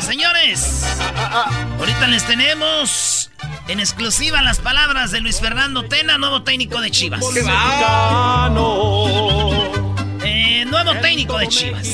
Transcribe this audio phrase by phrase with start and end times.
[0.00, 0.84] Señores.
[1.78, 3.30] Ahorita les tenemos
[3.68, 7.20] en exclusiva las palabras de Luis Fernando Tena, nuevo técnico de Chivas.
[10.22, 11.86] Eh, nuevo técnico de Chivas.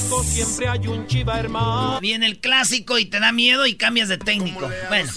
[2.00, 4.69] Viene el clásico y te da miedo y cambias de técnico.
[4.89, 5.11] Bueno,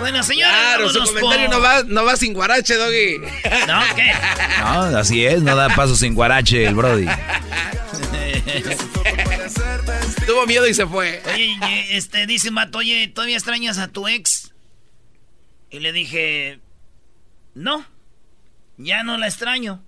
[0.00, 0.54] bueno señores.
[0.56, 3.18] Claro, su comentario por- no va, no va sin guarache, Doggy.
[3.66, 3.80] ¿No?
[3.94, 4.12] ¿Qué?
[4.60, 7.06] No, así es, no da paso sin guarache el Brody.
[10.26, 11.22] Tuvo miedo y se fue.
[11.32, 11.58] Oye, y,
[11.90, 14.52] este, dice un vato, oye, ¿todavía extrañas a tu ex?
[15.70, 16.60] Y le dije,
[17.54, 17.86] no,
[18.76, 19.84] ya no la extraño.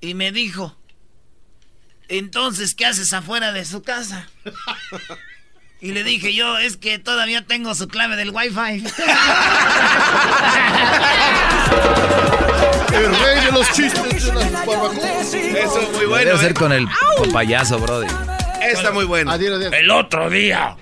[0.00, 0.76] Y me dijo,
[2.08, 4.28] entonces, ¿qué haces afuera de su casa?
[5.80, 8.84] Y le dije yo, es que todavía tengo su clave del wifi.
[12.92, 15.32] El rey de los chistes de las barbacoas.
[15.32, 16.24] Eso es muy bueno.
[16.24, 16.54] Debe ser ¿eh?
[16.54, 18.08] con el con payaso, Brody.
[18.72, 19.30] Está muy bueno.
[19.30, 19.72] Adiós, adiós.
[19.72, 20.76] El otro día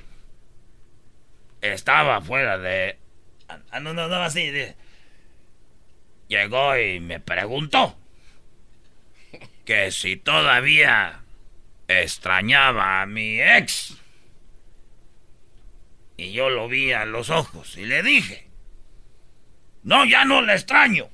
[1.60, 2.98] estaba fuera de.
[3.48, 4.50] Ah, no, no, no, así.
[4.50, 4.76] de-
[6.28, 7.96] Llegó y me preguntó
[9.64, 11.20] que si todavía
[11.88, 13.96] extrañaba a mi ex.
[16.16, 18.48] Y yo lo vi a los ojos y le dije:
[19.82, 21.08] No, ya no la extraño.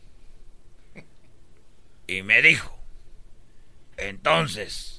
[2.06, 2.78] Y me dijo:
[3.96, 4.91] Entonces.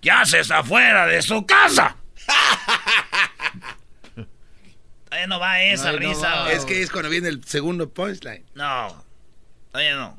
[0.00, 1.96] ¿Qué haces afuera de su casa?
[5.04, 6.30] Todavía no va esa Ay, no risa.
[6.30, 6.52] va.
[6.52, 8.44] Es que es cuando viene el segundo punchline.
[8.54, 9.04] No,
[9.70, 10.18] todavía no.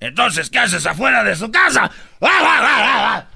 [0.00, 1.90] Entonces, ¿qué haces afuera de su casa?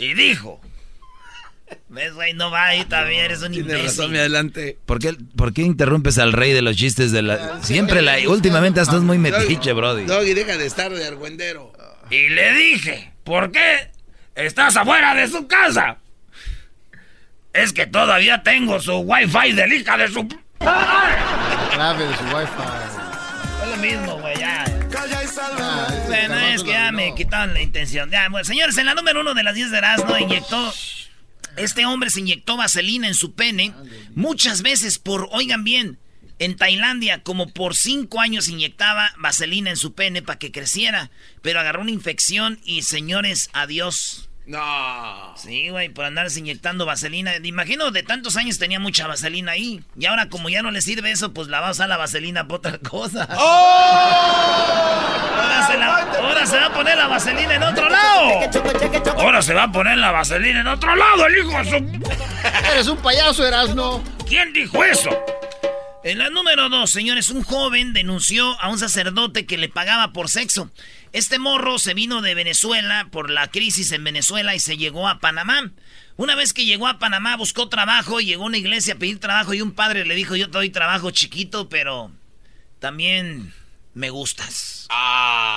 [0.00, 0.60] Y dijo.
[1.88, 2.34] ¿Ves, güey?
[2.34, 4.08] No va ahí también, eres un Tiene razón, imbécil.
[4.10, 4.78] mi adelante.
[4.86, 7.62] ¿Por qué, ¿Por qué interrumpes al rey de los chistes de la...
[7.62, 8.16] Siempre la...
[8.28, 10.04] Últimamente estás muy metiche, Brody.
[10.04, 11.72] Doggy, deja de estar de argüendero.
[12.10, 13.90] Y le dije, ¿por qué
[14.34, 15.98] estás afuera de su casa?
[17.52, 20.28] Es que todavía tengo su wifi del hija de su...
[20.58, 22.52] Clave de su wifi.
[23.62, 24.64] Es lo mismo, güey, ya.
[24.96, 28.10] Ah, Bueno, Carlos es que ya me quitaron la intención.
[28.10, 30.72] Ya, bueno, señores, en la número uno de las 10 de Erasmo inyectó...
[31.58, 33.74] Este hombre se inyectó vaselina en su pene
[34.14, 35.98] muchas veces por, oigan bien,
[36.38, 41.10] en Tailandia como por cinco años inyectaba vaselina en su pene para que creciera,
[41.42, 44.24] pero agarró una infección y señores, adiós.
[44.46, 45.34] No.
[45.36, 47.36] Sí, güey, por andarse inyectando vaselina.
[47.36, 49.82] Imagino de tantos años tenía mucha vaselina ahí.
[49.98, 52.48] Y ahora como ya no le sirve eso, pues la va a usar la vaselina
[52.48, 53.26] para otra cosa.
[53.28, 53.36] La-
[56.18, 58.40] ahora se va a poner la vaselina en otro lado.
[59.18, 61.76] Ahora se va a poner la vaselina en otro lado, el hijo de su...
[62.72, 64.02] Eres un payaso, Erasno.
[64.26, 65.10] ¿Quién dijo eso?
[66.04, 70.28] En la número dos, señores, un joven denunció a un sacerdote que le pagaba por
[70.28, 70.70] sexo.
[71.12, 75.18] Este morro se vino de Venezuela por la crisis en Venezuela y se llegó a
[75.18, 75.70] Panamá.
[76.16, 79.54] Una vez que llegó a Panamá buscó trabajo, llegó a una iglesia a pedir trabajo
[79.54, 82.10] y un padre le dijo, yo te doy trabajo chiquito, pero
[82.78, 83.52] también
[83.98, 84.86] me gustas.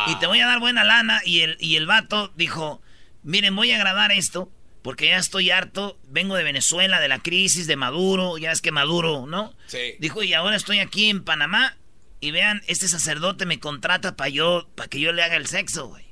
[0.07, 1.21] Y te voy a dar buena lana.
[1.23, 2.81] Y el, y el vato dijo,
[3.23, 4.51] miren, voy a grabar esto
[4.81, 5.99] porque ya estoy harto.
[6.09, 8.39] Vengo de Venezuela, de la crisis, de Maduro.
[8.39, 9.53] Ya es que Maduro, ¿no?
[9.67, 9.95] Sí.
[9.99, 11.77] Dijo, y ahora estoy aquí en Panamá.
[12.19, 15.87] Y vean, este sacerdote me contrata para yo, para que yo le haga el sexo,
[15.87, 16.05] güey.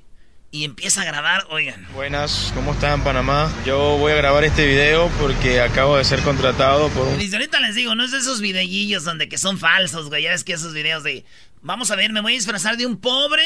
[0.51, 1.87] y empieza a grabar, oigan.
[1.93, 3.53] Buenas, ¿cómo están Panamá?
[3.65, 7.21] Yo voy a grabar este video porque acabo de ser contratado por un...
[7.21, 10.23] Y ahorita les digo, no es de esos videillos donde que son falsos, güey.
[10.23, 11.23] Ya ves que esos videos de,
[11.61, 13.43] vamos a ver, me voy a disfrazar de un pobre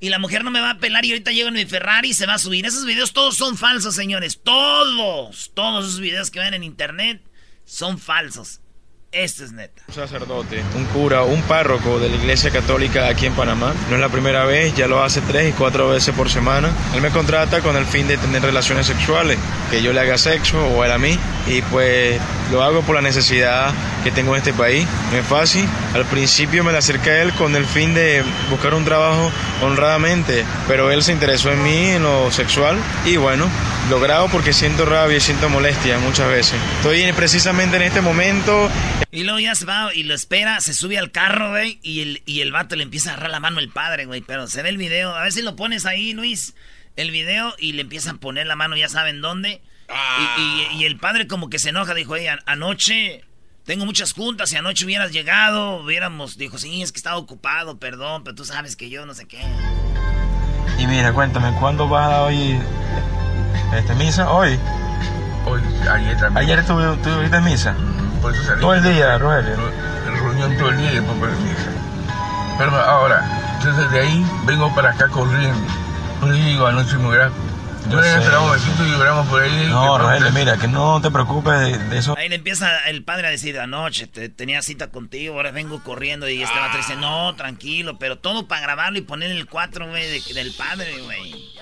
[0.00, 2.14] y la mujer no me va a pelar y ahorita llego en mi Ferrari y
[2.14, 2.66] se va a subir.
[2.66, 4.40] Esos videos todos son falsos, señores.
[4.42, 7.22] Todos, todos esos videos que ven en internet
[7.64, 8.61] son falsos.
[9.12, 9.82] Este es neta.
[9.88, 13.74] Un sacerdote, un cura, un párroco de la iglesia católica aquí en Panamá.
[13.90, 16.70] No es la primera vez, ya lo hace tres y cuatro veces por semana.
[16.94, 19.36] Él me contrata con el fin de tener relaciones sexuales,
[19.70, 21.18] que yo le haga sexo o él a mí.
[21.46, 22.18] Y pues
[22.50, 24.86] lo hago por la necesidad que tengo en este país.
[25.12, 25.68] No es fácil.
[25.92, 29.30] Al principio me le acerqué a él con el fin de buscar un trabajo
[29.62, 32.78] honradamente, pero él se interesó en mí, en lo sexual.
[33.04, 33.46] Y bueno,
[33.90, 36.54] lo grabo porque siento rabia y siento molestia muchas veces.
[36.78, 38.70] Estoy precisamente en este momento
[39.10, 42.22] y luego ya se va y lo espera, se sube al carro, güey, y el,
[42.26, 44.20] y el vato le empieza a agarrar la mano al padre, güey.
[44.20, 46.54] Pero se ve el video, a ver si lo pones ahí, Luis,
[46.96, 49.60] el video, y le empiezan a poner la mano, ya saben dónde.
[50.78, 53.24] Y, el padre como que se enoja, dijo, oye, anoche
[53.64, 58.24] tengo muchas juntas, si anoche hubieras llegado, hubiéramos, dijo, sí, es que estaba ocupado, perdón,
[58.24, 59.40] pero tú sabes que yo no sé qué.
[60.78, 62.58] Y mira, cuéntame, ¿cuándo vas a oír
[63.76, 64.30] este, misa?
[64.30, 64.58] Hoy.
[65.46, 65.60] Hoy,
[65.90, 66.44] ayer también.
[66.44, 67.76] Ayer estuve, estuve en misa.
[68.22, 68.60] Por eso salí.
[68.60, 69.54] Todo el día, Rogelio.
[70.06, 71.70] En reunión todo el día y después para misa.
[72.56, 73.22] Pero ahora,
[73.56, 75.60] entonces de ahí vengo para acá corriendo.
[76.20, 77.30] No digo, anoche me hubiera
[77.90, 79.66] yo le esperaba un besito y lloramos por ahí.
[79.66, 82.16] No, Rogelio, mira, que no te preocupes de, eso.
[82.16, 86.42] Ahí le empieza el padre a decir, anoche tenía cita contigo, ahora vengo corriendo y
[86.42, 90.52] este vato dice, no, tranquilo, pero todo para grabarlo y poner el 4, güey, del
[90.52, 91.52] padre, güey.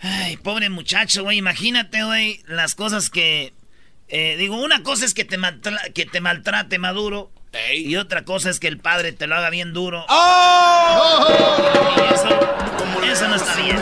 [0.00, 3.54] Ay, pobre muchacho, güey, imagínate, güey, las cosas que
[4.08, 5.38] eh, digo, una cosa es que te,
[5.94, 7.30] que te maltrate Maduro.
[7.74, 10.04] Y otra cosa es que el padre te lo haga bien duro.
[10.10, 11.26] ¡Oh!
[11.96, 12.28] Y eso,
[13.12, 13.78] eso no está bien.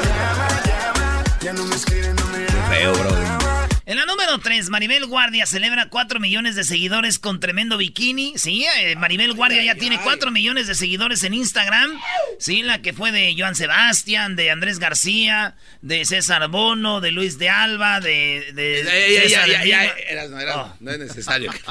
[2.71, 3.24] Feo, bro.
[3.95, 8.37] En la número 3, Maribel Guardia celebra 4 millones de seguidores con tremendo bikini.
[8.37, 12.01] Sí, eh, Maribel Guardia ya tiene 4 millones de seguidores en Instagram.
[12.41, 17.39] Sí, la que fue de Joan Sebastián, de Andrés García, de César Bono, de Luis
[17.39, 18.83] de Alba, de, de
[19.29, 19.95] César ya,
[20.29, 20.77] no, oh.
[20.81, 21.53] no es necesario.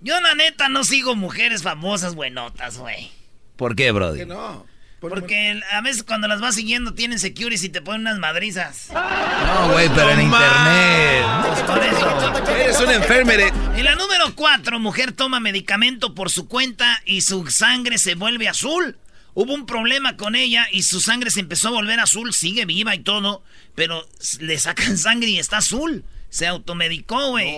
[0.00, 3.12] Yo la neta no sigo mujeres famosas buenotas, güey.
[3.56, 4.26] ¿Por qué, brother?
[4.26, 4.75] ¿Por qué no?
[5.08, 8.88] Porque a veces cuando las vas siguiendo tienen securities y te ponen unas madrizas.
[8.92, 11.24] No, güey, pero en internet.
[11.46, 12.50] Pues por eso.
[12.50, 13.46] Eres un enfermero.
[13.76, 18.48] En la número 4, mujer toma medicamento por su cuenta y su sangre se vuelve
[18.48, 18.98] azul.
[19.34, 22.94] Hubo un problema con ella y su sangre se empezó a volver azul, sigue viva
[22.94, 23.42] y todo,
[23.74, 24.08] pero
[24.40, 26.04] le sacan sangre y está azul.
[26.30, 27.54] Se automedicó, güey.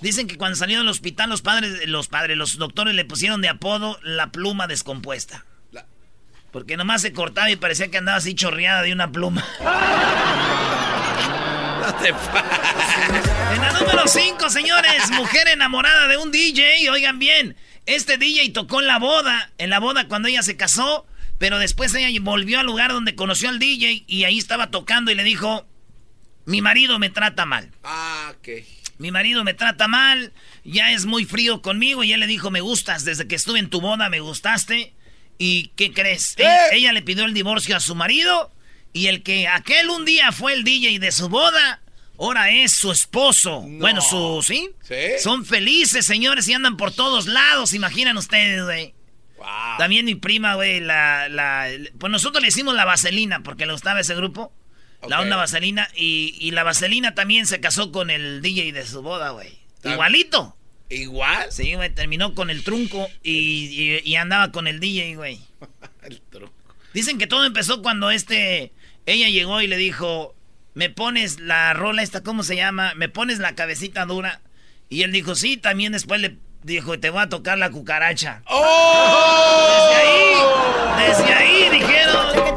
[0.00, 3.48] Dicen que cuando salió del hospital los padres, los padres, los doctores le pusieron de
[3.48, 5.44] apodo la pluma descompuesta.
[6.52, 9.44] Porque nomás se cortaba y parecía que andaba así chorreada de una pluma.
[11.82, 16.88] No te En la número 5, señores, mujer enamorada de un DJ.
[16.90, 17.56] Oigan bien,
[17.86, 19.50] este DJ tocó en la boda.
[19.58, 21.06] En la boda cuando ella se casó.
[21.38, 25.16] Pero después ella volvió al lugar donde conoció al DJ y ahí estaba tocando y
[25.16, 25.66] le dijo,
[26.44, 27.72] mi marido me trata mal.
[27.82, 28.64] Ah, ¿qué?
[28.98, 30.32] Mi marido me trata mal,
[30.62, 33.70] ya es muy frío conmigo y él le dijo, me gustas, desde que estuve en
[33.70, 34.94] tu boda me gustaste.
[35.44, 36.36] ¿Y qué crees?
[36.70, 38.52] Ella, le pidió el divorcio a su marido
[38.92, 41.82] y el que aquel un día fue el DJ de su boda,
[42.16, 43.60] ahora es su esposo.
[43.62, 44.70] Bueno, su, ¿sí?
[45.18, 48.94] Son felices, señores, y andan por todos lados, imaginan ustedes, güey.
[49.78, 51.66] También mi prima, güey, la, la,
[51.98, 54.52] Pues nosotros le hicimos la vaselina porque le gustaba ese grupo.
[55.08, 55.88] La onda vaselina.
[55.96, 59.58] Y, y, la vaselina también se casó con el DJ de su boda, güey.
[59.82, 60.56] Igualito.
[60.92, 61.50] ¿Igual?
[61.50, 65.40] Sí, güey, terminó con el trunco y, andaba con el DJ, güey.
[66.02, 66.52] el trunco.
[66.92, 68.72] Dicen que todo empezó cuando este,
[69.06, 70.34] ella llegó y le dijo,
[70.74, 72.92] me pones la rola esta, ¿cómo se llama?
[72.94, 74.42] Me pones la cabecita dura.
[74.90, 78.42] Y él dijo, sí, también después le dijo, te voy a tocar la cucaracha.
[78.46, 79.88] ¡Oh!
[79.88, 82.54] Desde ahí, desde ahí dijeron,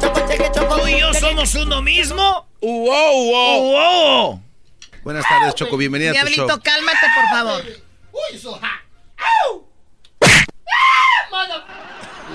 [0.52, 2.46] tú y yo somos uno mismo.
[2.60, 3.62] ¡Wow, wow!
[3.72, 4.42] ¡Wow!
[5.02, 6.48] Buenas tardes, Choco, bienvenida a tu show.
[6.62, 7.85] cálmate, por favor.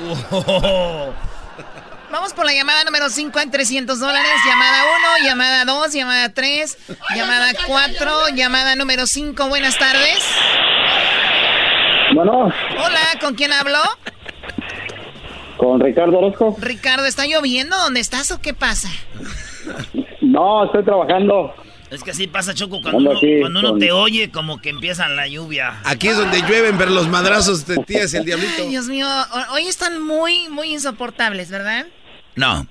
[2.12, 4.32] Vamos por la llamada número 5 en 300 dólares.
[4.46, 4.84] Llamada
[5.20, 6.78] 1, llamada 2, llamada 3,
[7.16, 9.48] llamada 4, llamada número 5.
[9.48, 10.20] Buenas tardes.
[12.14, 12.52] Bueno.
[12.78, 13.80] Hola, ¿con quién hablo?
[15.58, 16.58] Con Ricardo Orozco.
[16.60, 17.78] Ricardo, ¿está lloviendo?
[17.78, 18.90] ¿Dónde estás o qué pasa?
[20.20, 21.56] No, estoy trabajando.
[21.92, 24.62] Es que así pasa, Choco, cuando, Ando uno, aquí cuando uno con- te oye, como
[24.62, 25.82] que empieza la lluvia.
[25.84, 28.54] Aquí es donde llueven, pero los madrazos de tías y el diablito.
[28.64, 31.86] Ay, Dios mío, ho- hoy están muy, muy insoportables, ¿verdad?
[32.36, 32.66] No.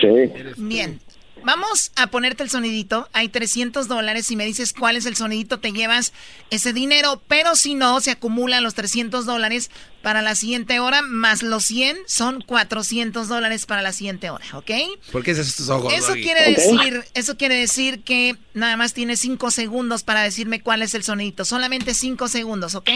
[0.00, 0.32] Sí.
[0.56, 1.00] Bien.
[1.44, 3.08] Vamos a ponerte el sonidito.
[3.12, 4.26] Hay 300 dólares.
[4.26, 6.12] Si me dices cuál es el sonidito, te llevas
[6.50, 7.22] ese dinero.
[7.28, 9.70] Pero si no, se acumulan los 300 dólares
[10.02, 14.70] para la siguiente hora, más los 100 son 400 dólares para la siguiente hora, ¿ok?
[15.12, 15.92] ¿Por qué haces estos ojos?
[15.92, 16.22] Eso Doggy?
[16.22, 20.94] quiere decir, eso quiere decir que nada más tienes 5 segundos para decirme cuál es
[20.94, 21.44] el sonidito.
[21.44, 22.90] Solamente 5 segundos, ¿ok?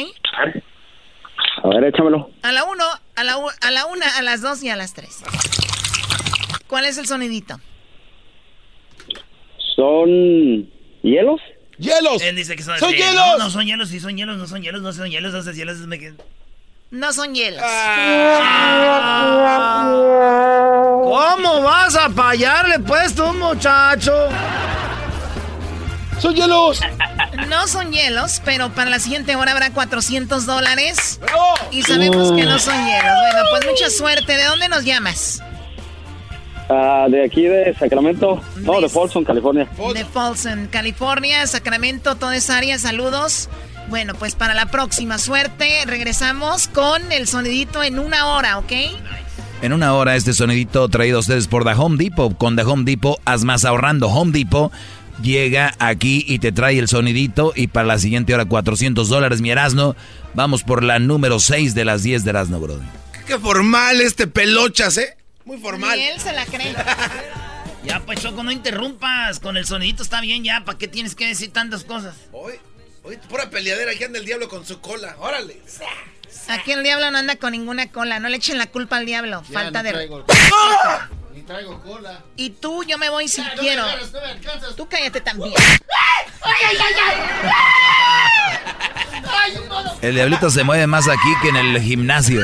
[1.63, 2.31] A ver, échamelo.
[2.43, 2.85] A la 1,
[3.15, 5.09] a la 1, a la 1, a las 2 y a las 3.
[6.67, 7.61] ¿Cuál es el sonidito?
[9.77, 10.71] ¿Son
[11.03, 11.41] hielos?
[11.79, 12.23] ¡Hielos!
[12.23, 13.15] Él dice que son, ¡Son sí, hielos!
[13.15, 15.55] No, no son hielos, sí son hielos, no son hielos, no son hielos, no son
[15.55, 16.17] hielos.
[16.91, 17.63] No son hielos.
[21.03, 24.13] ¿Cómo vas a fallarle, pues, tú, muchacho?
[26.21, 26.81] ¡Son hielos!
[27.49, 31.21] No son hielos, pero para la siguiente hora habrá 400 dólares.
[31.71, 33.13] Y sabemos que no son hielos.
[33.21, 34.37] Bueno, pues mucha suerte.
[34.37, 35.43] ¿De dónde nos llamas?
[36.69, 38.43] Ah, de aquí de Sacramento.
[38.57, 39.69] No, de Folsom, California.
[39.95, 42.79] De Folsom, California, Sacramento, toda esa área.
[42.79, 43.49] Saludos.
[43.89, 48.73] Bueno, pues para la próxima suerte regresamos con el sonidito en una hora, ¿ok?
[49.63, 52.37] En una hora este sonidito traído a ustedes por The Home Depot.
[52.37, 54.09] Con The Home Depot, haz más ahorrando.
[54.09, 54.73] Home Depot
[55.23, 57.53] llega aquí y te trae el sonidito.
[57.55, 59.95] Y para la siguiente hora, 400 dólares, mi Erasno.
[60.35, 62.87] Vamos por la número 6 de las 10 de Erasno, brother.
[63.27, 65.17] Qué formal este pelochas, ¿eh?
[65.47, 65.99] Muy formal.
[65.99, 66.75] Y él se la cree.
[67.85, 69.41] Ya, pues, Choco, no interrumpas.
[69.41, 70.65] Con el sonidito está bien ya.
[70.65, 72.15] ¿Para qué tienes que decir tantas cosas?
[72.33, 72.55] Hoy,
[73.05, 73.93] hoy, pura peleadera.
[73.93, 75.17] Aquí anda el diablo con su cola.
[75.21, 75.61] Órale.
[76.49, 78.19] Aquí el diablo no anda con ninguna cola.
[78.19, 79.43] No le echen la culpa al diablo.
[79.49, 79.95] Ya, Falta no de...
[79.95, 80.25] traigo-
[81.33, 82.25] Ni traigo cola.
[82.37, 83.83] Y tú, yo me voy si Ya, no me quiero.
[83.85, 84.75] agarras, no me alcanzas.
[84.77, 85.55] Tú cállate también.
[90.03, 92.41] El diablito se mueve más aquí que en el gimnasio.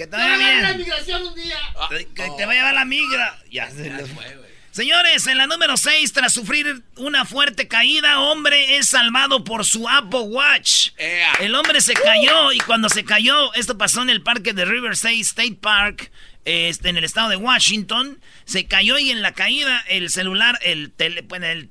[0.00, 0.62] Que te vaya bien.
[0.62, 1.58] la migración un día.
[1.90, 3.38] Que que te va a llevar la migra.
[3.50, 4.24] Ya se les fue,
[4.70, 9.86] Señores, en la número 6, tras sufrir una fuerte caída, hombre es salvado por su
[9.86, 10.92] Apple Watch.
[11.40, 15.20] El hombre se cayó y cuando se cayó, esto pasó en el parque de Riverside
[15.20, 16.10] State Park,
[16.46, 20.92] este, en el estado de Washington, se cayó y en la caída el celular, el
[20.92, 21.68] tele, bueno, el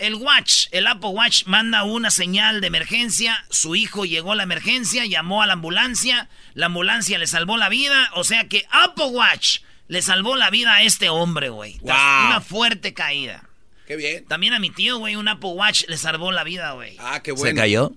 [0.00, 3.44] el Watch, el Apple Watch manda una señal de emergencia.
[3.50, 6.28] Su hijo llegó a la emergencia, llamó a la ambulancia.
[6.54, 8.10] La ambulancia le salvó la vida.
[8.14, 11.78] O sea que Apple Watch le salvó la vida a este hombre, güey.
[11.80, 11.92] Wow.
[12.26, 13.44] Una fuerte caída.
[13.86, 14.24] Qué bien.
[14.26, 16.96] También a mi tío, güey, un Apple Watch le salvó la vida, güey.
[16.98, 17.60] Ah, qué ¿Se bueno.
[17.60, 17.92] cayó?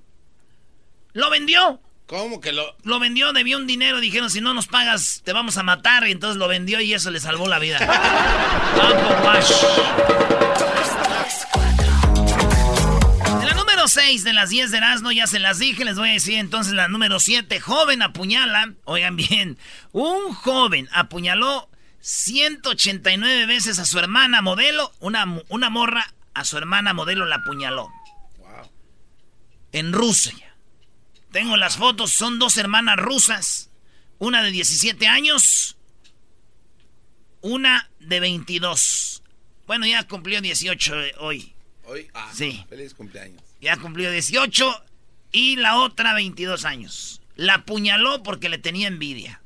[1.14, 1.80] Lo vendió.
[2.08, 2.76] ¿Cómo que lo.?
[2.84, 4.00] Lo vendió, debió un dinero.
[4.00, 6.08] Dijeron, si no nos pagas, te vamos a matar.
[6.08, 7.78] Y entonces lo vendió y eso le salvó la vida.
[8.82, 9.52] Apple Watch.
[13.84, 16.36] Número 6 de las 10 de Erasmo, ya se las dije, les voy a decir
[16.36, 17.60] entonces la número 7.
[17.60, 19.58] Joven apuñala, oigan bien,
[19.92, 26.94] un joven apuñaló 189 veces a su hermana modelo, una, una morra a su hermana
[26.94, 27.90] modelo la apuñaló.
[29.74, 30.56] En Rusia.
[31.34, 33.70] Tengo las fotos, son dos hermanas rusas,
[34.18, 35.76] una de 17 años,
[37.42, 39.24] una de 22.
[39.68, 41.54] Bueno, ya cumplió 18 hoy.
[41.84, 42.10] Hoy.
[42.14, 42.66] Ah, Sí.
[42.70, 43.44] Feliz cumpleaños.
[43.64, 44.84] Ya cumplió 18
[45.32, 47.22] y la otra 22 años.
[47.38, 49.42] La apuñaló porque le tenía envidia.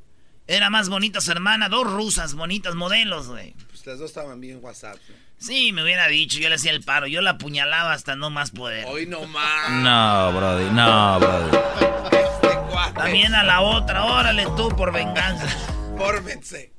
[0.47, 3.53] Era más bonita su hermana, dos rusas bonitas modelos, güey.
[3.69, 4.97] Pues las dos estaban bien WhatsApp.
[5.07, 5.15] ¿no?
[5.37, 8.49] Sí, me hubiera dicho, yo le hacía el paro, yo la apuñalaba hasta no más
[8.49, 8.85] poder.
[8.87, 9.69] Hoy no más.
[9.69, 11.57] No, brody, no, brody.
[12.95, 15.47] También a la otra, órale tú por venganza.
[15.95, 16.73] Fórmense.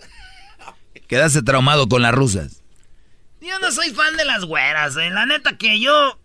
[1.06, 2.64] Quedaste traumado con las rusas.
[3.40, 5.10] Yo no soy fan de las güeras, eh.
[5.10, 6.18] La neta que yo...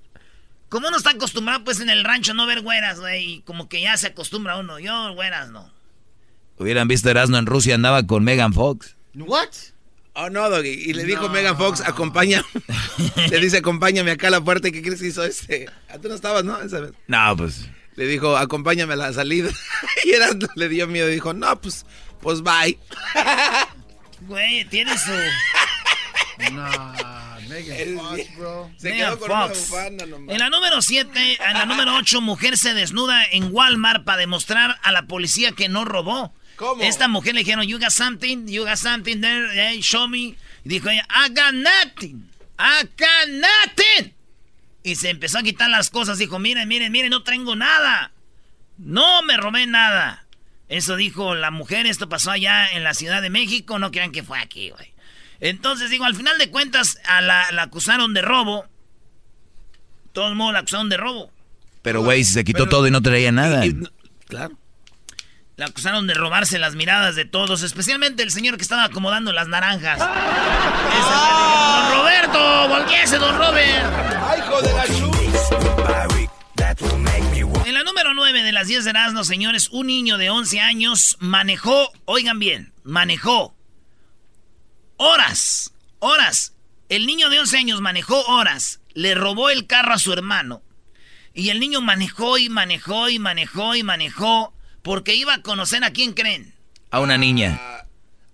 [0.74, 3.34] Como uno está acostumbrado pues en el rancho no ver güeras, güey.
[3.34, 4.80] Y como que ya se acostumbra uno.
[4.80, 5.72] Yo güeras no.
[6.58, 8.96] Hubieran visto Erasmo en Rusia, andaba con Megan Fox.
[9.14, 9.50] What?
[10.14, 10.70] Oh, no, Doggy.
[10.70, 12.44] Y le dijo Megan Fox, acompaña.
[13.30, 14.68] le dice, acompáñame acá a la puerta.
[14.68, 15.68] ¿Y qué crees que hizo este?
[15.90, 16.60] Ah, Tú no estabas, ¿no?
[16.60, 16.94] Esa vez.
[17.06, 17.70] No, pues.
[17.96, 19.52] Le dijo, acompáñame a la salida.
[20.06, 21.86] y era, le dio miedo y dijo, no, pues,
[22.20, 22.80] pues bye.
[24.22, 25.12] Güey, tiene su...
[26.52, 27.13] Nah,
[27.54, 28.72] Megan Fox, bro.
[28.78, 29.60] Se Megan quedó con una Fox.
[29.70, 30.34] bufanda nomás.
[30.34, 34.80] En la número 7, en la número 8, mujer se desnuda en Walmart para demostrar
[34.82, 36.34] a la policía que no robó.
[36.56, 36.84] ¿Cómo?
[36.84, 40.36] Esta mujer le dijeron, you got something, you got something there, hey, show me.
[40.64, 42.30] Y dijo ella, I got nothing,
[42.60, 44.14] I got nothing.
[44.84, 48.12] Y se empezó a quitar las cosas, dijo, miren, miren, miren, no tengo nada.
[48.78, 50.26] No me robé nada.
[50.70, 54.24] Eso dijo la mujer, esto pasó allá en la Ciudad de México, no crean que
[54.24, 54.93] fue aquí, güey.
[55.44, 58.66] Entonces, digo, al final de cuentas, a la, la acusaron de robo.
[60.14, 61.34] Todos modos la acusaron de robo.
[61.82, 63.62] Pero, güey, si se quitó todo y no traía nada.
[64.30, 64.58] claro.
[65.58, 69.50] La acusaron de robarse las miradas de todos, especialmente el señor que estaba acomodando las
[69.50, 70.00] naranjas.
[70.02, 71.90] ¡Ah!
[71.90, 72.70] ¡Don Roberto!
[72.70, 73.94] ¡Volviese, don Robert!
[74.26, 74.86] ¡Ay, hijo de la
[77.66, 81.18] En la número 9 de las 10 de Erasmo, señores, un niño de 11 años
[81.20, 83.54] manejó, oigan bien, manejó
[85.04, 86.54] horas, horas.
[86.90, 90.62] El niño de 11 años manejó horas, le robó el carro a su hermano.
[91.34, 95.92] Y el niño manejó y manejó y manejó y manejó porque iba a conocer a
[95.92, 96.54] quién creen.
[96.92, 97.60] A una niña.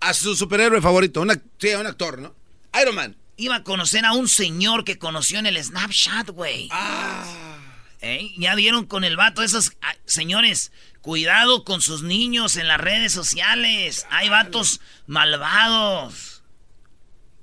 [0.00, 2.34] A, su superhéroe favorito, una, sí, a un actor, ¿no?
[2.80, 3.16] Iron Man.
[3.36, 6.68] Iba a conocer a un señor que conoció en el Snapchat, güey.
[6.70, 7.56] Ah.
[8.02, 8.32] ¿Eh?
[8.36, 9.72] Ya vieron con el vato esos...
[9.82, 14.06] ah, señores, cuidado con sus niños en las redes sociales.
[14.10, 16.39] Hay vatos malvados.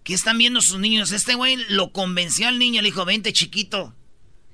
[0.08, 1.12] ¿Qué están viendo sus niños?
[1.12, 3.94] Este güey lo convenció al niño, le dijo, vente chiquito.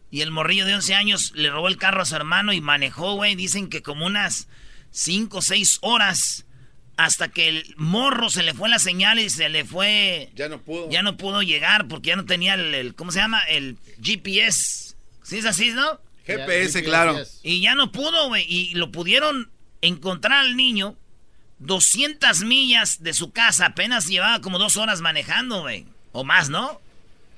[0.09, 3.13] Y el morrillo de 11 años le robó el carro a su hermano y manejó,
[3.13, 3.35] güey.
[3.35, 4.47] Dicen que como unas
[4.89, 6.47] 5 o 6 horas.
[6.97, 10.31] Hasta que el morro se le fue la señal y se le fue...
[10.33, 10.89] Ya no pudo.
[10.89, 13.43] Ya no pudo llegar porque ya no tenía el, el- ¿cómo se llama?
[13.43, 14.95] El GPS.
[15.21, 15.99] ¿Sí es así, no?
[16.25, 17.15] GPS, claro.
[17.43, 18.43] Y ya no pudo, güey.
[18.51, 20.95] Y lo pudieron encontrar al niño
[21.65, 23.67] 200 millas de su casa.
[23.67, 25.85] Apenas llevaba como dos horas manejando, güey.
[26.11, 26.79] O más, ¿no?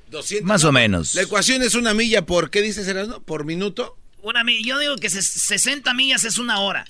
[0.09, 1.15] 200, Más o menos.
[1.15, 3.21] La ecuación es una milla por, ¿qué dices, Erasmo?
[3.21, 3.97] ¿Por minuto?
[4.21, 6.85] Una yo digo que ses- 60 millas es una hora.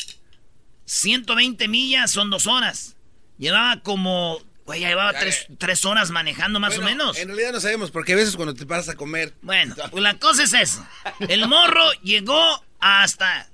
[0.85, 2.95] 120 millas son dos horas.
[3.37, 4.39] Llevaba como...
[4.65, 7.17] Güey, ya llevaba tres, tres horas manejando más Bueno, o menos.
[7.19, 9.33] En realidad no sabemos, porque a veces cuando te vas a comer...
[9.43, 10.85] Bueno, pues la cosa es eso.
[11.19, 13.47] El morro llegó hasta,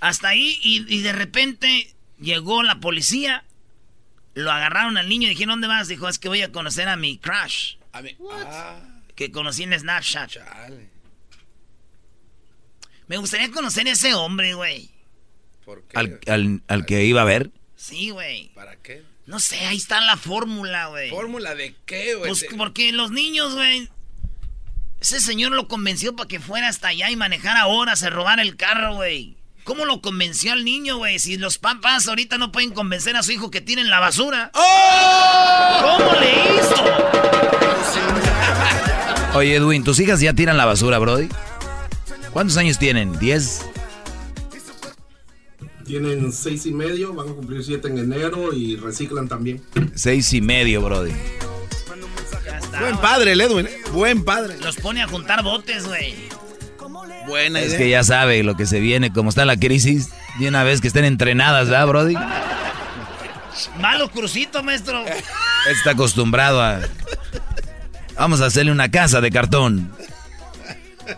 [0.00, 3.44] hasta ahí y, y de repente llegó la policía.
[4.34, 5.88] Lo agarraron al niño y dijeron, ¿dónde vas?
[5.88, 7.76] Dijo, es que voy a conocer a mi crush.
[7.92, 8.16] A mí...
[8.32, 8.78] Ah,
[9.16, 10.30] Que conocí en Snapchat.
[10.30, 10.88] chale.
[13.06, 14.90] Me gustaría conocer a ese hombre, güey.
[15.64, 15.98] ¿Por qué?
[15.98, 17.50] Al, al- al que iba a ver.
[17.74, 18.50] Sí, güey.
[18.54, 19.02] ¿Para qué?
[19.26, 21.10] No sé, ahí está la fórmula, güey.
[21.10, 22.28] ¿Fórmula de qué, güey?
[22.30, 23.88] Pues porque los niños, güey.
[25.00, 28.56] Ese señor lo convenció para que fuera hasta allá y manejara horas, se robara el
[28.56, 29.36] carro, güey.
[29.64, 31.18] ¿Cómo lo convenció al niño, güey?
[31.18, 34.50] Si los papás ahorita no pueden convencer a su hijo que tiren la basura.
[34.54, 35.96] ¡Oh!
[35.98, 36.74] ¿Cómo le hizo?
[39.34, 41.28] Oye, Edwin, ¿tus hijas ya tiran la basura, Brody?
[42.32, 43.18] ¿Cuántos años tienen?
[43.18, 43.66] ¿Diez?
[45.84, 49.60] Tienen seis y medio, van a cumplir siete en enero y reciclan también.
[49.94, 51.12] Seis y medio, Brody.
[52.78, 53.76] Buen padre el Edwin, ¿eh?
[53.92, 54.56] Buen padre.
[54.58, 56.14] Los pone a juntar botes, güey.
[57.30, 57.78] Buena Es idea.
[57.78, 60.10] que ya sabe lo que se viene, como está la crisis.
[60.38, 62.14] De una vez que estén entrenadas, ¿verdad, Brody?
[63.80, 65.04] Malo crucito, maestro.
[65.70, 66.80] Está acostumbrado a...
[68.16, 69.92] Vamos a hacerle una casa de cartón.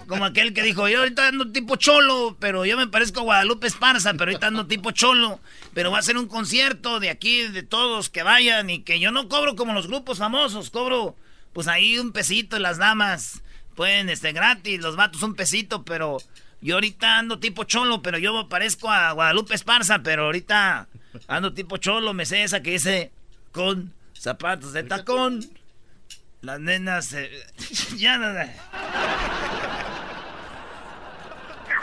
[0.07, 3.67] Como aquel que dijo, yo ahorita ando tipo cholo, pero yo me parezco a Guadalupe
[3.67, 5.41] Esparza, pero ahorita ando tipo cholo.
[5.75, 9.13] Pero va a ser un concierto de aquí, de todos que vayan y que yo
[9.13, 11.17] no cobro como los grupos famosos, cobro
[11.53, 13.43] pues ahí un pesito y las damas
[13.75, 16.19] pueden, este, gratis, los vatos un pesito, pero
[16.61, 20.89] yo ahorita ando tipo cholo, pero yo me parezco a Guadalupe Esparza, pero ahorita
[21.27, 23.13] ando tipo cholo, me sé esa que dice
[23.51, 25.45] con zapatos de tacón.
[26.41, 27.31] Las nenas, eh,
[27.97, 28.53] ya nada.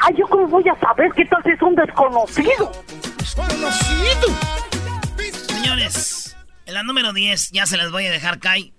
[0.01, 2.71] Ay, ¿yo cómo voy a saber qué tal es un desconocido?
[5.47, 8.71] Señores, en la número 10 ya se las voy a dejar caer.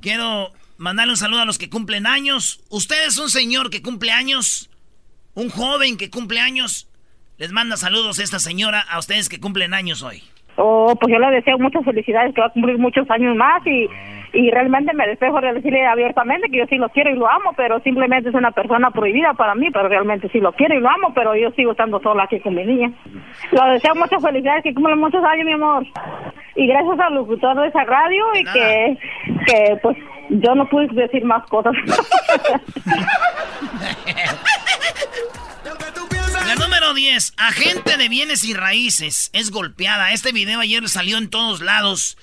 [0.00, 2.60] Quiero mandarle un saludo a los que cumplen años.
[2.70, 4.70] Usted es un señor que cumple años,
[5.34, 6.88] un joven que cumple años.
[7.38, 10.22] Les manda saludos esta señora a ustedes que cumplen años hoy.
[10.56, 13.88] Oh, pues yo le deseo muchas felicidades, que va a cumplir muchos años más y,
[14.36, 17.54] y realmente me despejo de decirle abiertamente que yo sí lo quiero y lo amo,
[17.56, 20.90] pero simplemente es una persona prohibida para mí, pero realmente sí lo quiero y lo
[20.90, 22.92] amo, pero yo sigo estando sola aquí con mi niña.
[23.50, 25.86] Le deseo muchas felicidades, que cumpla muchos años, mi amor.
[26.54, 28.98] Y gracias al locutor de esa radio y que,
[29.46, 29.96] que pues
[30.28, 31.72] yo no pude decir más cosas.
[36.46, 40.12] La número 10, agente de bienes y raíces, es golpeada.
[40.12, 42.18] Este video ayer salió en todos lados.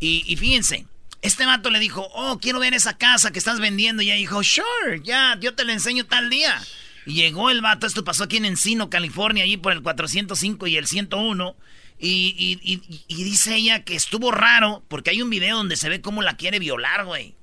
[0.00, 0.86] Y, y fíjense,
[1.22, 4.02] este vato le dijo, oh, quiero ver esa casa que estás vendiendo.
[4.02, 6.60] Y ella dijo, sure, ya, yo te la enseño tal día.
[7.06, 10.76] Y llegó el vato, esto pasó aquí en Encino, California, allí por el 405 y
[10.76, 11.56] el 101.
[12.00, 15.88] Y, y- y- y dice ella que estuvo raro porque hay un video donde se
[15.88, 17.34] ve cómo la quiere violar, güey.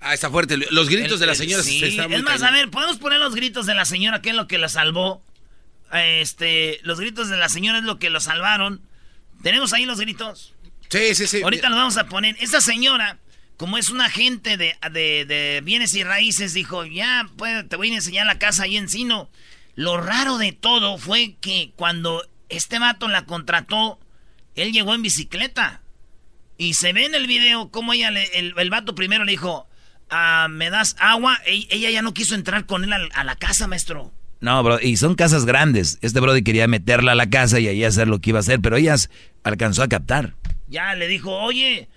[0.00, 0.56] Ah, está fuerte.
[0.70, 3.34] Los gritos El- de la el- señora sí, Es más, a ver, podemos poner los
[3.34, 5.22] gritos de la señora, que es lo que la salvó.
[5.92, 8.80] Este, los gritos de la señora es lo que lo salvaron.
[9.42, 10.54] ¿Tenemos ahí los gritos?
[10.92, 11.42] Sí, sí, sí.
[11.42, 12.36] Ahorita los vamos a poner.
[12.38, 13.18] Esta señora
[13.56, 17.92] como es un agente de, de, de bienes y raíces, dijo, ya, pues, te voy
[17.92, 19.30] a enseñar la casa ahí en Sino.
[19.76, 24.00] Lo raro de todo fue que cuando este vato la contrató,
[24.56, 25.80] él llegó en bicicleta.
[26.58, 29.68] Y se ve en el video cómo ella le, el, el vato primero le dijo,
[30.10, 31.38] ah, ¿me das agua?
[31.46, 34.12] E- ella ya no quiso entrar con él a, a la casa, maestro.
[34.40, 35.98] No, bro, y son casas grandes.
[36.02, 38.60] Este brody quería meterla a la casa y ahí hacer lo que iba a hacer,
[38.60, 38.96] pero ella
[39.44, 40.34] alcanzó a captar.
[40.72, 41.88] Ya le dijo, oye,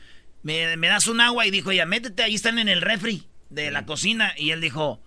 [0.44, 1.48] ¿me, me das un agua?
[1.48, 4.34] Y dijo ella, métete, ahí están en el refri de la cocina.
[4.38, 5.02] Y él dijo,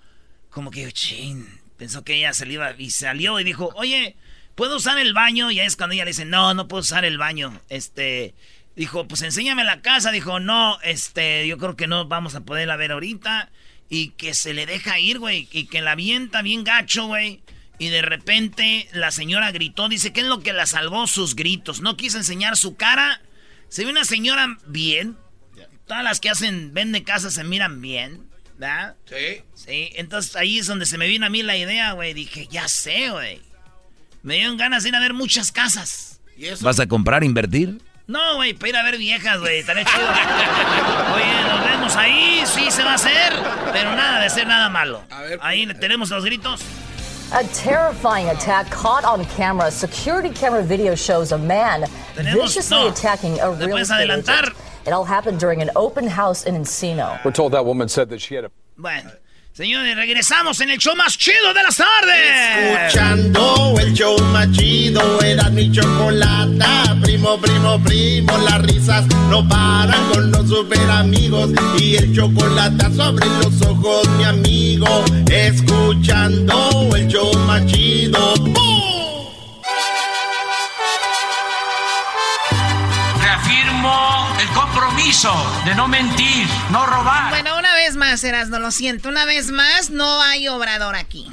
[0.50, 4.16] como que, chin, pensó que ella se le iba y salió y dijo, oye,
[4.54, 5.50] ¿puedo usar el baño?
[5.50, 7.60] Y ahí es cuando ella le dice, no, no puedo usar el baño.
[7.68, 8.34] Este,
[8.74, 10.10] dijo, pues enséñame la casa.
[10.10, 13.50] Dijo, no, este, yo creo que no vamos a poderla ver ahorita.
[13.90, 17.42] Y que se le deja ir, güey, y que la avienta bien gacho, güey.
[17.78, 21.06] Y de repente la señora gritó, dice, ¿qué es lo que la salvó?
[21.06, 21.80] Sus gritos.
[21.80, 23.22] No quiso enseñar su cara.
[23.68, 25.16] Se ve una señora bien.
[25.86, 28.28] Todas las que hacen, venden casas se miran bien,
[28.58, 28.96] ¿verdad?
[29.06, 29.42] Sí.
[29.54, 32.12] Sí, entonces ahí es donde se me vino a mí la idea, güey.
[32.12, 33.40] Dije, ya sé, güey.
[34.22, 36.20] Me dieron ganas de ir a ver muchas casas.
[36.60, 37.80] ¿Vas a comprar, invertir?
[38.06, 39.58] No, güey, para ir a ver viejas, güey.
[39.58, 40.08] Estaría chido.
[41.14, 43.32] Oye, nos vemos ahí, sí se va a hacer.
[43.72, 45.04] Pero nada de hacer nada malo.
[45.40, 46.60] Ahí tenemos los gritos.
[47.32, 49.70] A terrifying attack caught on camera.
[49.70, 51.82] Security camera video shows a man
[52.14, 52.88] Tenemos- viciously no.
[52.88, 54.42] attacking a real estate adelantar.
[54.44, 54.56] agent.
[54.86, 57.22] It all happened during an open house in Encino.
[57.24, 59.10] We're told that woman said that she had a Bueno,
[59.58, 62.86] señores, regresamos en el show más chido de las tardes.
[62.86, 66.96] Escuchando el show más chido, era mi chocolata.
[67.02, 71.50] Primo, primo, primo, las risas no paran con los super amigos.
[71.80, 75.04] Y el chocolate sobre los ojos, mi amigo.
[75.28, 78.34] Escuchando el show más chido.
[85.08, 87.30] Compromiso de no mentir, no robar.
[87.30, 89.08] Bueno, una vez más, Erasno, lo siento.
[89.08, 91.26] Una vez más, no hay obrador aquí.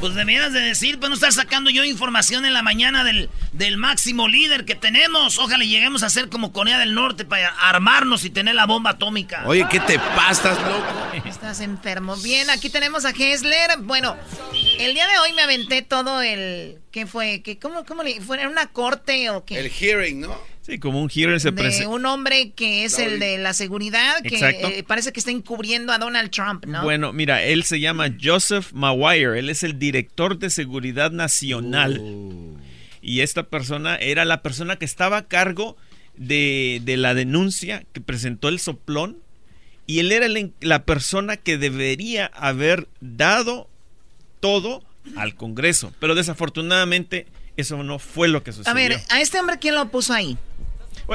[0.00, 3.76] Pues debieras de decir, pues no estar sacando yo información en la mañana del, del
[3.76, 5.38] máximo líder que tenemos.
[5.38, 9.42] Ojalá lleguemos a ser como Corea del Norte para armarnos y tener la bomba atómica.
[9.44, 11.28] Oye, ¿qué te pasas, loco?
[11.28, 12.16] Estás enfermo.
[12.16, 13.78] Bien, aquí tenemos a Hessler.
[13.80, 14.16] Bueno,
[14.78, 16.78] el día de hoy me aventé todo el...
[16.90, 17.42] ¿Qué fue?
[17.42, 18.38] ¿Qué, ¿Cómo, cómo le fue?
[18.40, 19.60] ¿Era una corte o qué?
[19.60, 20.50] El hearing, ¿no?
[20.62, 21.88] Sí, como un hearing se de presenta.
[21.88, 24.68] un hombre que es el de la seguridad, que Exacto.
[24.68, 26.82] eh, parece que está encubriendo a Donald Trump, ¿no?
[26.82, 32.00] Bueno, mira, él se llama Joseph Maguire, él es el director de seguridad nacional.
[33.02, 35.76] Y esta persona era la persona que estaba a cargo
[36.16, 39.16] de, de la denuncia que presentó el soplón.
[39.86, 43.66] Y él era el- la persona que debería haber dado
[44.40, 44.84] todo
[45.16, 45.92] al Congreso.
[45.98, 47.26] Pero desafortunadamente
[47.60, 48.70] eso no fue lo que sucedió.
[48.70, 50.36] a ver, ¿a este hombre quién lo puso ahí?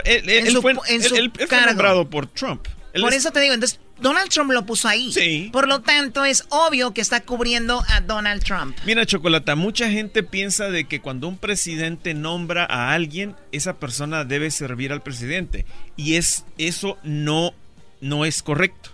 [0.06, 2.68] él, él- en él su- fue, él- fue nombrado por Trump.
[3.00, 5.12] Por es- eso te digo, entonces Donald Trump lo puso ahí.
[5.14, 5.50] Sí.
[5.54, 8.78] Por lo tanto, es obvio que está cubriendo a Donald Trump.
[8.86, 14.24] Mira, Chocolata, mucha gente piensa de que cuando un presidente nombra a alguien, esa persona
[14.26, 15.66] debe servir al presidente.
[15.98, 17.54] Y es eso no,
[18.02, 18.92] no es correcto.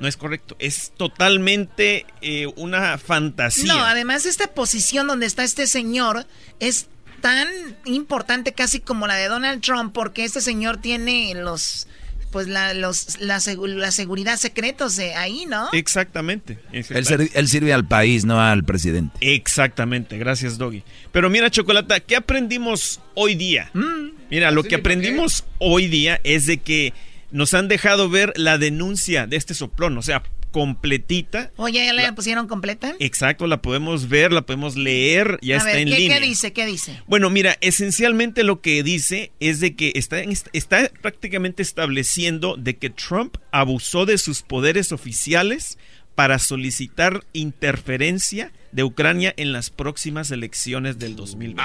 [0.00, 0.56] No es correcto.
[0.58, 3.72] Es totalmente eh, una fantasía.
[3.72, 6.26] No, además esta posición donde está este señor
[6.60, 6.88] es
[7.24, 7.48] tan
[7.86, 11.88] importante casi como la de Donald Trump porque este señor tiene los
[12.30, 15.68] pues la, los, la, segu- la seguridad secretos de ahí, ¿no?
[15.72, 16.58] Exactamente.
[16.72, 19.16] Él, ser- él sirve al país, no al presidente.
[19.22, 20.82] Exactamente, gracias Doggy.
[21.12, 23.70] Pero mira, Chocolata, ¿qué aprendimos hoy día?
[23.72, 24.10] Mm.
[24.30, 26.92] Mira, lo Sí, que aprendimos hoy día es de que
[27.30, 30.22] nos han dejado ver la denuncia de este soplón, o sea,
[30.54, 31.50] completita.
[31.56, 32.94] Oye, ¿ya la pusieron completa?
[33.00, 36.20] Exacto, la podemos ver, la podemos leer, ya A está ver, en ¿qué, línea.
[36.20, 36.52] ¿qué dice?
[36.52, 37.02] ¿Qué dice?
[37.08, 42.76] Bueno, mira, esencialmente lo que dice es de que está, en- está prácticamente estableciendo de
[42.76, 45.76] que Trump abusó de sus poderes oficiales
[46.14, 51.60] para solicitar interferencia de Ucrania en las próximas elecciones del 2020.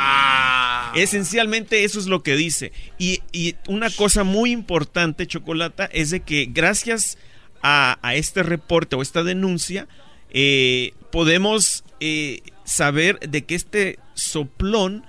[0.95, 2.71] Esencialmente eso es lo que dice.
[2.97, 7.19] Y, y una cosa muy importante, Chocolata, es de que gracias a,
[7.61, 9.87] a este reporte o esta denuncia,
[10.31, 15.03] eh, podemos eh, saber de que este soplón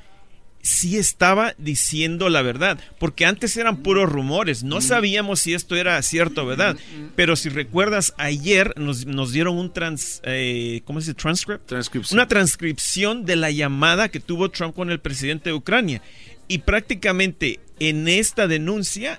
[0.62, 6.00] sí estaba diciendo la verdad, porque antes eran puros rumores, no sabíamos si esto era
[6.02, 6.76] cierto o verdad,
[7.16, 11.14] pero si recuerdas, ayer nos, nos dieron un trans, eh, ¿cómo se dice?
[11.14, 12.12] Transcript?
[12.12, 16.02] Una transcripción de la llamada que tuvo Trump con el presidente de Ucrania,
[16.46, 19.18] y prácticamente en esta denuncia,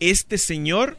[0.00, 0.96] este señor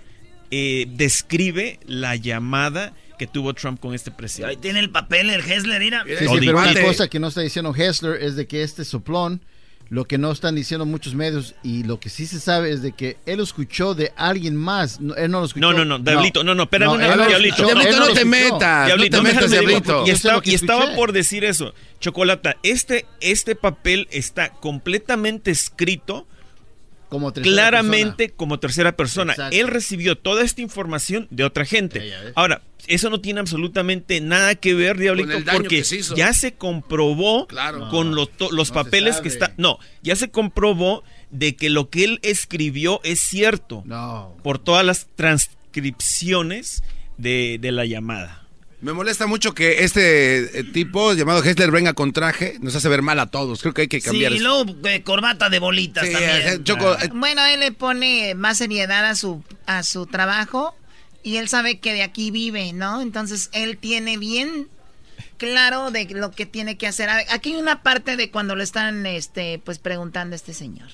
[0.52, 4.56] eh, describe la llamada que tuvo Trump con este presidente.
[4.56, 6.04] Ahí tiene el papel, el Hessler, mira.
[6.06, 9.42] Sí, sí, pero una cosa que no está diciendo Hessler es de que este soplón
[9.90, 12.94] Lo que no están diciendo muchos medios y lo que sí se sabe es de
[12.94, 15.00] que él escuchó de alguien más.
[15.00, 15.62] No, él no lo escuchó.
[15.62, 17.66] No, no, no, Diablito, no, no, espérame una él vez, lo Diablito.
[17.66, 18.86] Diablito, no lo te metas.
[18.88, 20.04] Diablito, no te metas, Diablito.
[20.08, 21.74] Y, estaba, lo y estaba por decir eso.
[22.00, 26.28] Chocolata, este, este papel está completamente escrito
[27.16, 29.34] Como tercera claramente como tercera persona.
[29.34, 29.56] Exacto.
[29.56, 32.00] Él recibió toda esta información de otra gente.
[32.00, 32.34] Ya, ya ves.
[32.36, 35.96] Ahora, eso no tiene absolutamente nada que ver, Diablito, Con el daño porque que se
[35.98, 36.16] hizo.
[36.16, 37.90] ya se comprobó Claro.
[37.90, 39.54] con los no papeles que está.
[39.58, 44.36] No, ya se comprobó de que lo que él escribió es cierto No.
[44.44, 46.84] por todas las transcripciones
[47.18, 48.45] de, de la llamada.
[48.86, 52.58] Me molesta mucho que este eh, tipo llamado Hessler venga con traje.
[52.62, 53.62] Nos hace ver mal a todos.
[53.62, 54.44] Creo que hay que Sí, cambiar y eso.
[54.44, 56.42] luego eh, corbata de bolitas Sí, también.
[56.46, 60.76] eh, Choco, eh, Bueno, él le pone más seriedad a su, a su trabajo
[61.24, 63.02] y él sabe que de aquí vive, ¿no?
[63.02, 64.68] Entonces él tiene bien
[65.38, 67.10] claro de lo que tiene que hacer.
[67.10, 70.90] Aquí hay una parte de cuando le están este, pues preguntando a este señor.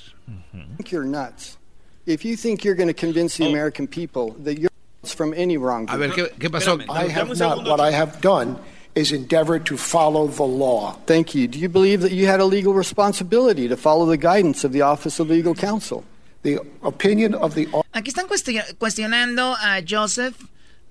[0.77, 1.57] think you're nuts.
[2.05, 4.71] If you think you're going to convince the American people that you're
[5.03, 5.87] nuts from any wrong.
[5.89, 6.79] a ver, ¿qué, qué pasó?
[6.89, 7.65] I have not.
[7.65, 8.57] What I have done
[8.95, 10.97] is endeavor to follow the law.
[11.05, 11.47] Thank you.
[11.47, 14.81] Do you believe that you had a legal responsibility to follow the guidance of the
[14.81, 16.03] Office of Legal Counsel?
[16.43, 20.35] The opinion of the Aquí están cuestio- cuestionando a Joseph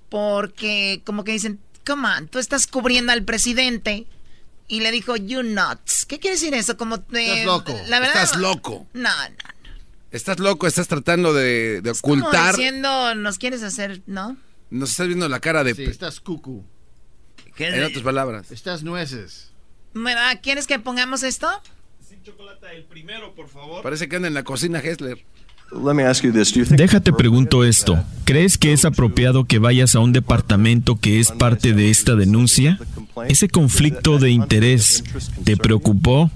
[0.09, 4.07] porque como que dicen, come on, tú estás cubriendo al presidente.
[4.67, 6.05] Y le dijo, you nuts.
[6.05, 6.77] ¿Qué quiere decir eso?
[6.77, 7.73] Como, eh, Estás loco.
[7.89, 8.87] La verdad, Estás loco.
[8.93, 9.60] No, no.
[10.11, 12.55] Estás loco, estás tratando de, de ocultar.
[12.55, 14.37] diciendo, nos quieres hacer, ¿no?
[14.69, 15.73] Nos estás viendo la cara de.
[15.73, 16.63] Sí, estás cucu.
[17.57, 18.51] En otras palabras.
[18.51, 19.51] Estás nueces.
[19.93, 21.49] Bueno, ¿Quieres que pongamos esto?
[22.71, 23.83] el primero, por favor.
[23.83, 25.25] Parece que anda en la cocina Hessler.
[26.75, 28.03] Déjate pregunto esto.
[28.25, 32.77] ¿Crees que es apropiado que vayas a un departamento que es parte de esta denuncia?
[33.27, 35.03] ¿Ese conflicto de interés
[35.43, 36.29] te preocupó?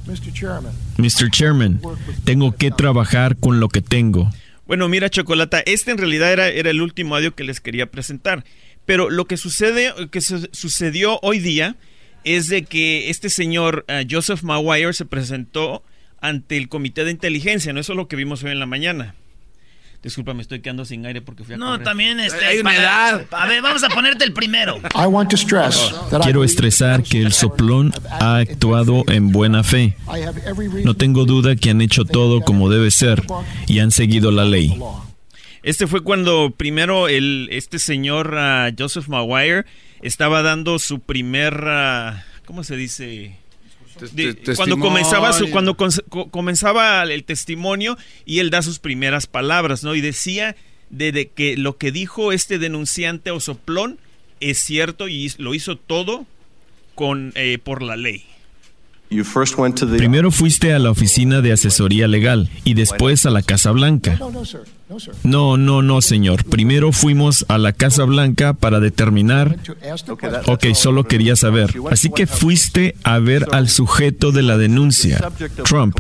[0.98, 1.30] Mr.
[1.32, 1.82] Chairman.
[2.24, 4.32] Tengo que trabajar con lo que tengo.
[4.68, 8.44] Bueno, mira, Chocolata, este en realidad era, era el último audio que les quería presentar.
[8.86, 11.76] Pero lo que sucede, que su- sucedió hoy día
[12.24, 15.84] es de que este señor eh, Joseph Maguire se presentó
[16.22, 17.80] ante el comité de inteligencia, ¿no?
[17.80, 19.14] Eso es lo que vimos hoy en la mañana.
[20.06, 21.84] Disculpa, me estoy quedando sin aire porque fui a No, correr.
[21.84, 22.46] también este.
[22.46, 23.26] Hay una para- edad.
[23.32, 24.78] A ver, vamos a ponerte el primero.
[24.94, 29.64] I want to stress that I Quiero estresar que el soplón ha actuado en buena
[29.64, 29.96] fe.
[30.08, 33.24] I have every reason No tengo duda que han hecho todo como debe ser
[33.66, 34.78] y han seguido la ley.
[35.64, 39.66] Este fue cuando primero el, este señor ah, Joseph Maguire
[40.04, 43.38] estaba dando su primer, ah, ¿cómo se dice?
[44.14, 49.28] De- cuando comenzaba su, cuando con- co- comenzaba el testimonio y él da sus primeras
[49.28, 49.96] palabras, ¿no?
[49.96, 50.56] Y decía
[50.90, 53.98] de, de que lo que dijo este denunciante o soplón
[54.40, 56.26] es cierto y lo hizo todo
[56.94, 58.26] con eh, por la ley.
[59.98, 64.18] Primero fuiste a la oficina de asesoría legal y después a la Casa Blanca.
[65.24, 65.82] No, no.
[65.82, 66.44] No, señor.
[66.46, 69.58] Primero fuimos a la Casa Blanca para determinar...
[70.46, 71.74] Ok, solo quería saber.
[71.92, 75.28] Así que fuiste a ver al sujeto de la denuncia,
[75.64, 75.98] Trump,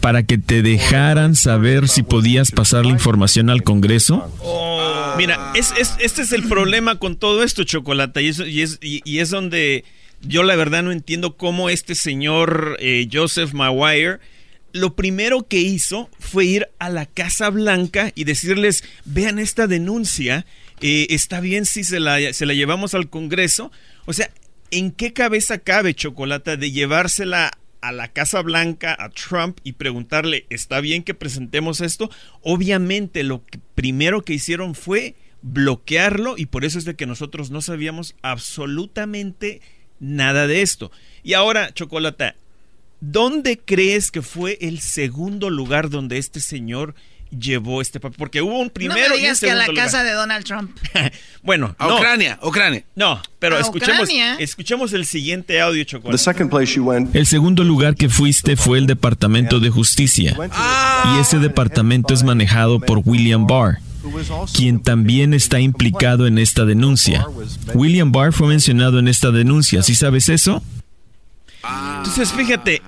[0.00, 4.28] para que te dejaran saber si podías pasar la información al Congreso.
[5.16, 8.78] Mira, es, es- este es el problema con todo esto, Chocolata, y, eso, y, es,
[8.82, 9.84] y, y es donde
[10.22, 14.18] yo la verdad no entiendo cómo este señor eh, Joseph Maguire
[14.74, 20.46] lo primero que hizo fue ir a la Casa Blanca y decirles, vean esta denuncia,
[20.80, 23.70] eh, está bien si se la, se la llevamos al Congreso.
[24.04, 24.30] O sea,
[24.72, 30.44] ¿en qué cabeza cabe Chocolata de llevársela a la Casa Blanca, a Trump, y preguntarle,
[30.50, 32.10] ¿está bien que presentemos esto?
[32.42, 33.44] Obviamente lo
[33.76, 39.60] primero que hicieron fue bloquearlo y por eso es de que nosotros no sabíamos absolutamente
[40.00, 40.90] nada de esto.
[41.22, 42.34] Y ahora, Chocolata,
[43.12, 46.94] ¿dónde crees que fue el segundo lugar donde este señor
[47.36, 48.16] llevó este papel?
[48.18, 49.84] Porque hubo un primero no me y un digas que a la lugar.
[49.84, 50.70] casa de Donald Trump.
[51.42, 51.96] Bueno, A no.
[51.98, 52.84] Ucrania, Ucrania.
[52.96, 54.36] No, pero A escuchemos, Ucrania.
[54.38, 56.16] escuchemos el siguiente audio, Chocolate.
[57.12, 60.34] El segundo lugar que fuiste fue el Departamento de Justicia.
[61.14, 63.78] Y ese departamento es manejado por William Barr,
[64.56, 67.26] quien también está implicado en esta denuncia.
[67.74, 69.82] William Barr fue mencionado en esta denuncia.
[69.82, 70.62] ¿Sí sabes eso?
[71.98, 72.80] Entonces, fíjate,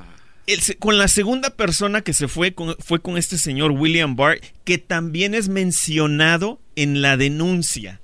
[0.46, 4.40] el con la segunda persona que se fue con, fue con este señor William Barr,
[4.64, 8.00] que también es mencionado en la denuncia.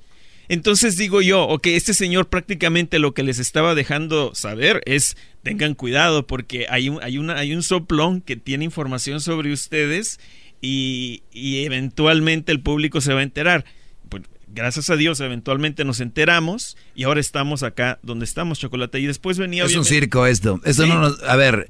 [0.48, 5.74] Entonces digo yo, ok, este señor prácticamente lo que les estaba dejando saber es, tengan
[5.74, 10.20] cuidado porque hay un, hay una, hay un soplón que tiene información sobre ustedes
[10.60, 13.64] y, y eventualmente el público se va a enterar.
[14.10, 19.00] Pues, gracias a Dios, eventualmente nos enteramos y ahora estamos acá donde estamos, Chocolate.
[19.00, 19.64] Y después venía...
[19.64, 20.60] Es un circo esto.
[20.64, 20.88] Esto Sí.
[20.90, 21.68] no nos- a ver,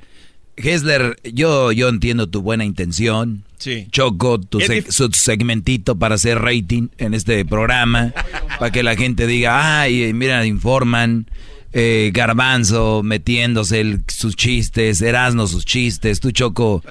[0.56, 3.44] Hessler, yo, yo entiendo tu buena intención.
[3.58, 3.86] Sí.
[3.92, 8.12] Choco, tu, seg- su segmentito para hacer rating en este programa.
[8.58, 11.26] para que la gente diga, ay, mira, informan.
[11.74, 16.82] eh, Garbanzo metiéndose el- sus chistes, Erasno sus chistes, tú Choco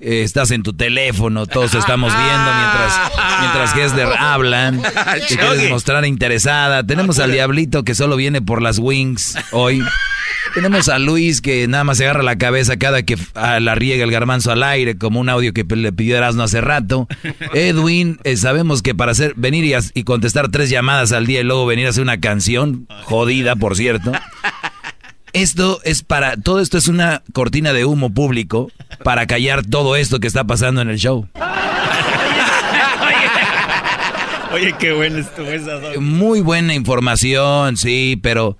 [0.00, 2.94] eh, estás en tu teléfono, todos estamos viendo mientras,
[3.40, 4.72] mientras Hessler habla,
[5.28, 6.82] te quieres mostrar interesada.
[6.86, 9.82] Tenemos al Diablito que solo viene por las wings hoy.
[10.54, 14.10] Tenemos a Luis que nada más se agarra la cabeza cada que la riega el
[14.10, 17.08] garbanzo al aire, como un audio que le pidió Erasmo hace rato.
[17.54, 21.44] Edwin, eh, sabemos que para hacer, venir y, y contestar tres llamadas al día y
[21.44, 24.12] luego venir a hacer una canción, jodida por cierto.
[25.32, 28.70] Esto es para, todo esto es una cortina de humo público
[29.02, 31.26] para callar todo esto que está pasando en el show.
[34.52, 35.80] Oye, qué bueno estuvo esa.
[35.98, 38.58] Muy buena información, sí, pero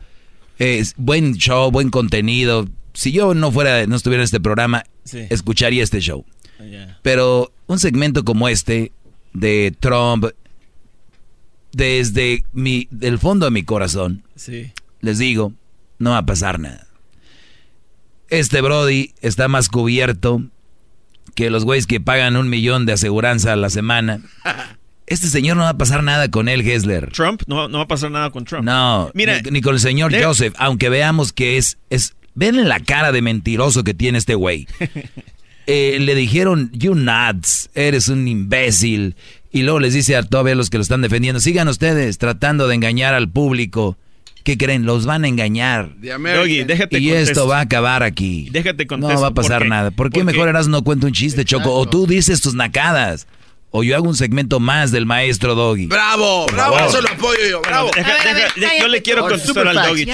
[0.62, 2.68] es buen show, buen contenido.
[2.94, 5.20] Si yo no fuera, no estuviera en este programa, Sí.
[5.31, 6.25] escucharía este show.
[6.70, 6.98] Ya.
[7.03, 8.92] Pero un segmento como este
[9.33, 10.27] de Trump,
[11.72, 14.72] desde mi, del fondo de mi corazón, Sí.
[15.01, 15.53] les digo,
[15.98, 16.87] no va a pasar nada.
[18.29, 20.42] Este Brody está más cubierto
[21.35, 24.20] que los güeyes que pagan un millón de aseguranza a la semana.
[25.12, 27.11] Este señor no va a pasar nada con él, Hessler.
[27.12, 28.64] Trump, no, no va a pasar nada con Trump.
[28.64, 32.66] No, Mira, ni, ni con el señor de- Joseph, aunque veamos que es, es, ven
[32.66, 34.66] la cara de mentiroso que tiene este güey.
[35.68, 39.14] Eh, le dijeron, you nuts, eres un imbécil.
[39.53, 42.75] Y luego les dice a todavía los que lo están defendiendo, sigan ustedes tratando de
[42.75, 43.96] engañar al público.
[44.42, 44.87] ¿Qué creen?
[44.87, 45.94] Los van a engañar.
[46.01, 47.31] Doggy, déjate y contesto.
[47.31, 48.48] esto va a acabar aquí.
[48.51, 49.92] Déjate No contesto, va a pasar nada.
[49.92, 51.72] ¿Por qué mejor eras no cuento un chiste, Choco?
[51.72, 53.29] O tú dices tus nacadas.
[53.74, 55.87] O yo hago un segmento más del maestro Doggy.
[55.87, 57.90] Bravo, Por bravo, eso lo apoyo yo, bravo.
[57.96, 60.06] Deja- A ver, a ver, deja- de- yo le quiero contestar al Doggy.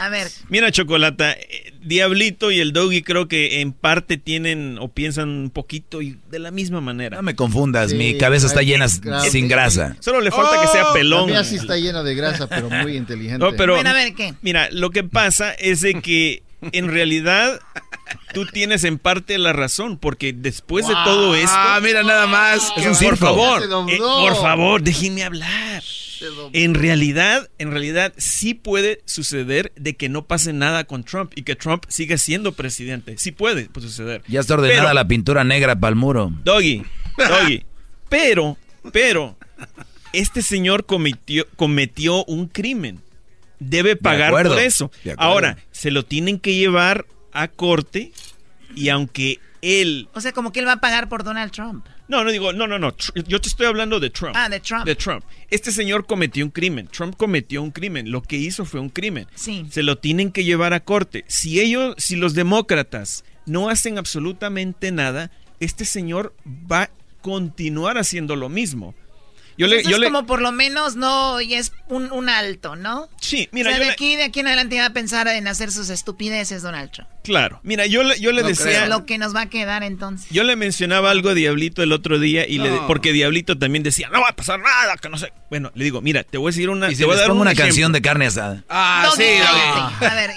[0.00, 4.88] A ver, Mira, Chocolata, eh, Diablito y el Doggy creo que en parte tienen o
[4.88, 7.16] piensan un poquito y de la misma manera.
[7.16, 9.30] No me confundas, Sí, mi cabeza está llena grave.
[9.30, 9.96] sin grasa.
[10.00, 11.26] Solo le falta que sea pelón.
[11.28, 13.38] La mía sí está llena de grasa, pero muy inteligente.
[13.38, 14.34] No, pero Bueno, a ver, ¿qué?
[14.42, 17.60] mira, lo que pasa es de que en realidad
[18.32, 22.72] tú tienes en parte la razón, porque después de todo esto, Ah, mira nada más.
[22.76, 25.82] Es un por favor, eh, por favor, déjenme hablar.
[26.54, 31.42] En realidad, en realidad sí puede suceder de que no pase nada con Trump y
[31.42, 33.16] que Trump siga siendo presidente.
[33.18, 34.22] Sí puede pues, suceder.
[34.26, 36.32] Ya está ordenada Pero- la pintura negra para el muro.
[36.42, 36.84] Doggy,
[37.18, 37.64] Doggy.
[38.08, 38.56] Pero,
[38.92, 39.36] pero,
[40.12, 43.00] este señor cometió, cometió un crimen.
[43.58, 44.92] Debe pagar acuerdo, por eso.
[45.16, 48.10] Ahora, se lo tienen que llevar a corte
[48.74, 50.08] y aunque él...
[50.14, 51.84] o sea, como que él va a pagar por Donald Trump.
[52.08, 52.94] No, no digo, no, no, no.
[53.26, 54.34] Yo te estoy hablando de Trump.
[54.38, 54.86] Ah, de Trump.
[54.86, 55.22] De Trump.
[55.50, 56.88] Este señor cometió un crimen.
[56.88, 58.10] Trump cometió un crimen.
[58.10, 59.26] Lo que hizo fue un crimen.
[59.34, 59.66] Sí.
[59.70, 61.26] Se lo tienen que llevar a corte.
[61.28, 68.34] Si ellos, si los demócratas no hacen absolutamente nada, este señor va a continuar haciendo
[68.34, 68.94] lo mismo.
[69.58, 72.28] Yo le, Eso yo es le- como por lo menos no, y es un, un
[72.28, 73.08] alto, ¿no?
[73.20, 75.26] sí, mira, o sea, yo de le- aquí, de aquí en adelante va a pensar
[75.28, 77.08] en hacer sus estupideces, Donald Trump.
[77.22, 78.86] claro, mira, yo le, yo le No decía, creo.
[78.86, 80.26] Lo que nos va a quedar entonces.
[80.30, 84.08] yo le mencionaba algo a Diablito el otro día y le, porque Diablito también decía,
[84.10, 85.32] no va a pasar nada, que no sé.
[85.48, 87.28] Bueno, le digo, mira, te voy a decir una, Y te si voy a dar
[87.28, 87.68] pongo un una ejemplo.
[87.68, 88.64] canción de carne asada.
[88.68, 89.22] Ah, sí.
[89.22, 90.30] A ver,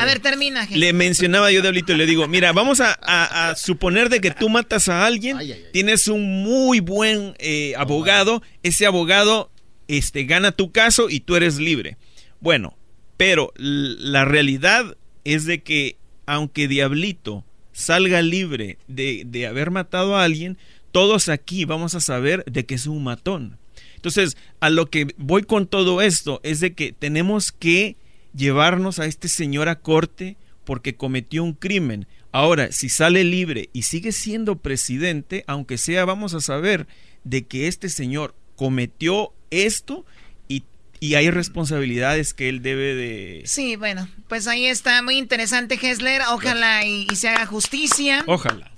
[0.00, 0.78] a ver, termina, gente.
[0.78, 4.30] Le mencionaba yo, Diablito, y le digo, mira, vamos a, a- a suponer de que
[4.30, 5.70] tú matas a alguien, Ay, ay, ay.
[5.72, 9.50] tienes un muy buen eh, abogado, ese abogado
[9.88, 11.96] este, gana tu caso y tú eres libre.
[12.40, 12.76] Bueno,
[13.16, 20.24] pero la realidad es de que aunque Diablito salga libre de, de haber matado a
[20.24, 20.58] alguien,
[20.92, 23.58] todos aquí vamos a saber de que es un matón.
[23.96, 27.96] Entonces, a lo que voy con todo esto es de que tenemos que
[28.34, 32.06] llevarnos a este señor a corte porque cometió un crimen.
[32.32, 36.86] Ahora, si sale libre y sigue siendo presidente, aunque sea, vamos a saber
[37.24, 40.04] de que este señor cometió esto
[40.48, 40.64] y,
[41.00, 43.42] y hay responsabilidades que él debe de...
[43.46, 46.22] Sí, bueno, pues ahí está, muy interesante, Hessler.
[46.30, 48.22] Ojalá y, y se haga justicia.
[48.26, 48.70] Ojalá.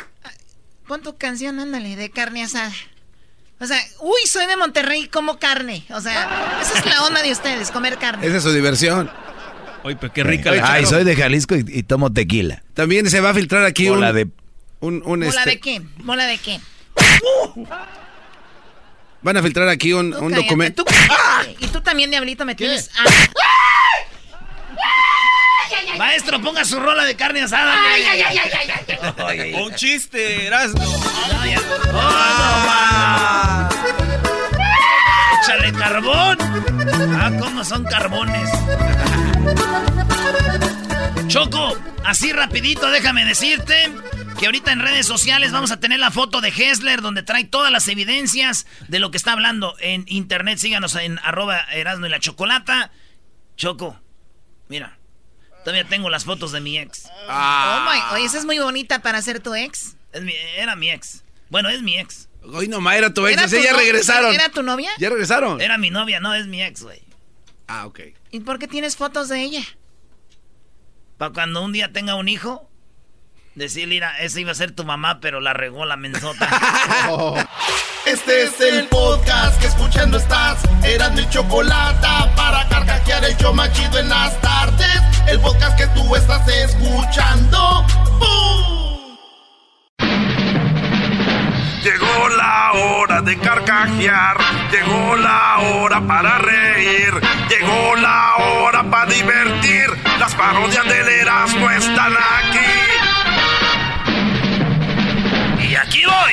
[0.87, 2.73] Pon tu canción, ándale, de carne asada.
[3.59, 5.85] O sea, uy, soy de Monterrey, como carne.
[5.91, 8.27] O sea, esa es la onda de ustedes, comer carne.
[8.27, 9.11] Esa es su diversión.
[9.83, 12.63] Oye, pero qué rica la Ay, soy de Jalisco y, y tomo tequila.
[12.75, 14.29] También se va a filtrar aquí Bola un, de...
[14.81, 15.83] un, un, ¿Mola este, de qué?
[15.99, 16.61] ¿Mola de qué?
[19.27, 20.85] Van a filtrar aquí un, Tú un cállate, documento.
[20.85, 21.57] tú cállate.
[21.59, 22.91] Y tú también, Diablito, me tienes...
[22.97, 23.05] Ah,
[25.99, 27.75] Maestro, ponga su rola de carne asada.
[29.65, 30.81] Un chiste, Erasmo.
[35.43, 36.39] Échale carbón.
[37.19, 38.49] Ah, ¿cómo son carbones?
[41.27, 43.91] Choco, así rapidito, déjame decirte
[44.39, 47.73] que ahorita en redes sociales vamos a tener la foto de Hessler donde trae todas
[47.73, 50.59] las evidencias de lo que está hablando en internet.
[50.59, 52.91] Síganos en arroba Erasmo y la Chocolata.
[53.57, 53.99] Choco,
[54.69, 54.99] mira,
[55.65, 57.07] todavía tengo las fotos de mi ex.
[57.29, 59.97] Oh my, oye, esa es muy bonita para ser tu ex.
[60.59, 61.25] era mi ex.
[61.49, 62.29] Bueno, es mi ex.
[62.43, 64.35] Hoy no, era tu ex, ¿Era ya no- regresaron.
[64.35, 64.91] ¿Era tu novia?
[64.99, 65.61] ¿Ya regresaron?
[65.61, 67.03] Era mi novia, no es mi ex, güey.
[67.69, 68.01] Ah, ok.
[68.31, 69.63] ¿Y por qué tienes fotos de ella?
[71.17, 72.71] Para cuando un día tenga un hijo,
[73.57, 76.49] decirle, mira, esa iba a ser tu mamá, pero la regó la menzota.
[78.07, 80.61] Este es el podcast que escuchando estás.
[80.85, 85.03] Eran mi chocolate para carcajear el yo machido en las tardes.
[85.27, 87.85] El podcast que tú estás escuchando.
[88.21, 89.17] ¡Bum!
[91.83, 94.37] Llegó la hora de carcajear,
[94.71, 97.13] llegó la hora para reír,
[97.49, 99.89] llegó la hora para divertir.
[100.21, 103.06] Las parodias del Erasmo están aquí.
[105.77, 106.33] Y aquí voy.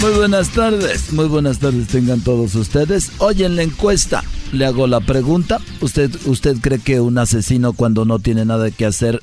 [0.00, 3.10] Muy buenas tardes, muy buenas tardes tengan todos ustedes.
[3.18, 8.04] Hoy en la encuesta le hago la pregunta, ¿usted, ¿usted cree que un asesino cuando
[8.04, 9.20] no tiene nada que hacer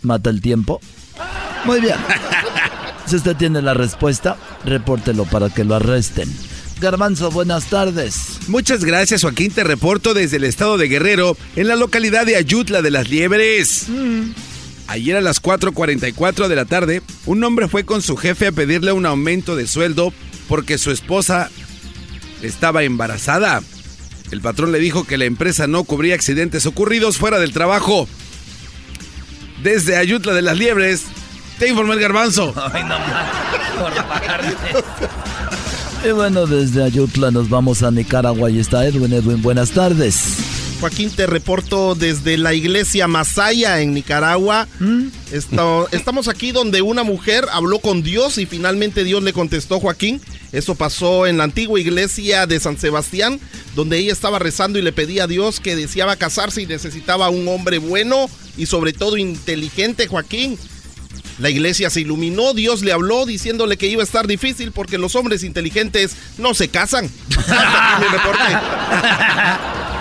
[0.00, 0.80] mata el tiempo?
[1.66, 1.96] Muy bien.
[3.06, 6.26] Si usted tiene la respuesta, repórtelo para que lo arresten.
[6.80, 8.38] Garbanzo, buenas tardes.
[8.48, 9.50] Muchas gracias, Joaquín.
[9.50, 13.86] Te reporto desde el estado de Guerrero, en la localidad de Ayutla de las Liebres.
[14.86, 18.92] Ayer a las 4.44 de la tarde, un hombre fue con su jefe a pedirle
[18.92, 20.12] un aumento de sueldo
[20.48, 21.50] porque su esposa
[22.42, 23.62] estaba embarazada.
[24.30, 28.08] El patrón le dijo que la empresa no cubría accidentes ocurridos fuera del trabajo.
[29.62, 31.04] Desde Ayutla de las Liebres,
[31.58, 32.52] te informó el garbanzo.
[32.72, 33.30] Ay, no más.
[33.78, 35.14] Por.
[36.06, 39.12] Y bueno, desde Ayutla nos vamos a Nicaragua y está Edwin.
[39.12, 40.36] Edwin, buenas tardes.
[40.80, 44.68] Joaquín, te reporto desde la iglesia Masaya en Nicaragua.
[45.32, 50.20] Esto- estamos aquí donde una mujer habló con Dios y finalmente Dios le contestó, Joaquín.
[50.52, 53.40] Eso pasó en la antigua iglesia de San Sebastián,
[53.74, 57.48] donde ella estaba rezando y le pedía a Dios que deseaba casarse y necesitaba un
[57.48, 58.28] hombre bueno
[58.58, 60.58] y sobre todo inteligente, Joaquín.
[61.38, 65.16] La iglesia se iluminó, Dios le habló diciéndole que iba a estar difícil porque los
[65.16, 67.10] hombres inteligentes no se casan.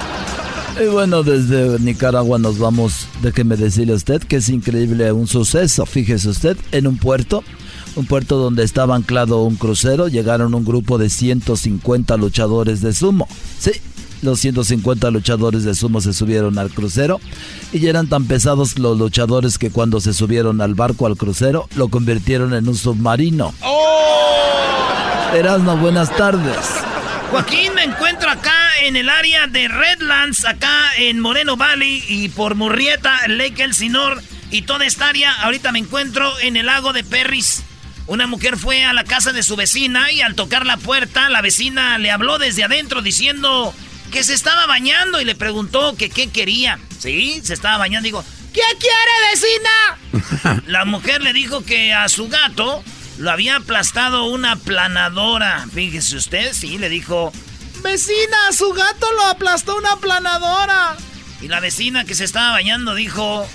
[0.81, 5.85] Y bueno, desde Nicaragua nos vamos, déjeme decirle a usted que es increíble un suceso.
[5.85, 7.43] Fíjese usted, en un puerto,
[7.95, 13.27] un puerto donde estaba anclado un crucero, llegaron un grupo de 150 luchadores de sumo.
[13.59, 13.71] Sí,
[14.23, 17.19] los 150 luchadores de sumo se subieron al crucero
[17.71, 21.89] y eran tan pesados los luchadores que cuando se subieron al barco al crucero lo
[21.89, 23.53] convirtieron en un submarino.
[25.33, 26.57] Erasmo, buenas tardes.
[27.31, 32.53] Joaquín, me encuentro acá en el área de Redlands, acá en Moreno Valley y por
[32.55, 34.21] Murrieta, Lake Elsinore
[34.51, 35.33] y toda esta área.
[35.41, 37.63] Ahorita me encuentro en el lago de Perris.
[38.05, 41.41] Una mujer fue a la casa de su vecina y al tocar la puerta, la
[41.41, 43.73] vecina le habló desde adentro diciendo
[44.13, 46.79] que se estaba bañando y le preguntó que qué quería.
[46.99, 48.05] Sí, se estaba bañando.
[48.05, 50.61] Digo, ¿qué quiere, vecina?
[50.67, 52.83] La mujer le dijo que a su gato
[53.17, 55.65] lo había aplastado una planadora.
[55.73, 57.33] Fíjese usted, sí, le dijo.
[57.81, 60.95] Vecina, su gato lo aplastó una planadora.
[61.41, 63.49] Y la vecina que se estaba bañando dijo.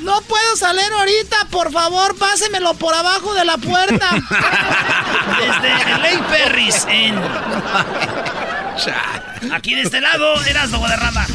[0.00, 4.10] No puedo salir ahorita, por favor, pásemelo por abajo de la puerta.
[5.38, 7.14] Desde Lake Perris, en.
[9.52, 11.26] Aquí de este lado, Erasmo Guadarrama.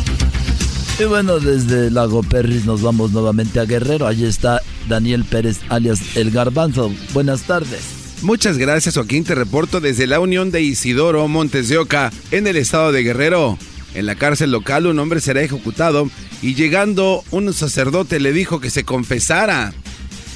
[1.00, 4.06] Y bueno, desde Lago Perris nos vamos nuevamente a Guerrero.
[4.08, 6.94] Allí está Daniel Pérez, alias El Garbanzo.
[7.14, 7.82] Buenas tardes.
[8.22, 9.24] Muchas gracias, Joaquín.
[9.24, 13.58] Te reporto desde la Unión de Isidoro Montes de Oca, en el estado de Guerrero.
[13.96, 16.10] En la cárcel local, un hombre será ejecutado
[16.42, 19.74] y llegando un sacerdote le dijo que se confesara.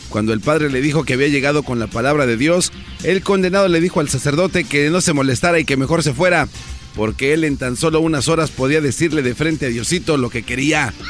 [0.10, 2.72] Cuando el padre le dijo que había llegado con la palabra de Dios,
[3.04, 6.48] el condenado le dijo al sacerdote que no se molestara y que mejor se fuera,
[6.96, 10.44] porque él en tan solo unas horas podía decirle de frente a Diosito lo que
[10.44, 10.94] quería.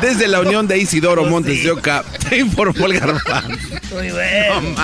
[0.00, 3.34] Desde la Unión de Isidoro Montes de Oca, te informó el garbanzo.
[3.94, 4.76] Muy bueno.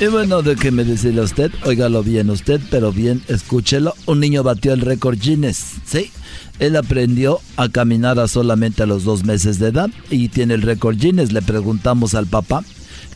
[0.00, 3.94] Y bueno, de que me decirle a usted, óigalo bien usted, pero bien, escúchelo.
[4.06, 6.10] Un niño batió el récord Guinness, ¿sí?
[6.58, 10.62] Él aprendió a caminar a solamente a los dos meses de edad y tiene el
[10.62, 11.32] récord Guinness.
[11.32, 12.64] Le preguntamos al papá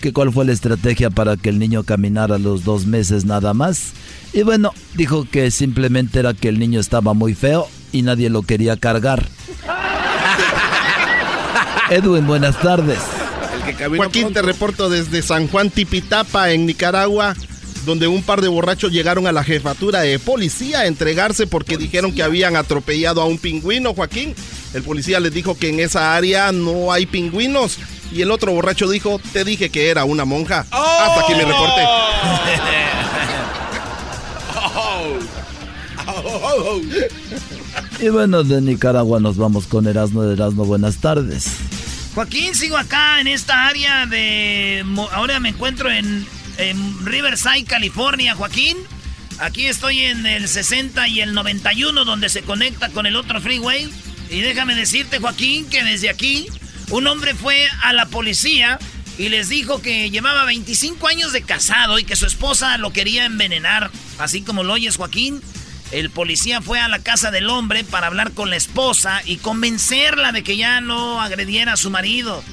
[0.00, 3.92] que cuál fue la estrategia para que el niño caminara los dos meses nada más.
[4.32, 8.42] Y bueno, dijo que simplemente era que el niño estaba muy feo y nadie lo
[8.42, 9.26] quería cargar.
[11.90, 12.98] Edwin, buenas tardes.
[13.96, 17.34] Joaquín, te reporto desde San Juan Tipitapa, en Nicaragua.
[17.84, 22.12] donde un par de borrachos llegaron a la jefatura de policía a entregarse porque dijeron
[22.12, 24.34] que habían atropellado a un pingüino, Joaquín.
[24.74, 27.78] El policía les dijo que en esa área no hay pingüinos.
[28.12, 30.66] Y el otro borracho dijo, te dije que era una monja.
[30.70, 31.82] Hasta aquí mi reporte.
[38.00, 40.64] Y bueno, de Nicaragua nos vamos con Erasmo de Erasmo.
[40.64, 41.46] Buenas tardes.
[42.14, 44.84] Joaquín, sigo acá en esta área de...
[45.12, 48.78] Ahora me encuentro en, en Riverside, California, Joaquín.
[49.38, 53.88] Aquí estoy en el 60 y el 91 donde se conecta con el otro freeway.
[54.30, 56.46] Y déjame decirte, Joaquín, que desde aquí
[56.90, 58.78] un hombre fue a la policía
[59.18, 63.24] y les dijo que llevaba 25 años de casado y que su esposa lo quería
[63.24, 63.90] envenenar.
[64.18, 65.42] Así como lo oyes, Joaquín.
[65.90, 70.30] El policía fue a la casa del hombre para hablar con la esposa y convencerla
[70.30, 72.44] de que ya no agrediera a su marido.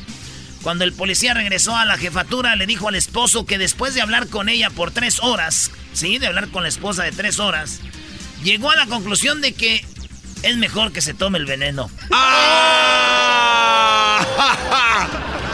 [0.63, 4.27] Cuando el policía regresó a la jefatura, le dijo al esposo que después de hablar
[4.27, 7.79] con ella por tres horas, sí, de hablar con la esposa de tres horas,
[8.43, 9.85] llegó a la conclusión de que
[10.43, 11.89] es mejor que se tome el veneno.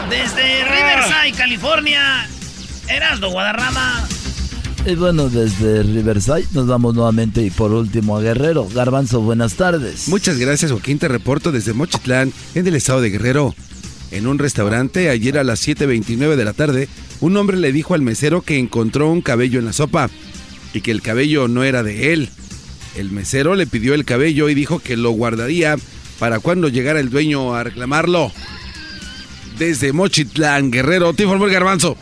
[0.10, 2.28] Desde Riverside, California,
[2.88, 4.08] Erasdo Guadarrama.
[4.86, 8.68] Y bueno, desde Riverside nos vamos nuevamente y por último a Guerrero.
[8.68, 10.10] Garbanzo, buenas tardes.
[10.10, 11.00] Muchas gracias, Joaquín.
[11.00, 13.56] Te reporto desde Mochitlán, en el estado de Guerrero.
[14.12, 16.90] En un restaurante, ayer a las 7.29 de la tarde,
[17.22, 20.10] un hombre le dijo al mesero que encontró un cabello en la sopa
[20.74, 22.30] y que el cabello no era de él.
[22.96, 25.78] El mesero le pidió el cabello y dijo que lo guardaría
[26.20, 28.32] para cuando llegara el dueño a reclamarlo.
[29.58, 31.98] Desde Mochitlán, Guerrero, te informó el garbanzo.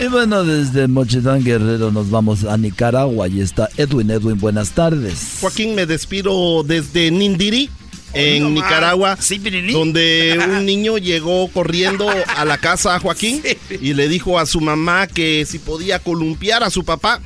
[0.00, 4.10] Y bueno, desde Mochitlán Guerrero nos vamos a Nicaragua y está Edwin.
[4.10, 5.38] Edwin, buenas tardes.
[5.40, 7.68] Joaquín, me despido desde Nindiri,
[8.14, 9.18] en Nicaragua,
[9.72, 14.60] donde un niño llegó corriendo a la casa a Joaquín y le dijo a su
[14.60, 17.20] mamá que si podía columpiar a su papá.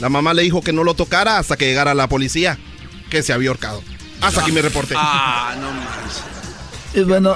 [0.00, 2.58] La mamá le dijo que no lo tocara hasta que llegara la policía,
[3.10, 3.82] que se había ahorcado.
[4.20, 4.94] Hasta aquí me reporte.
[4.96, 7.34] Ah, no Y bueno,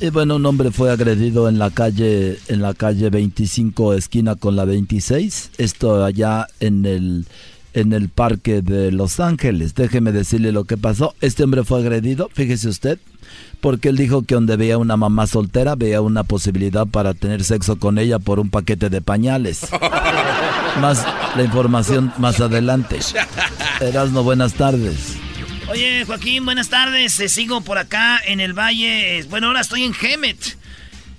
[0.00, 4.54] y bueno, un hombre fue agredido en la calle, en la calle 25, esquina con
[4.54, 5.50] la 26.
[5.58, 7.26] Esto allá en el,
[7.74, 9.74] en el parque de Los Ángeles.
[9.74, 11.14] Déjeme decirle lo que pasó.
[11.20, 12.98] Este hombre fue agredido, fíjese usted,
[13.60, 17.76] porque él dijo que donde veía una mamá soltera, veía una posibilidad para tener sexo
[17.78, 19.66] con ella por un paquete de pañales.
[20.78, 21.04] más
[21.36, 22.98] la información más adelante.
[23.80, 25.16] Erasmo, buenas tardes.
[25.68, 27.20] Oye, Joaquín, buenas tardes.
[27.20, 29.22] Eh, sigo por acá en el valle.
[29.28, 30.56] Bueno, ahora estoy en Gemet.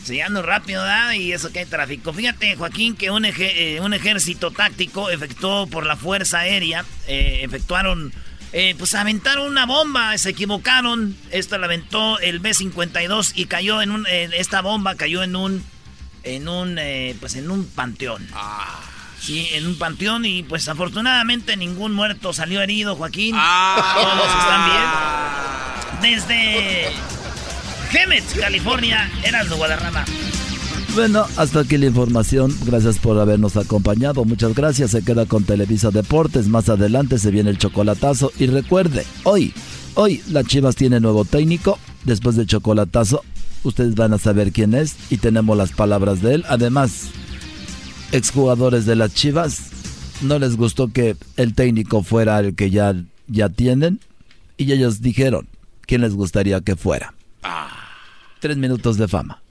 [0.04, 1.12] Se ando rápido, ¿verdad?
[1.14, 2.14] Y eso que hay tráfico.
[2.14, 8.12] Fíjate, Joaquín, que un, eh, un ejército táctico efectuó por la Fuerza Aérea, eh, efectuaron,
[8.78, 11.16] pues aventaron una bomba, se equivocaron.
[11.32, 15.64] Esta la aventó el B-52 y cayó en un, esta bomba cayó en un,
[16.24, 16.80] en un,
[17.20, 18.28] pues en un panteón.
[18.34, 18.80] Ah.
[19.30, 23.36] Sí, en un panteón y pues afortunadamente ningún muerto salió herido, Joaquín.
[23.38, 23.94] Ah.
[24.02, 24.26] Todos
[26.02, 26.18] están bien.
[26.18, 26.88] Desde
[27.92, 30.04] Gemet, California, Heraldo Guadarrama.
[30.96, 32.58] Bueno, hasta aquí la información.
[32.66, 34.26] Gracias por habernos acompañado.
[34.26, 34.90] Muchas gracias.
[34.90, 36.48] Se queda con Televisa Deportes.
[36.48, 38.32] Más adelante se viene el chocolatazo.
[38.40, 39.54] Y recuerde, hoy,
[39.94, 41.78] hoy las Chivas tiene nuevo técnico.
[42.04, 43.24] Después del chocolatazo,
[43.62, 46.46] ustedes van a saber quién es y tenemos las palabras de él.
[46.50, 47.12] Además,
[48.12, 49.62] exjugadores de las Chivas
[50.22, 52.94] no les gustó que el técnico fuera el que ya,
[53.28, 54.00] ya tienen
[54.58, 55.48] y ellos dijeron
[55.82, 57.14] quién les gustaría que fuera.
[58.40, 59.42] Tres minutos de fama.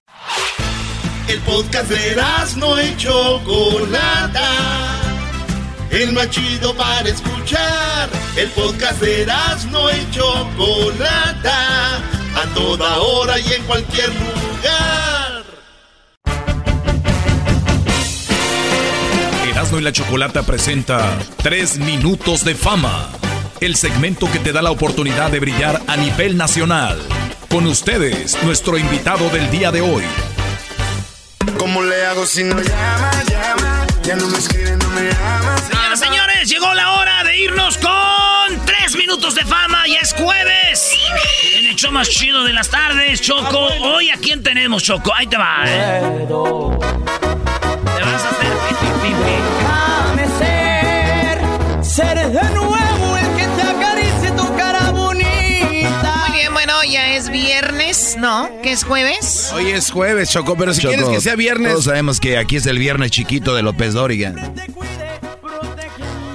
[1.29, 2.17] El podcast de
[2.57, 4.51] no hecho Chocolata.
[5.91, 8.09] El más chido para escuchar.
[8.37, 9.27] El podcast de
[9.71, 10.25] no hecho
[10.57, 11.97] Chocolata.
[12.35, 15.18] A toda hora y en cualquier lugar.
[19.51, 23.09] Erasmo y la Chocolata presenta Tres Minutos de Fama,
[23.61, 27.01] el segmento que te da la oportunidad de brillar a nivel nacional.
[27.49, 30.05] Con ustedes, nuestro invitado del día de hoy.
[31.59, 33.87] ¿Cómo le hago si no llama, llama?
[34.03, 35.57] Ya no me escribe, no me llama.
[35.67, 40.93] Señoras, señores, llegó la hora de irnos con tres minutos de fama y es jueves.
[41.57, 43.69] En el show más chido de las tardes, Choco.
[43.83, 45.11] Hoy a quién tenemos, Choco.
[45.15, 45.65] Ahí te va.
[45.67, 46.27] ¿eh?
[51.99, 56.27] Ser, de nuevo el que te acaricie tu cara bonita.
[56.29, 58.49] Muy bien, bueno, ya es viernes, ¿no?
[58.63, 59.51] ¿Que es jueves?
[59.53, 61.73] Hoy es jueves, Choco, pero si Choco, quieres que sea viernes.
[61.73, 64.33] Todos sabemos que aquí es el viernes chiquito de López Dóriga.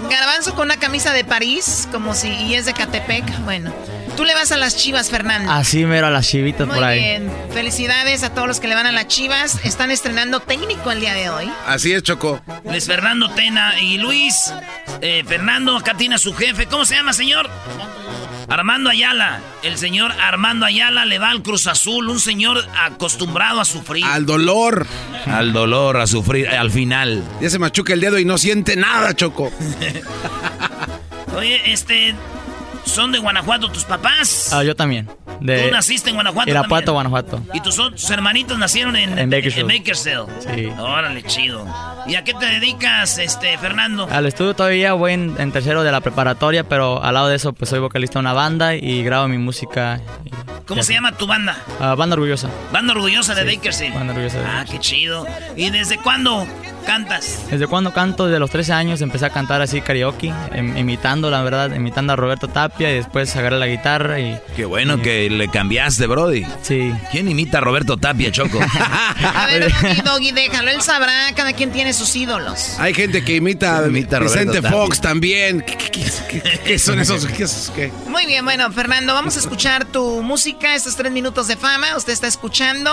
[0.10, 3.24] Garbanzo con una camisa de París, como si y es de Catepec.
[3.46, 3.72] Bueno,
[4.16, 5.52] Tú le vas a las chivas, Fernando.
[5.52, 7.00] Así mero a las chivitas Muy por ahí.
[7.00, 7.32] bien.
[7.52, 9.60] Felicidades a todos los que le van a las chivas.
[9.66, 11.52] Están estrenando técnico el día de hoy.
[11.66, 12.40] Así es, Choco.
[12.66, 14.54] Luis Fernando Tena y Luis.
[15.02, 16.68] eh, Fernando, acá tiene a su jefe.
[16.68, 17.50] ¿Cómo se llama, señor?
[18.50, 19.40] Armando Ayala.
[19.64, 24.06] El señor Armando Ayala le va al Cruz Azul, un señor acostumbrado a sufrir.
[24.06, 24.86] Al dolor.
[25.26, 27.24] Al dolor, a sufrir, al final.
[27.42, 29.52] Ya se machuca el dedo y no siente nada, Choco.
[31.36, 32.14] Oye, este.
[32.86, 34.52] ¿Son de Guanajuato tus papás?
[34.54, 35.10] Ah, yo también.
[35.40, 37.12] De ¿Tú naciste en Guanajuato Irapuato, también?
[37.12, 37.42] Baguanajuato.
[37.54, 39.72] ¿Y tus, hermanitos nacieron en, En Bakersfield.
[39.72, 40.28] en Bakersfield?
[40.56, 40.66] Sí.
[40.80, 41.66] Órale, chido.
[42.06, 44.08] ¿Y a qué te dedicas, este, Fernando?
[44.12, 47.54] Al estudio todavía voy en, en tercero de la preparatoria, pero al lado de eso
[47.54, 50.00] pues soy vocalista de una banda y grabo mi música.
[50.26, 50.32] y-
[50.66, 51.58] ¿Cómo se llama tu banda?
[51.82, 52.50] Ah, banda Orgullosa.
[52.72, 53.96] Banda Orgullosa de Sí, Bakersfield.
[53.96, 55.26] Banda Orgullosa de Ah, qué chido.
[55.58, 56.48] ¿Y desde cuándo
[56.84, 57.40] cantas?
[57.50, 61.42] Desde cuando canto, desde los 13 años empecé a cantar así karaoke, im- imitando, la
[61.42, 64.40] verdad, imitando a Roberto Tapia y después agarré la guitarra y...
[64.56, 66.46] Qué bueno que le cambiaste, Brody.
[66.62, 66.94] Sí.
[67.12, 68.60] ¿Quién imita a Roberto Tapia, Choco?
[69.36, 70.72] A ver, Doggy, Doggy, déjalo.
[70.72, 71.34] Él sabrá.
[71.36, 72.78] Cada quien tiene sus ídolos.
[72.80, 75.62] Hay gente que imita a Imita a Vicente Roberto Fox también.
[75.62, 77.26] ¿Qué, qué- qué- qué- qué son esos?
[77.26, 77.92] ¿Qué, esos qué?
[78.08, 81.96] Muy bien, bueno, Fernando, vamos a escuchar tu música, estos tres minutos de fama.
[81.98, 82.92] Usted está escuchando.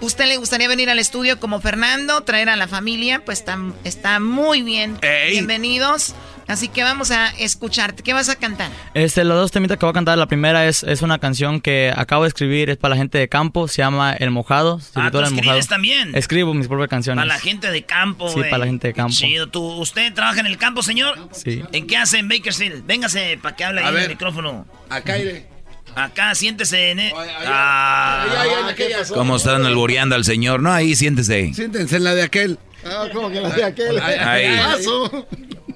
[0.00, 3.24] ¿Usted le gustaría venir al estudio como Fernando, traer a la familia?
[3.24, 4.98] Pues está, está muy bien.
[5.00, 5.30] Ey.
[5.32, 6.14] Bienvenidos.
[6.46, 8.02] Así que vamos a escucharte.
[8.02, 8.70] ¿Qué vas a cantar?
[8.92, 11.90] Este, los dos temitas que voy a cantar, la primera es, es una canción que
[11.96, 14.78] acabo de escribir, es para la gente de campo, se llama El Mojado.
[14.78, 15.66] se Ah, ¿tú El escribes Mojado.
[15.68, 16.14] también?
[16.14, 17.22] Escribo mis propias canciones.
[17.24, 18.50] Para la gente de campo, Sí, güey.
[18.50, 19.14] para la gente de campo.
[19.14, 19.46] Chido.
[19.46, 21.16] ¿Tú, ¿Usted trabaja en el campo, señor?
[21.32, 21.62] Sí.
[21.72, 22.84] ¿En qué hace en Bakersfield?
[22.84, 24.66] Véngase para que hable ahí A en el micrófono.
[24.90, 25.48] Acá iré.
[25.96, 27.00] Acá, siéntese en...
[27.00, 27.12] el-
[27.46, 28.24] Ah.
[28.28, 28.98] Ay, ay, ay, aquella.
[29.08, 30.60] ¿Cómo están alboreando al señor?
[30.60, 31.52] No, ahí siéntese.
[31.54, 32.58] Siéntense en la de aquel.
[32.84, 33.98] Ah, ¿cómo que la de aquel?
[34.00, 34.14] Ay,
[34.48, 34.56] Ahí.
[34.58, 35.26] Paso.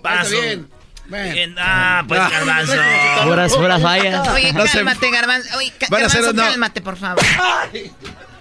[0.03, 0.35] Paso.
[0.43, 1.55] Está bien.
[1.59, 2.29] Ah, pues Ah.
[2.31, 2.73] garbanzo.
[3.25, 4.29] Puras, puras fallas.
[4.29, 5.57] Oye, cálmate, Garbanzo.
[5.57, 7.23] Oye, ca- Van a hacer Garbanzo, cálmate, por favor.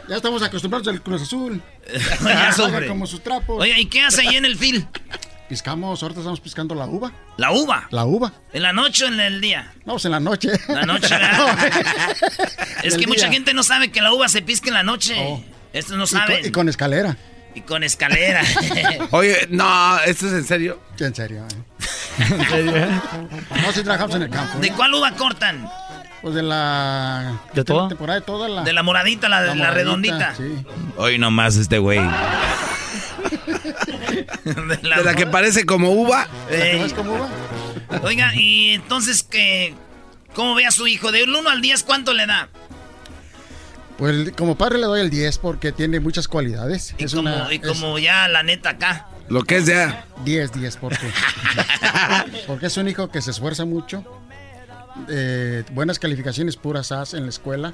[0.10, 1.62] Ya estamos acostumbrados al Cruz Azul.
[2.26, 3.62] Ya como sus trapos.
[3.62, 4.86] Oye, ¿y qué hace ahí en el fil?
[5.50, 7.12] Piscamos, ahorita estamos piscando la uva.
[7.38, 7.88] ¿La uva?
[7.92, 8.34] La uva.
[8.52, 9.72] ¿En la noche o en el día?
[9.86, 10.50] No, pues en la noche.
[10.68, 11.58] La noche, ¿verdad?
[12.84, 15.16] Es En que mucha gente no sabe que la uva se pisca en la noche.
[15.18, 15.42] Oh.
[15.72, 16.38] Estos no Y saben.
[16.40, 17.16] con, y con escalera.
[17.56, 18.42] Y con escalera.
[19.12, 20.82] Oye, no, ¿esto es en serio?
[21.00, 21.44] En serio.
[22.20, 23.00] eh.
[23.62, 24.60] no, si trabajamos en el campo.
[24.60, 24.74] ¿De ¿eh?
[24.76, 25.68] cuál uva cortan?
[26.22, 27.40] Pues de la...
[27.54, 27.88] ¿De toda?
[27.88, 28.64] temporada de toda la...
[28.64, 30.36] De la moradita, la, la, moradita, redondita.
[30.36, 30.66] Sí.
[30.98, 32.00] Hoy nomás este güey.
[34.44, 36.28] De la- De la que parece como uva.
[36.50, 36.82] ¿De la que Ey.
[36.84, 37.30] ves como uva?
[38.04, 39.74] Oiga, y entonces, que
[40.34, 41.12] ¿cómo ve a su hijo?
[41.12, 42.50] De 1 al 10, ¿cuánto le da?
[43.98, 46.94] Pues como padre le doy el 10 porque tiene muchas cualidades.
[46.98, 47.52] Y es como, una...
[47.54, 49.08] y como ya la neta acá.
[49.30, 50.06] Lo que es ya.
[50.24, 51.12] 10, 10, porque
[52.46, 54.04] porque es un hijo que se esfuerza mucho,
[55.10, 57.74] eh, buenas calificaciones puras hace en la escuela,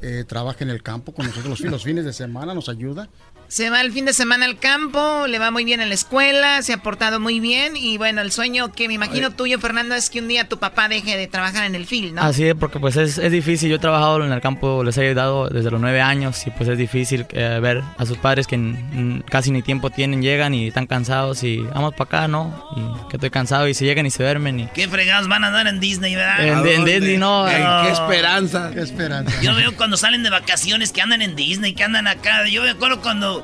[0.00, 3.08] eh, trabaja en el campo con nosotros los fines de semana, nos ayuda.
[3.52, 6.62] Se va el fin de semana al campo, le va muy bien en la escuela,
[6.62, 10.08] se ha portado muy bien y bueno, el sueño que me imagino tuyo, Fernando, es
[10.08, 12.22] que un día tu papá deje de trabajar en el field, ¿no?
[12.22, 13.68] Así es, porque pues es, es difícil.
[13.68, 16.66] Yo he trabajado en el campo, les he ayudado desde los nueve años y pues
[16.66, 20.68] es difícil eh, ver a sus padres que mm, casi ni tiempo tienen, llegan y
[20.68, 22.70] están cansados y vamos para acá, ¿no?
[22.74, 24.66] Y que estoy cansado y se llegan y se duermen y...
[24.68, 26.42] ¿Qué fregados van a dar en Disney, verdad?
[26.42, 26.84] En, en?
[26.86, 27.44] Disney, no.
[27.44, 27.82] Ay, No.
[27.82, 28.70] qué esperanza.
[28.72, 29.42] Qué esperanza.
[29.42, 32.48] Yo veo cuando salen de vacaciones que andan en Disney, que andan acá.
[32.48, 33.41] Yo me acuerdo cuando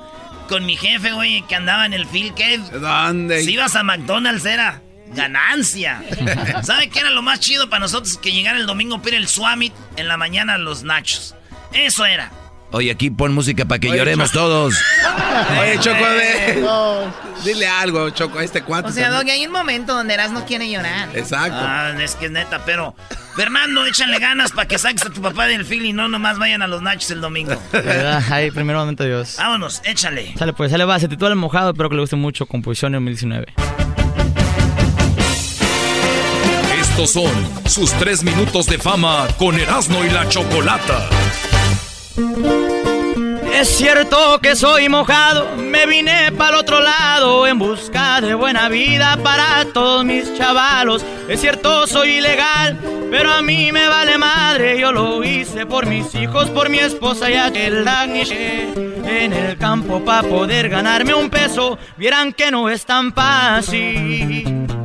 [0.48, 3.42] con mi jefe, güey, que andaba en el que ¿Dónde?
[3.42, 4.82] si ibas a McDonald's era
[5.14, 6.02] ganancia.
[6.62, 8.18] ¿Sabe qué era lo más chido para nosotros?
[8.18, 11.34] Que llegara el domingo pide el Swamit en la mañana los nachos.
[11.72, 12.30] Eso era.
[12.70, 14.44] Oye, aquí pon música para que Oye, lloremos Choco.
[14.44, 14.74] todos.
[15.60, 17.08] Oye, Choco, de...
[17.44, 18.88] dile algo, Choco, a este cuate.
[18.88, 19.10] O sea.
[19.10, 21.08] Doggy, hay un momento donde Eras no quiere llorar.
[21.14, 21.56] Exacto.
[21.58, 22.94] Ah, es que es neta, pero
[23.34, 26.60] Fernando, échale ganas para que saques a tu papá del field y no nomás vayan
[26.60, 27.54] a los nachos el domingo.
[27.72, 28.22] ¿verdad?
[28.30, 29.36] Ay, primero momento Dios.
[29.38, 30.34] Vámonos, échale.
[30.36, 33.04] Sale pues, sale va, se titula El Mojado, espero que le guste mucho, composición en
[33.04, 33.46] 2019.
[36.80, 37.32] Estos son
[37.66, 41.08] sus tres minutos de fama con Erasmo y la Chocolata.
[43.58, 49.18] Es cierto que soy mojado, me vine para otro lado en busca de buena vida
[49.22, 51.04] para todos mis chavalos.
[51.28, 52.78] Es cierto, soy ilegal,
[53.10, 54.78] pero a mí me vale madre.
[54.78, 58.68] Yo lo hice por mis hijos, por mi esposa y aquel dagniché
[59.04, 61.78] en el campo para poder ganarme un peso.
[61.96, 64.77] Vieran que no es tan fácil.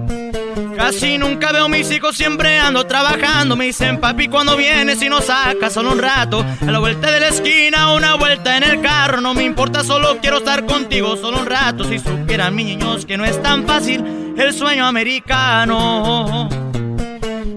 [0.84, 3.56] Casi nunca veo a mis hijos, siempre ando trabajando.
[3.56, 6.46] Me dicen, papi, cuando vienes y nos sacas solo un rato.
[6.60, 9.22] A la vuelta de la esquina, una vuelta en el carro.
[9.22, 11.86] No me importa, solo quiero estar contigo solo un rato.
[11.86, 16.50] Si supieran mis niños que no es tan fácil el sueño americano.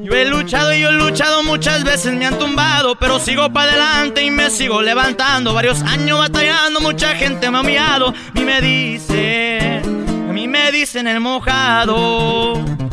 [0.04, 3.72] Yo he luchado y yo he luchado muchas veces, me han tumbado, pero sigo para
[3.72, 5.52] adelante y me sigo levantando.
[5.52, 8.10] Varios años batallando, mucha gente me ha humillado.
[8.10, 12.85] A mí me dicen, a mí me dicen el mojado.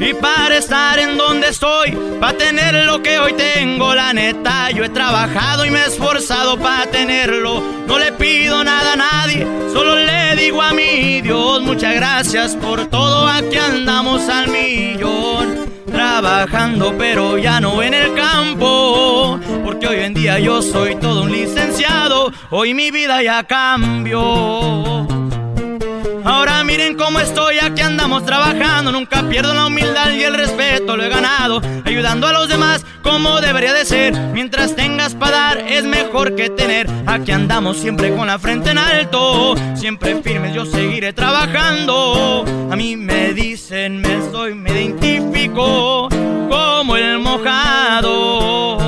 [0.00, 1.90] Y para estar en donde estoy,
[2.20, 6.56] para tener lo que hoy tengo, la neta, yo he trabajado y me he esforzado
[6.56, 7.60] para tenerlo.
[7.86, 12.86] No le pido nada a nadie, solo le digo a mi Dios, muchas gracias por
[12.86, 15.66] todo, aquí andamos al millón.
[15.90, 21.32] Trabajando pero ya no en el campo, porque hoy en día yo soy todo un
[21.32, 25.17] licenciado, hoy mi vida ya cambió.
[26.28, 28.92] Ahora miren cómo estoy, aquí andamos trabajando.
[28.92, 31.62] Nunca pierdo la humildad y el respeto, lo he ganado.
[31.86, 34.12] Ayudando a los demás como debería de ser.
[34.34, 36.86] Mientras tengas para dar, es mejor que tener.
[37.06, 39.54] Aquí andamos siempre con la frente en alto.
[39.74, 42.44] Siempre firmes, yo seguiré trabajando.
[42.70, 46.10] A mí me dicen, me soy, me identifico
[46.50, 48.87] como el mojado.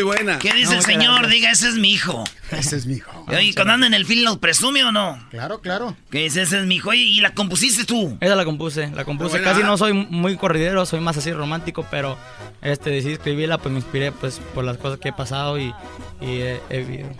[0.00, 0.38] Muy buena.
[0.38, 1.28] ¿Qué dice el señor?
[1.28, 2.24] Diga, ese es mi hijo.
[2.50, 3.24] Ese es mi hijo.
[3.28, 5.22] Oye, cuando anda en el film, ¿lo presume o no?
[5.30, 5.94] Claro, claro.
[6.10, 6.40] ¿Qué dice?
[6.42, 6.88] Ese es mi hijo.
[6.88, 8.16] Oye, ¿Y la compusiste tú?
[8.18, 9.32] Esa la compuse, la compuse.
[9.32, 9.44] Buena.
[9.44, 12.16] Casi no soy muy corridero, soy más así romántico, pero
[12.62, 15.74] este decidí escribirla, pues me inspiré pues por las cosas que he pasado y,
[16.22, 17.10] y he, he vivido.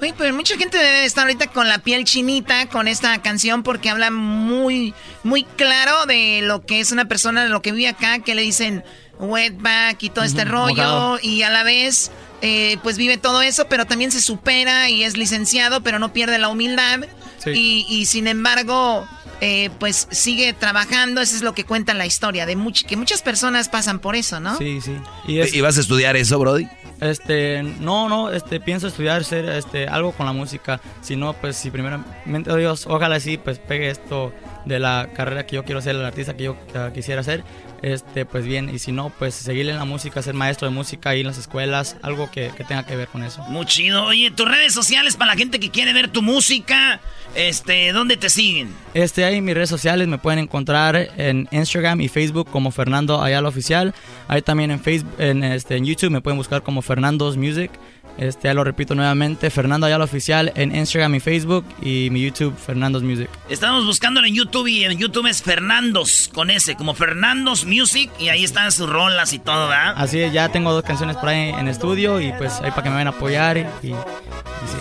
[0.00, 3.90] Oye, pero mucha gente debe estar ahorita con la piel chinita con esta canción porque
[3.90, 8.20] habla muy, muy claro de lo que es una persona, de lo que vive acá,
[8.20, 8.84] que le dicen
[9.18, 11.18] wetback y todo este rollo, mojado.
[11.22, 12.10] y a la vez,
[12.42, 16.38] eh, pues vive todo eso, pero también se supera y es licenciado, pero no pierde
[16.38, 17.00] la humildad.
[17.38, 17.50] Sí.
[17.54, 19.06] Y, y sin embargo,
[19.40, 23.22] eh, pues sigue trabajando, eso es lo que cuenta la historia, de much- que muchas
[23.22, 24.56] personas pasan por eso, ¿no?
[24.58, 24.96] Sí, sí.
[25.26, 26.66] ¿Y vas a estudiar eso, Brody?
[27.00, 30.80] Este, no, no, este, pienso estudiar, ser, este, algo con la música.
[31.02, 34.32] Si no, pues, si primeramente, oh Dios, ojalá sí, pues, pegue esto
[34.66, 37.44] de la carrera que yo quiero ser, el artista que yo eh, quisiera ser,
[37.82, 38.68] este, pues bien.
[38.68, 41.38] Y si no, pues, seguir en la música, ser maestro de música ahí en las
[41.38, 43.42] escuelas, algo que, que tenga que ver con eso.
[43.48, 44.04] Muy chido.
[44.04, 47.00] Oye, tus redes sociales para la gente que quiere ver tu música,
[47.34, 48.74] este, ¿dónde te siguen?
[48.94, 53.22] Este, ahí en mis redes sociales me pueden encontrar en Instagram y Facebook como Fernando
[53.22, 53.94] Ayala Oficial.
[54.28, 57.70] Ahí también en Facebook, en, este, en YouTube me pueden buscar como Fernando's Music.
[58.18, 62.56] Este, ya lo repito nuevamente, Fernando Ayala Oficial en Instagram y Facebook y mi YouTube,
[62.56, 63.28] Fernando's Music.
[63.50, 68.28] Estamos buscándolo en YouTube y en YouTube es Fernandos con ese, como Fernandos Music y
[68.30, 69.94] ahí están sus rolas y todo, ¿verdad?
[69.96, 72.88] Así es, ya tengo dos canciones por ahí en estudio y pues ahí para que
[72.88, 74.78] me vayan a apoyar y, y- y sí.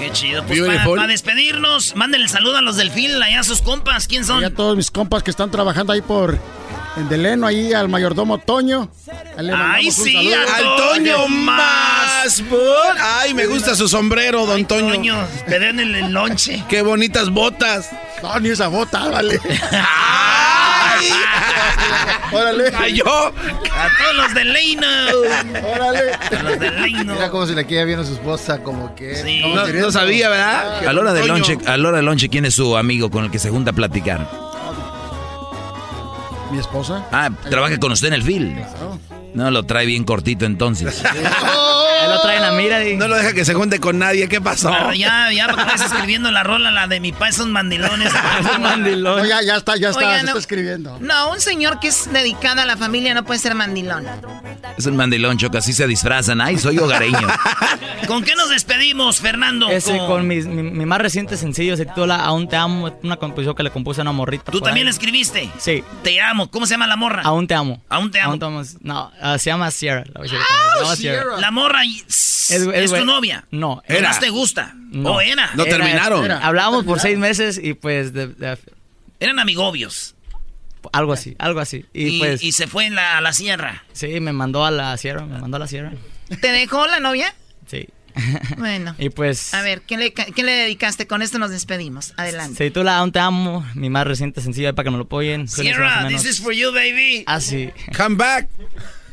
[0.00, 0.42] Qué chido.
[0.44, 4.08] Pues para, despedirnos, mándenle saludo a los del film, allá a sus compas.
[4.08, 4.42] ¿Quién son?
[4.42, 6.40] Y a todos mis compas que están trabajando ahí por
[6.96, 8.90] en Deleno, ahí al mayordomo Toño.
[9.36, 12.42] Ahí Ay, sí, Al Toño más.
[13.00, 14.94] Ay, me gusta su sombrero, don Toño.
[14.94, 15.16] Toño,
[15.46, 16.62] te den el, el lonche.
[16.68, 17.90] Qué bonitas botas.
[18.22, 19.40] No, ni esa bota, vale.
[19.72, 21.08] ¡Ay!
[22.32, 22.72] Órale.
[22.78, 23.04] Ay, yo.
[23.04, 23.32] A
[23.98, 24.86] todos los de Leino.
[25.74, 26.12] Órale.
[26.14, 27.14] A los de Leino.
[27.14, 29.16] Mira cómo se le queda viendo a su esposa, como que.
[29.16, 29.40] Sí.
[29.42, 30.86] como No, sabía, ¿verdad?
[30.86, 31.34] A la hora del Toño.
[31.34, 33.72] lonche, a la hora del lonche, ¿quién es su amigo con el que se junta
[33.72, 34.51] a platicar?
[36.52, 37.06] Mi esposa.
[37.10, 38.54] Ah, trabaja con usted en el film.
[38.54, 38.98] Claro.
[39.32, 41.02] No, lo trae bien cortito entonces.
[42.08, 42.96] Lo trae mira y...
[42.96, 44.28] No lo deja que se junte con nadie.
[44.28, 44.68] ¿Qué pasó?
[44.70, 48.12] Ah, ya, ya, porque estás escribiendo la rola, la de mi pa, son mandilones.
[48.98, 50.28] No, ya, ya está, ya está, Oigan, se no.
[50.30, 50.98] está escribiendo.
[51.00, 54.06] No, un señor que es dedicado a la familia no puede ser mandilón.
[54.76, 56.40] Es el mandilón, Choco, así se disfrazan.
[56.40, 57.18] Ay, soy hogareño.
[58.06, 59.68] ¿Con qué nos despedimos, Fernando?
[59.70, 63.16] Ese Con- con mis- mi, mi más reciente sencillo se titula Aún te amo, una
[63.16, 64.50] composición que le compuse a una morrita.
[64.50, 64.90] ¿Tú también ahí.
[64.90, 65.50] escribiste?
[65.58, 65.82] Sí.
[66.02, 66.50] Te amo.
[66.50, 67.22] ¿Cómo se llama la morra?
[67.24, 67.82] Aún te amo.
[67.88, 68.62] Aún te amo.
[68.80, 70.04] No, ah, se llama Sierra.
[70.12, 71.40] la voy a decir otra vez, se llama Sierra.
[71.40, 72.02] La morra y-
[72.50, 73.44] es, es tu novia.
[73.50, 73.98] No, ¿Era?
[74.10, 74.18] era.
[74.18, 74.74] te gusta?
[74.76, 75.12] No.
[75.14, 75.50] ¿O era?
[75.54, 76.24] No Era- terminaron.
[76.24, 76.38] era.
[76.38, 78.58] Hablábamos por seis meses y pues de- de-
[79.20, 80.14] Eran amigobios.
[80.92, 81.84] algo así, algo así.
[81.92, 83.84] Y, Y, pues y se fue en la, a la sierra.
[83.92, 85.92] sí, me mandó a la Sierra, me mandó a la Sierra.
[86.40, 87.34] ¿Te dejó la novia?
[87.66, 87.88] Sí.
[88.58, 88.94] Bueno.
[88.98, 91.06] Y pues A ver, ¿qué le, qué le dedicaste?
[91.06, 92.12] Con esto nos despedimos.
[92.18, 92.56] Adelante.
[92.58, 95.42] se titula Aún te amo, mi más reciente sencillo para que me lo apoyen.
[95.42, 97.24] Más Sierra, this is for you, baby.
[97.26, 97.70] Así.
[97.96, 98.48] Come back.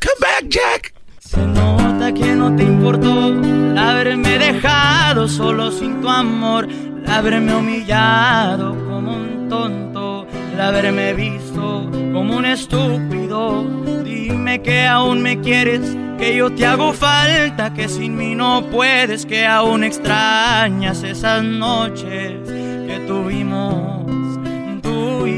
[0.02, 0.94] Come back, Jack.
[1.30, 3.36] Se nota que no te importó
[3.78, 6.68] haberme dejado solo sin tu amor,
[7.08, 10.26] haberme humillado como un tonto,
[10.60, 13.64] haberme visto como un estúpido.
[14.04, 19.28] Dime que aún me quieres, que yo te hago falta, que sin mí no puedes,
[19.28, 24.09] que aún extrañas esas noches que tuvimos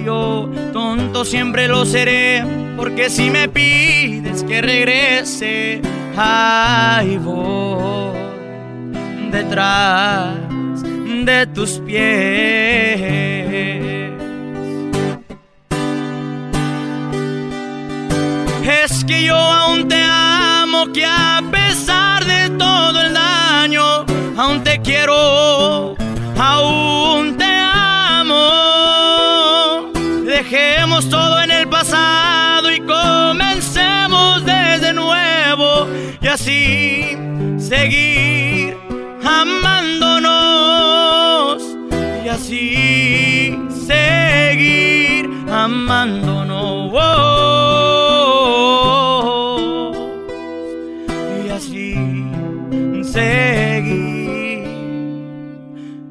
[0.06, 2.44] yo, tonto siempre lo seré,
[2.78, 5.82] porque si me pides que regrese,
[6.18, 8.12] ahí voy
[9.32, 10.36] detrás
[11.26, 13.02] de tus pies.
[18.84, 24.06] Es que yo aún te amo, que a pesar de todo el daño,
[24.38, 25.96] aún te quiero,
[26.38, 27.51] aún te
[31.10, 35.88] Todo en el pasado y comencemos desde nuevo
[36.22, 37.18] y así
[37.58, 38.78] seguir
[39.24, 40.32] amándonos
[42.24, 46.42] y así seguir amándonos.
[53.12, 54.64] seguir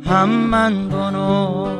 [0.04, 1.79] amándonos.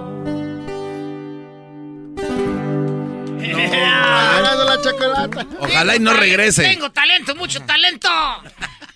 [5.59, 6.63] Ojalá y no regrese.
[6.63, 8.09] Tengo talento, mucho talento.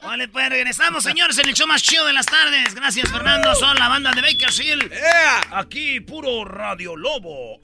[0.03, 2.75] Vale, pues regresamos, señores, en el show más chido de las tardes.
[2.75, 3.55] Gracias, Fernando.
[3.55, 4.93] Son la banda de Bakersfield.
[5.53, 7.61] Aquí, puro Radio Lobo.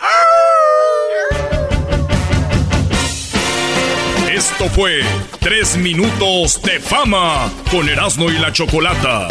[4.32, 5.02] Esto fue
[5.40, 9.28] Tres Minutos de Fama con Erasmo y la Chocolata.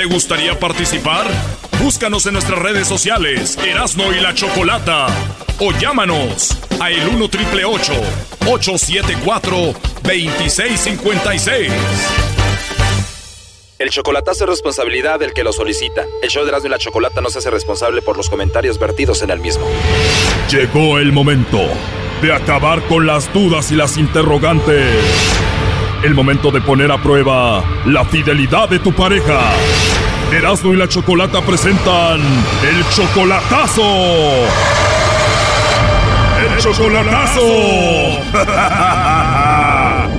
[0.00, 1.26] ¿Te gustaría participar?
[1.78, 5.08] Búscanos en nuestras redes sociales, Erasmo y la Chocolata.
[5.58, 11.70] O llámanos a el 1 triple 874 2656.
[13.78, 16.06] El chocolatazo es responsabilidad del que lo solicita.
[16.22, 19.20] El show de Erasmo y la Chocolata no se hace responsable por los comentarios vertidos
[19.20, 19.66] en el mismo.
[20.50, 21.60] Llegó el momento
[22.22, 24.96] de acabar con las dudas y las interrogantes.
[26.02, 29.38] El momento de poner a prueba la fidelidad de tu pareja.
[30.32, 33.82] Erasmo y la Chocolata presentan el chocolatazo.
[36.38, 37.42] El chocolatazo.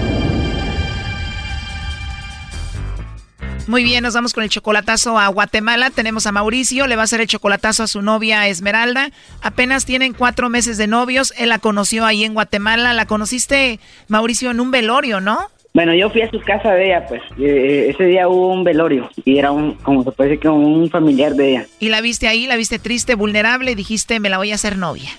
[3.67, 5.89] Muy bien, nos vamos con el chocolatazo a Guatemala.
[5.89, 9.09] Tenemos a Mauricio, le va a hacer el chocolatazo a su novia Esmeralda.
[9.41, 11.33] Apenas tienen cuatro meses de novios.
[11.37, 12.93] Él la conoció ahí en Guatemala.
[12.93, 13.79] La conociste,
[14.09, 15.49] Mauricio, en un velorio, ¿no?
[15.73, 17.21] Bueno, yo fui a su casa de ella, pues.
[17.39, 20.89] Eh, ese día hubo un velorio y era un, como se puede decir, como un
[20.89, 21.65] familiar de ella.
[21.79, 24.77] Y la viste ahí, la viste triste, vulnerable y dijiste, me la voy a hacer
[24.77, 25.09] novia.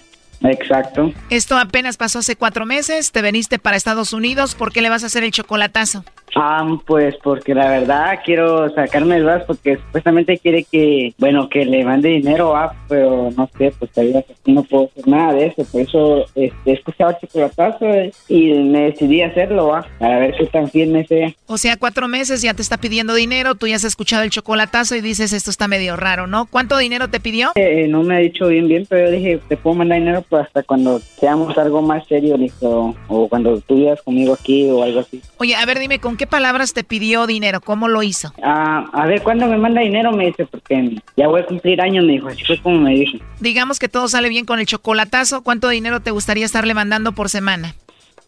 [0.43, 1.13] Exacto.
[1.31, 5.05] Esto apenas pasó hace cuatro meses, te veniste para Estados Unidos, ¿por qué le vas
[5.05, 6.05] a hacer el chocolatazo?
[6.35, 11.65] Ah, pues porque la verdad quiero sacarme el brazo porque supuestamente quiere que, bueno, que
[11.65, 15.65] le mande dinero, ah, pero no sé, pues todavía no puedo hacer nada de eso,
[15.65, 17.87] por eso este, escuchaba chocolatazo
[18.29, 21.33] y me decidí a hacerlo, ah, para ver qué tan firme sea.
[21.47, 24.95] O sea, cuatro meses ya te está pidiendo dinero, tú ya has escuchado el chocolatazo
[24.95, 26.47] y dices esto está medio raro, ¿no?
[26.47, 27.53] ¿Cuánto dinero te pidió?
[27.55, 30.47] Eh, no me ha dicho bien, bien, pero yo dije, te puedo mandar dinero pues
[30.47, 35.01] hasta cuando seamos algo más serio, listo, o cuando tú vivas conmigo aquí o algo
[35.01, 35.21] así.
[35.39, 37.61] Oye, a ver, dime, ¿con qué palabras te pidió dinero?
[37.61, 38.33] ¿Cómo lo hizo?
[38.43, 40.13] Ah, a ver, ¿cuándo me manda dinero?
[40.13, 43.19] Me dice, porque ya voy a cumplir años, me dijo, así fue como me dijo.
[43.41, 47.29] Digamos que todo sale bien con el chocolatazo, ¿cuánto dinero te gustaría estarle mandando por
[47.29, 47.75] semana?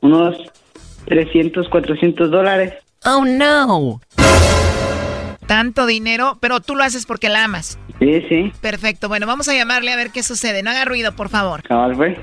[0.01, 0.37] Unos
[1.07, 2.75] 300, 400 dólares.
[3.05, 4.01] Oh, no.
[5.47, 7.79] Tanto dinero, pero tú lo haces porque la amas.
[7.99, 8.53] Sí, sí.
[8.61, 10.63] Perfecto, bueno, vamos a llamarle a ver qué sucede.
[10.63, 11.63] No haga ruido, por favor.
[11.63, 12.19] Cabal, pues.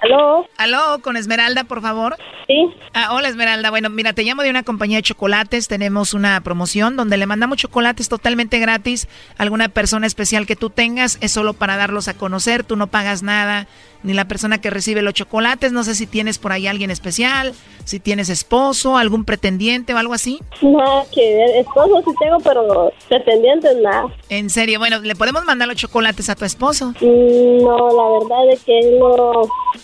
[0.00, 0.46] ¿Aló?
[0.56, 1.00] ¿Aló?
[1.02, 2.16] ¿Con Esmeralda, por favor?
[2.46, 2.68] Sí.
[2.94, 3.70] Ah, hola, Esmeralda.
[3.70, 5.68] Bueno, mira, te llamo de una compañía de chocolates.
[5.68, 10.70] Tenemos una promoción donde le mandamos chocolates totalmente gratis a alguna persona especial que tú
[10.70, 11.18] tengas.
[11.20, 12.64] Es solo para darlos a conocer.
[12.64, 13.66] Tú no pagas nada
[14.02, 15.72] ni la persona que recibe los chocolates.
[15.72, 17.52] No sé si tienes por ahí alguien especial,
[17.84, 20.40] si tienes esposo, algún pretendiente o algo así.
[20.62, 21.60] Nada que.
[21.60, 24.04] Esposo sí tengo, pero pretendientes nada.
[24.28, 26.94] En serio, bueno, ¿le podemos mandar los chocolates a tu esposo?
[27.00, 29.32] Mm, no, la verdad es que no.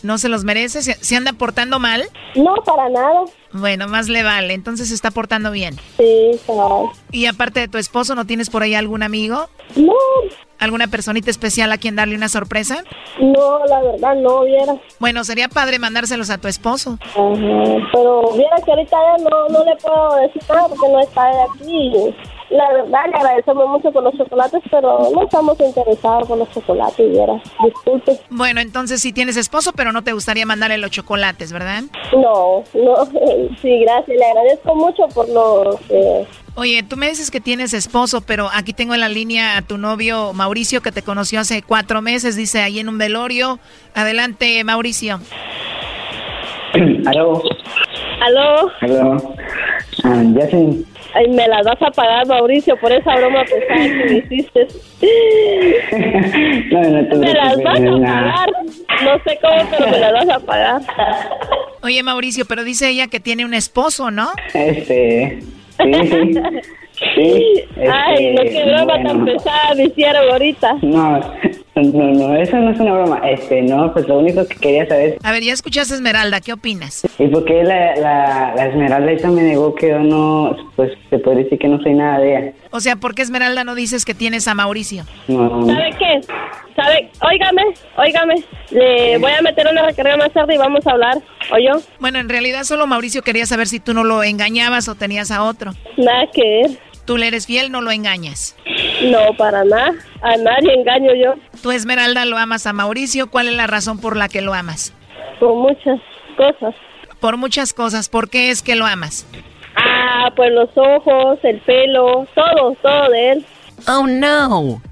[0.03, 0.83] ¿No se los merece?
[0.83, 2.05] ¿Se, se anda portando mal?
[2.35, 3.23] No, para nada.
[3.57, 4.55] Bueno, más le vale.
[4.55, 5.77] Entonces se está portando bien.
[5.97, 6.93] Sí, claro.
[7.11, 9.49] ¿Y aparte de tu esposo, no tienes por ahí algún amigo?
[9.75, 9.95] No.
[10.59, 12.83] ¿Alguna personita especial a quien darle una sorpresa?
[13.21, 14.75] No, la verdad no, viera.
[14.99, 16.99] Bueno, sería padre mandárselos a tu esposo.
[17.03, 21.27] Ajá, pero viera que ahorita ya no, no le puedo decir nada porque no está
[21.27, 22.15] de aquí.
[22.51, 27.11] La verdad, le agradecemos mucho por los chocolates, pero no estamos interesados por los chocolates,
[27.11, 27.43] viera.
[27.65, 28.21] Disculpe.
[28.31, 31.83] Bueno, entonces sí tienes esposo, pero no te gustaría mandarle los chocolates, ¿verdad?
[32.13, 33.07] No, no,
[33.63, 34.17] sí, gracias.
[34.17, 35.77] Le agradezco mucho por los...
[35.91, 39.63] Eh, Oye, tú me dices que tienes esposo, pero aquí tengo en la línea a
[39.63, 43.59] tu novio Mauricio que te conoció hace cuatro meses, dice ahí en un velorio.
[43.95, 45.21] Adelante, Mauricio.
[47.07, 47.43] Aló.
[48.23, 48.71] ¿Aló?
[48.81, 49.35] Aló.
[50.05, 50.85] Ah, ya sé.
[51.17, 54.67] Ay, me las vas a pagar, Mauricio, por esa broma pesada que me hiciste.
[56.71, 58.51] No, no te me las vas a pagar.
[59.05, 60.81] No sé cómo, pero me las vas a pagar.
[61.83, 64.29] Oye, Mauricio, pero dice ella que tiene un esposo, ¿no?
[64.53, 65.39] Este.
[65.79, 66.33] Sí, sí.
[67.15, 67.63] Sí.
[67.93, 69.09] Ay, no, este, qué broma bueno.
[69.11, 70.79] tan pesada me hicieron ahorita.
[70.81, 71.21] No,
[71.83, 73.21] no, no, eso no es una broma.
[73.29, 77.07] Este, no, pues lo único que quería saber A ver, ya escuchaste Esmeralda, ¿qué opinas?
[77.19, 81.19] ¿Y por qué la, la, la Esmeralda esa me negó que yo no, pues se
[81.19, 82.53] puede decir que no soy nada de ella?
[82.71, 85.05] O sea, ¿por qué Esmeralda no dices que tienes a Mauricio?
[85.29, 85.67] No.
[85.67, 86.21] ¿Sabe qué?
[86.75, 87.11] ¿Sabe?
[87.23, 87.63] Óigame,
[87.97, 88.35] óigame.
[88.71, 91.19] Le voy a meter una recarga más tarde y vamos a hablar.
[91.53, 91.81] ¿O yo?
[92.01, 95.43] Bueno, en realidad solo Mauricio quería saber si tú no lo engañabas o tenías a
[95.43, 95.73] otro.
[95.97, 96.71] Nada que ver.
[97.07, 98.57] Tú le eres fiel, no lo engañas.
[99.03, 99.93] No, para nada.
[100.23, 101.35] A nadie engaño yo.
[101.63, 103.29] Tú, Esmeralda, lo amas a Mauricio.
[103.29, 104.93] ¿Cuál es la razón por la que lo amas?
[105.39, 106.01] Por muchas
[106.37, 106.75] cosas.
[107.21, 108.09] Por muchas cosas.
[108.09, 109.25] ¿Por qué es que lo amas?
[109.77, 113.47] Ah, pues los ojos, el pelo, todo, todo de él.
[113.87, 114.83] Oh, no.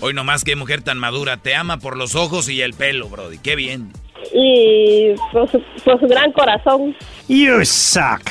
[0.00, 1.36] Hoy nomás qué mujer tan madura.
[1.36, 3.36] Te ama por los ojos y el pelo, Brody.
[3.38, 3.92] Qué bien.
[4.32, 6.96] Y por su, por su gran corazón.
[7.28, 8.22] You suck.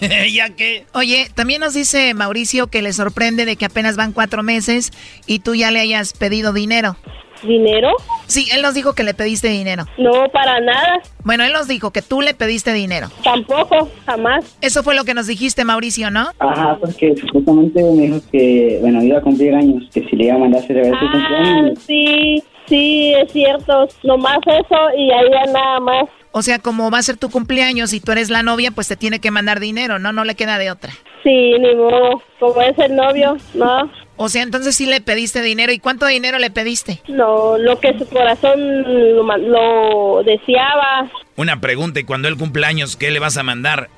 [0.32, 0.86] ya que.
[0.94, 4.92] Oye, también nos dice Mauricio que le sorprende de que apenas van cuatro meses
[5.26, 6.96] y tú ya le hayas pedido dinero.
[7.44, 7.92] ¿Dinero?
[8.26, 9.84] Sí, él nos dijo que le pediste dinero.
[9.96, 11.00] No, para nada.
[11.22, 13.10] Bueno, él nos dijo que tú le pediste dinero.
[13.22, 14.56] Tampoco, jamás.
[14.60, 16.30] Eso fue lo que nos dijiste, Mauricio, ¿no?
[16.40, 20.34] Ajá, porque supuestamente me dijo que, bueno, iba a cumplir años, que si le iba
[20.34, 21.78] a mandar celebrar su Ah, cumpleaños.
[21.86, 23.86] sí, sí, es cierto.
[24.02, 26.04] Nomás eso y ahí ya nada más.
[26.38, 28.94] O sea, como va a ser tu cumpleaños y tú eres la novia, pues te
[28.94, 30.12] tiene que mandar dinero, ¿no?
[30.12, 30.92] No le queda de otra.
[31.24, 32.22] Sí, ni modo.
[32.38, 33.90] Como es el novio, no.
[34.16, 35.72] O sea, entonces sí le pediste dinero.
[35.72, 37.02] ¿Y cuánto dinero le pediste?
[37.08, 41.10] No, lo que su corazón lo, lo deseaba.
[41.36, 43.88] Una pregunta, y cuando él cumpleaños, ¿qué le vas a mandar?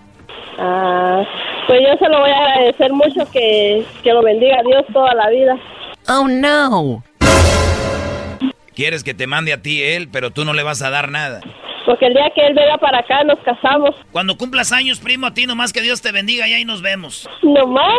[0.59, 1.23] Ah,
[1.67, 5.29] pues yo se lo voy a agradecer mucho que, que lo bendiga Dios toda la
[5.29, 5.59] vida.
[6.09, 7.05] Oh, no.
[8.75, 11.43] Quieres que te mande a ti él, pero tú no le vas a dar nada.
[11.91, 13.97] Porque el día que él venga para acá nos casamos.
[14.13, 17.29] Cuando cumplas años, primo, a ti nomás que Dios te bendiga y ahí nos vemos.
[17.43, 17.91] Nomás,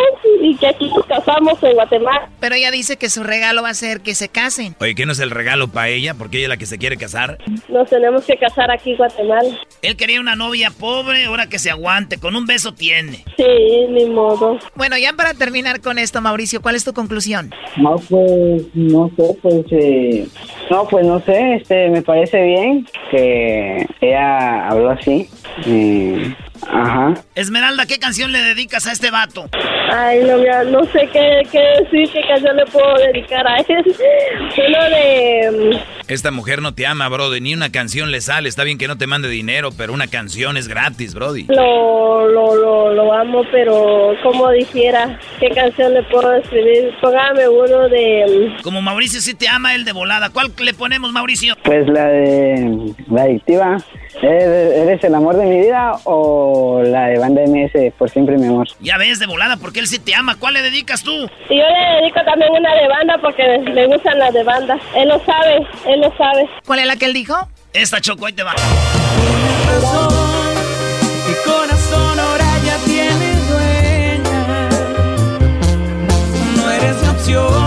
[0.41, 2.29] y que aquí nos casamos en Guatemala.
[2.39, 4.77] Pero ella dice que su regalo va a ser que se casen.
[4.79, 6.13] Oye, ¿qué no es el regalo para ella?
[6.13, 7.37] Porque ella es la que se quiere casar.
[7.67, 9.59] Nos tenemos que casar aquí en Guatemala.
[9.81, 13.25] Él quería una novia pobre, ahora que se aguante, con un beso tiene.
[13.35, 14.57] Sí, ni modo.
[14.73, 17.53] Bueno, ya para terminar con esto, Mauricio, ¿cuál es tu conclusión?
[17.75, 20.27] No, pues, no sé, pues, eh,
[20.69, 25.29] no, pues, no sé, este, me parece bien que ella habló así.
[25.65, 26.33] eh,
[26.69, 27.13] ajá.
[27.35, 29.49] Esmeralda, ¿qué canción le dedicas a este vato?
[29.93, 33.83] Ay, no, mira, no sé qué, qué decir, qué canción le puedo dedicar a él.
[34.67, 35.51] Uno de...
[35.75, 37.41] mm, Esta mujer no te ama, Brody.
[37.41, 38.47] Ni una canción le sale.
[38.47, 41.45] Está bien que no te mande dinero, pero una canción es gratis, Brody.
[41.49, 46.91] Lo, lo, lo, lo amo, pero como dijera, ¿qué canción le puedo escribir?
[47.01, 48.55] Póngame uno de...
[48.59, 50.29] mm, Como Mauricio sí te ama, él de volada.
[50.29, 51.55] ¿Cuál le ponemos, Mauricio?
[51.63, 53.77] Pues la de la adictiva.
[54.21, 56.50] ¿Eres, eres el amor de mi vida o
[56.83, 58.67] la de banda MS por siempre mi amor?
[58.79, 60.35] Ya ves, de volada, porque él sí te ama.
[60.39, 61.11] ¿Cuál le dedicas tú?
[61.49, 64.77] Y yo le dedico también una de banda porque le gustan las de banda.
[64.95, 66.49] Él lo sabe, él lo sabe.
[66.65, 67.35] ¿Cuál es la que él dijo?
[67.73, 68.53] Esta Choco, ahí te va.
[71.27, 74.69] Mi corazón ahora ya tiene dueña.
[76.57, 77.60] No eres mi opción,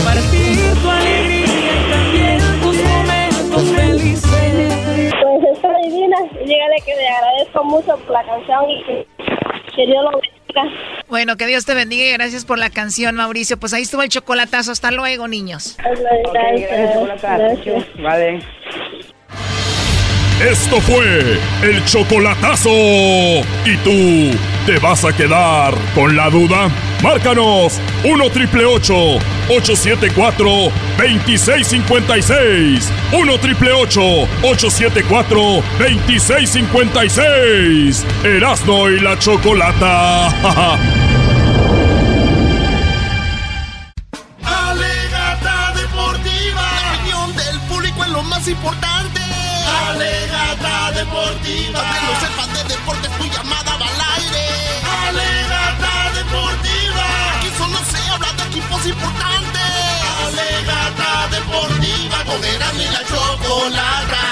[0.00, 5.14] compartir tu alegría y también tus momentos felices.
[5.22, 6.16] Pues está divina.
[6.32, 9.06] Dígale que le agradezco mucho por la canción y que,
[9.74, 10.62] que Dios lo bendiga.
[11.08, 13.58] Bueno, que Dios te bendiga y gracias por la canción, Mauricio.
[13.58, 14.72] Pues ahí estuvo el chocolatazo.
[14.72, 15.76] Hasta luego, niños.
[16.32, 17.86] Gracias.
[17.98, 18.40] Vale.
[20.40, 22.70] Esto fue el chocolatazo.
[22.70, 24.30] ¿Y tú
[24.64, 26.70] te vas a quedar con la duda?
[27.02, 32.90] Márcanos 1 triple 874 2656.
[33.12, 38.06] 1 triple 874 2656.
[38.24, 40.28] Erasno y la chocolata.
[44.42, 46.62] Alegata deportiva.
[46.82, 49.20] La opinión del público es lo más importante.
[49.88, 50.29] Alegata
[51.00, 51.80] deportiva.
[51.92, 54.44] Que no sepas de deportes, tu llamada va al aire.
[55.08, 57.06] Alegata deportiva.
[57.36, 59.70] Aquí solo se habla de equipos importantes.
[60.26, 62.16] Alegata deportiva.
[62.24, 64.24] Con Erasmo y la chocolata.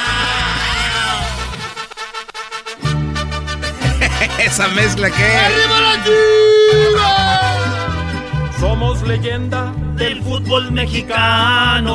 [4.39, 7.78] Esa mezcla que ¡Arriba la chiva!
[8.61, 11.95] Somos leyenda del fútbol mexicano.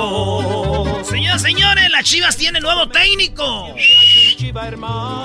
[1.04, 3.76] Señoras, señores, las chivas tienen nuevo técnico.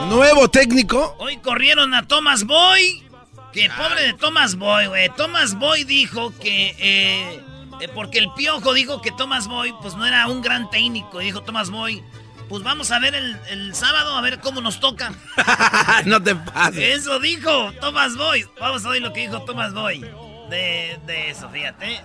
[0.09, 1.14] ¿Nuevo técnico?
[1.18, 3.05] Hoy corrieron a Thomas Boy
[3.53, 5.09] Que pobre de Thomas Boy, güey.
[5.16, 6.74] Thomas Boy dijo que...
[6.76, 7.41] Eh,
[7.80, 11.20] eh, porque el piojo dijo que Thomas Boy pues no era un gran técnico.
[11.20, 12.03] Dijo Thomas Boy,
[12.49, 15.12] pues vamos a ver el, sábado a ver cómo nos toca.
[16.05, 16.99] no te pases.
[16.99, 18.45] Eso dijo Thomas Boy.
[18.59, 20.05] Vamos a oír lo que dijo Thomas Boy.
[20.51, 22.01] De, de eso, fíjate.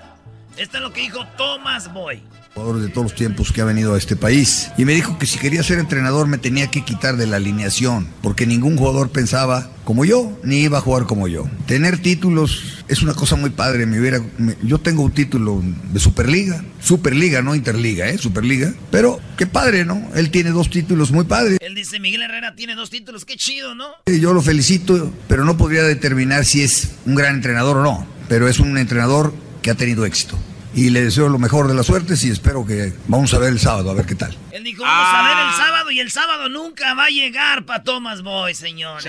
[0.58, 2.22] Esto es lo que dijo Thomas Boy
[2.54, 4.72] jugador de todos los tiempos que ha venido a este país.
[4.78, 8.08] Y me dijo que si quería ser entrenador me tenía que quitar de la alineación,
[8.22, 11.50] porque ningún jugador pensaba como yo, ni iba a jugar como yo.
[11.66, 13.86] Tener títulos es una cosa muy padre.
[13.86, 14.22] Me hubiera,
[14.62, 18.18] yo tengo un título de Superliga, Superliga, no Interliga, ¿eh?
[18.18, 18.74] Superliga.
[18.91, 20.10] Pero qué padre, ¿no?
[20.16, 21.58] Él tiene dos títulos muy padres.
[21.60, 23.88] Él dice, Miguel Herrera tiene dos títulos, qué chido, ¿no?
[24.06, 28.14] Yo lo felicito, pero no podría determinar si es un gran entrenador o no.
[28.34, 29.31] Pero es un entrenador
[29.61, 30.39] que ha tenido éxito
[30.73, 33.59] y le deseo lo mejor de las suertes y espero que vamos a ver el
[33.59, 34.36] sábado, a ver qué tal.
[34.49, 35.55] Él dijo, vamos a ver el ah.
[35.55, 39.05] sábado y el sábado nunca va a llegar para Thomas Boy, señores.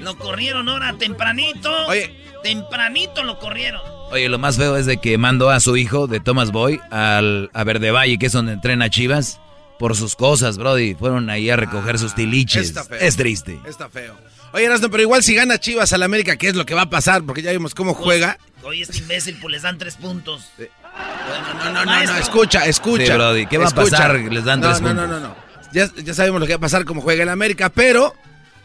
[0.00, 1.70] Lo corrieron ahora tempranito.
[1.86, 2.12] Oye.
[2.42, 3.82] Tempranito lo corrieron.
[4.10, 7.50] Oye, lo más feo es de que mandó a su hijo de Thomas Boy al,
[7.54, 9.38] a Verde Valle, que es donde entrena Chivas,
[9.78, 10.96] por sus cosas, Brody.
[10.96, 12.74] Fueron ahí a recoger sus ah, tiliches.
[12.98, 13.60] Es triste.
[13.64, 14.16] Está feo.
[14.54, 16.88] Oye, Erasmo, pero igual si gana Chivas al América, ¿qué es lo que va a
[16.88, 17.24] pasar?
[17.24, 18.38] Porque ya vimos cómo pues, juega.
[18.62, 20.44] Oye, este imbécil, pues les dan tres puntos.
[20.56, 23.16] no, no, no, no, escucha, escucha.
[23.16, 24.14] Brody, ¿qué va a pasar?
[24.14, 24.94] Les dan tres puntos.
[24.94, 25.36] No, no, no, no.
[25.72, 28.14] Ya, ya sabemos lo que va a pasar como juega el América, pero,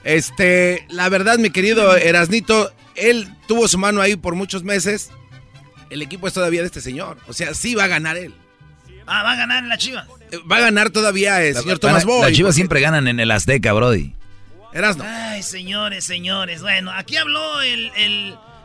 [0.03, 5.09] este, la verdad, mi querido Erasnito, él tuvo su mano ahí por muchos meses.
[5.89, 7.17] El equipo es todavía de este señor.
[7.27, 8.35] O sea, sí va a ganar él.
[9.07, 10.07] Ah, va a ganar en la Chivas.
[10.29, 12.21] Eh, va a ganar todavía el señor Tomás Boy.
[12.21, 14.18] Las Chivas siempre ganan en el Azteca, Brody.
[14.71, 15.03] Erasno.
[15.07, 16.61] Ay, señores, señores.
[16.61, 17.91] Bueno, aquí habló el,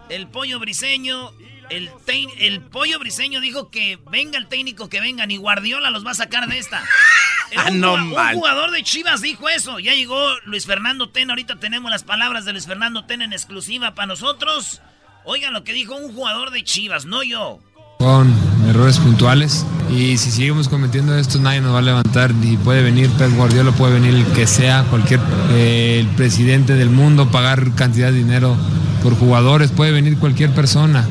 [0.09, 1.33] el, pollo briseño.
[1.71, 1.91] El,
[2.39, 6.15] el pollo briseño dijo que venga el técnico que venga, ni Guardiola los va a
[6.15, 6.85] sacar de esta.
[7.57, 9.79] ah, no, un, jugador de Chivas dijo eso.
[9.79, 11.33] Ya llegó Luis Fernando Tena.
[11.33, 14.83] Ahorita tenemos las palabras de Luis Fernando Tena en exclusiva para nosotros.
[15.25, 17.61] Oigan lo que dijo un jugador de Chivas, no yo.
[17.99, 18.33] Con
[18.69, 23.11] errores puntuales y si seguimos cometiendo esto nadie nos va a levantar y puede venir
[23.11, 25.21] Pep Guardiola, puede venir el que sea, cualquier
[25.51, 28.57] eh, el presidente del mundo, pagar cantidad de dinero
[29.03, 31.07] por jugadores, puede venir cualquier persona,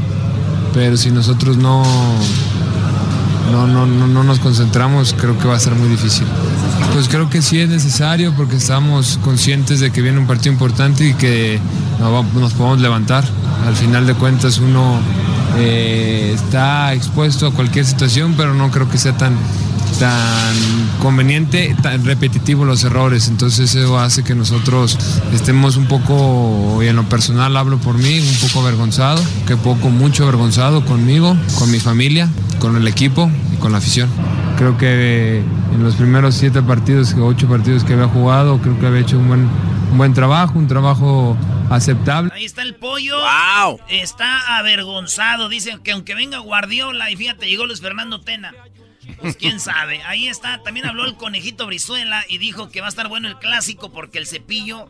[0.74, 1.84] pero si nosotros no,
[3.52, 6.26] no, no, no, nos concentramos creo que va a ser muy difícil.
[6.94, 11.08] Pues creo que sí es necesario porque estamos conscientes de que viene un partido importante
[11.08, 11.60] y que
[12.00, 13.24] nos podemos levantar.
[13.66, 15.00] Al final de cuentas uno
[15.58, 19.36] eh, está expuesto a cualquier situación, pero no creo que sea tan,
[20.00, 20.56] tan
[21.02, 23.28] conveniente, tan repetitivo los errores.
[23.28, 24.98] Entonces eso hace que nosotros
[25.34, 29.90] estemos un poco, y en lo personal hablo por mí, un poco avergonzado, que poco,
[29.90, 32.30] mucho avergonzado conmigo, con mi familia,
[32.60, 34.10] con el equipo y con la afición.
[34.58, 35.44] Creo que
[35.74, 39.28] en los primeros siete partidos, ocho partidos que había jugado, creo que había hecho un
[39.28, 39.48] buen,
[39.92, 41.38] un buen trabajo, un trabajo
[41.76, 42.32] aceptable.
[42.34, 43.18] Ahí está el pollo.
[43.90, 45.50] Está avergonzado.
[45.50, 48.54] Dicen que aunque venga Guardiola, y fíjate, llegó Luis Fernando Tena.
[49.20, 50.02] Pues quién sabe.
[50.04, 50.64] Ahí está.
[50.64, 54.18] También habló el conejito Brizuela y dijo que va a estar bueno el clásico porque
[54.18, 54.88] el cepillo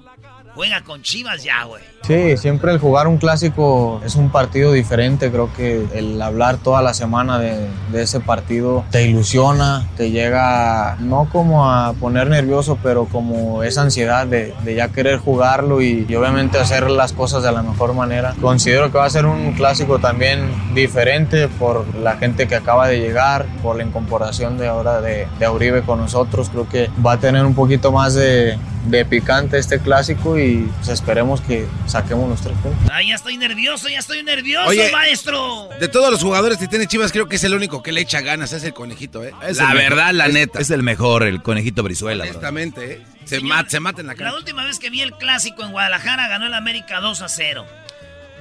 [0.56, 1.82] juega con Chivas ya, güey.
[2.04, 5.32] Sí, siempre el jugar un clásico es un partido diferente.
[5.32, 11.30] Creo que el hablar toda la semana de, ese partido te ilusiona, te llega no
[11.32, 16.90] como a poner nervioso, pero como esa ansiedad de, ya querer jugarlo y, obviamente hacer
[16.90, 18.36] las cosas de la mejor manera.
[18.42, 23.00] Considero que va a ser un clásico también diferente por la gente que acaba de
[23.00, 26.50] llegar, por la incorporación de ahora de, de Auribe con nosotros.
[26.50, 30.90] Creo que va a tener un poquito más de, de picante este clásico y pues,
[30.90, 32.90] esperemos que saquemos los tres puntos.
[32.92, 35.70] Ay, ya estoy nervioso, ya estoy nervioso, maestro.
[35.80, 38.22] De todos los jugadores que tiene Chivas, creo que es el único que le echa
[38.22, 39.34] ganas, es el conejito, ¿eh?
[39.56, 40.60] la verdad, la neta.
[40.60, 42.24] Es el mejor, el conejito Brizuela.
[42.24, 43.02] Honestamente, ¿eh?
[43.26, 44.32] Se, mata, se mata en la cara.
[44.32, 47.66] La última vez que vi el clásico en Guadalajara ganó el América 2 a 0.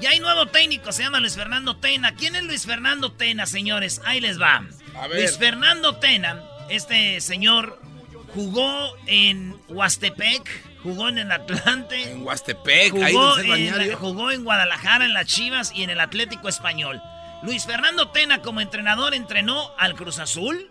[0.00, 2.14] Y hay nuevo técnico, se llama Luis Fernando Tena.
[2.16, 4.00] ¿Quién es Luis Fernando Tena, señores?
[4.04, 4.64] Ahí les va.
[5.12, 7.78] Luis Fernando Tena, este señor
[8.34, 10.48] jugó en Huastepec,
[10.82, 12.10] jugó en el Atlante.
[12.10, 16.48] En Huastepec, jugó ahí en, Jugó en Guadalajara, en las Chivas y en el Atlético
[16.48, 17.00] Español.
[17.42, 20.70] Luis Fernando Tena como entrenador entrenó al Cruz Azul,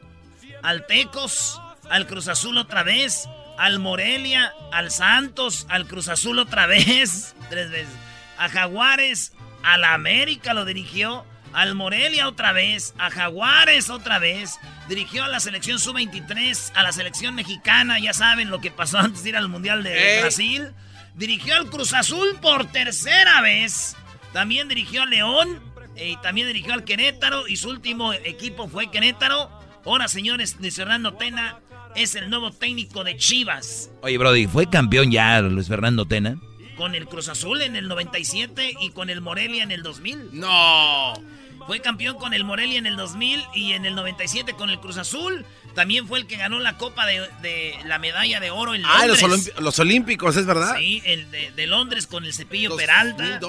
[0.63, 3.27] al Tecos, al Cruz Azul otra vez,
[3.57, 7.93] al Morelia, al Santos, al Cruz Azul otra vez, tres veces,
[8.38, 9.33] a Jaguares,
[9.63, 15.28] a la América lo dirigió, al Morelia otra vez, a Jaguares otra vez, dirigió a
[15.28, 19.38] la selección sub-23, a la selección mexicana, ya saben lo que pasó antes de ir
[19.38, 20.72] al Mundial de Brasil.
[21.15, 23.95] Dirigió al Cruz Azul por tercera vez.
[24.34, 25.60] También dirigió a León
[25.95, 29.49] y también dirigió al Querétaro y su último equipo fue Querétaro.
[29.86, 31.60] Ahora, señores, Luis Fernando Tena
[31.95, 33.91] es el nuevo técnico de Chivas.
[34.02, 36.38] Oye, Brody, ¿fue campeón ya Luis Fernando Tena?
[36.82, 40.30] con el Cruz Azul en el 97 y con el Morelia en el 2000.
[40.32, 41.14] No.
[41.67, 44.97] Fue campeón con el Morelia en el 2000 y en el 97 con el Cruz
[44.97, 45.45] Azul.
[45.75, 49.23] También fue el que ganó la Copa de, la medalla de oro en Londres.
[49.23, 50.75] Ah, los, Olímpicos, ¿es verdad?
[50.77, 53.39] Sí, el de, Londres con el Cepillo Peralta.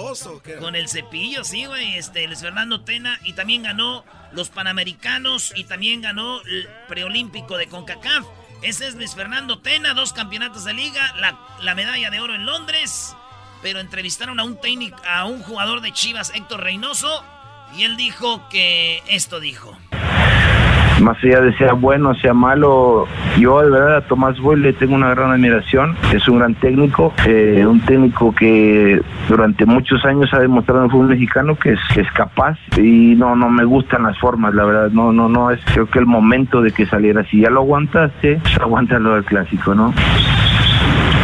[0.60, 1.97] Con el Cepillo, sí, güey.
[1.97, 3.18] Este, Luis Fernando Tena.
[3.24, 8.24] Y también ganó los Panamericanos y también ganó el preolímpico de CONCACAF.
[8.62, 12.47] Ese es Luis Fernando Tena, dos campeonatos de liga, la, la medalla de oro en
[12.47, 13.16] Londres.
[13.60, 17.24] Pero entrevistaron a un técnico, a un jugador de Chivas, Héctor Reynoso,
[17.77, 19.77] y él dijo que esto dijo.
[21.01, 23.09] Más allá de sea bueno sea malo,
[23.39, 25.97] yo de verdad a Tomás Boy le tengo una gran admiración.
[26.15, 30.90] Es un gran técnico, eh, un técnico que durante muchos años ha demostrado en el
[30.93, 34.90] fútbol mexicano que es, capaz y no no me gustan las formas, la verdad.
[34.93, 37.24] No no no es creo que el momento de que saliera.
[37.24, 39.93] Si ya lo aguantaste, pues aguántalo del clásico, ¿no?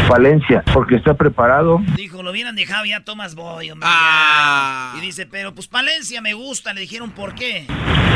[0.09, 1.81] Valencia, porque está preparado.
[1.95, 4.95] Dijo, lo hubieran dejado ya Tomás Boy, ah.
[4.97, 6.73] Y dice, pero pues Palencia me gusta.
[6.73, 7.67] Le dijeron, ¿por qué?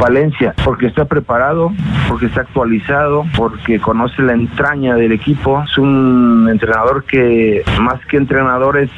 [0.00, 1.70] Valencia, porque está preparado,
[2.08, 5.62] porque está actualizado, porque conoce la entraña del equipo.
[5.62, 8.90] Es un entrenador que, más que entrenador, es,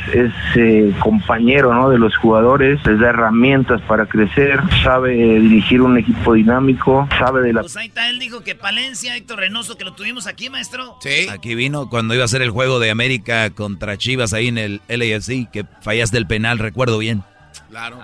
[0.55, 1.91] eh, compañero ¿no?
[1.91, 7.53] de los jugadores, les da herramientas para crecer, sabe dirigir un equipo dinámico, sabe de
[7.53, 7.61] la...
[7.61, 10.97] Pues ahí está, él dijo que Palencia, Héctor Reynoso, que lo tuvimos aquí, maestro.
[11.01, 11.29] Sí.
[11.31, 14.59] Aquí vino cuando iba a ser el juego de de América contra Chivas ahí en
[14.59, 17.25] el LAFC, que fallaste el penal, recuerdo bien.
[17.71, 17.99] Claro.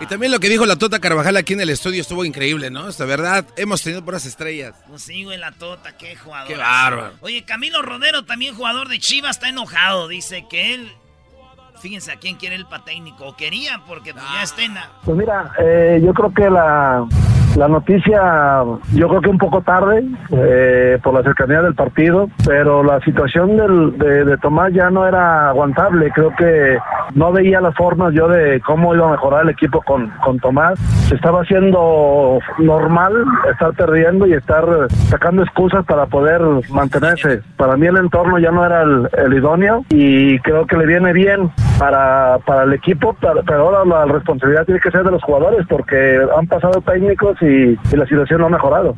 [0.00, 2.90] Y también lo que dijo la Tota Carvajal aquí en el estudio estuvo increíble, ¿no?
[2.90, 4.74] De verdad, hemos tenido puras estrellas.
[4.88, 6.48] Pues sí, güey, la Tota, qué jugador.
[6.48, 7.14] Qué bárbaro.
[7.20, 10.06] Oye, Camilo Rodero, también jugador de Chivas, está enojado.
[10.06, 10.92] Dice que él
[11.80, 14.74] fíjense a quién quiere el patécnico, o quería, porque pues, ya está en
[15.04, 17.06] Pues mira, eh, yo creo que la,
[17.56, 18.62] la noticia,
[18.94, 23.56] yo creo que un poco tarde, eh, por la cercanía del partido, pero la situación
[23.56, 26.10] del, de, Tomás ya no era aguantable.
[26.10, 26.76] Creo que
[27.14, 30.78] no veía las formas yo de cómo iba a mejorar el equipo con, con Tomás.
[31.08, 34.64] Se estaba haciendo normal estar perdiendo y estar
[35.08, 36.40] sacando excusas para poder
[36.70, 37.40] mantenerse.
[37.56, 41.50] Para mí el entorno ya no era el, idóneo y creo que le viene bien
[41.78, 46.20] para, para el equipo, pero ahora la responsabilidad tiene que ser de los jugadores porque
[46.36, 48.96] han pasado técnicos y, la situación no ha mejorado.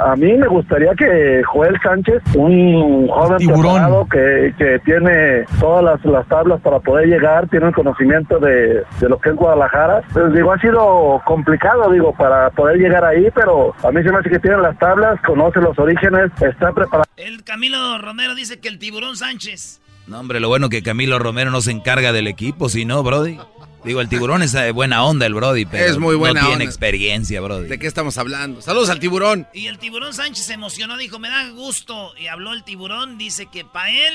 [0.00, 6.04] A mí me gustaría que Joel Sánchez, un joven preparado que, que tiene todas las,
[6.04, 10.02] las, tablas para poder llegar, tiene el conocimiento de, de lo que es Guadalajara.
[10.12, 14.18] Pues digo, ha sido complicado, digo, para poder llegar ahí, pero a mí se me
[14.18, 17.04] hace que tiene las tablas, conoce los orígenes, está preparado.
[17.16, 19.80] El Camilo Romero dice que el tiburón Sánchez.
[20.06, 23.38] No, hombre, lo bueno que Camilo Romero no se encarga del equipo, si no, Brody.
[23.84, 26.64] Digo, el tiburón es de buena onda, el Brody, pero es muy buena no tiene
[26.64, 27.66] experiencia, Brody.
[27.68, 28.62] ¿De qué estamos hablando?
[28.62, 29.48] Saludos al tiburón.
[29.52, 32.12] Y el tiburón Sánchez se emocionó, dijo, me da gusto.
[32.16, 34.14] Y habló el tiburón, dice que para él,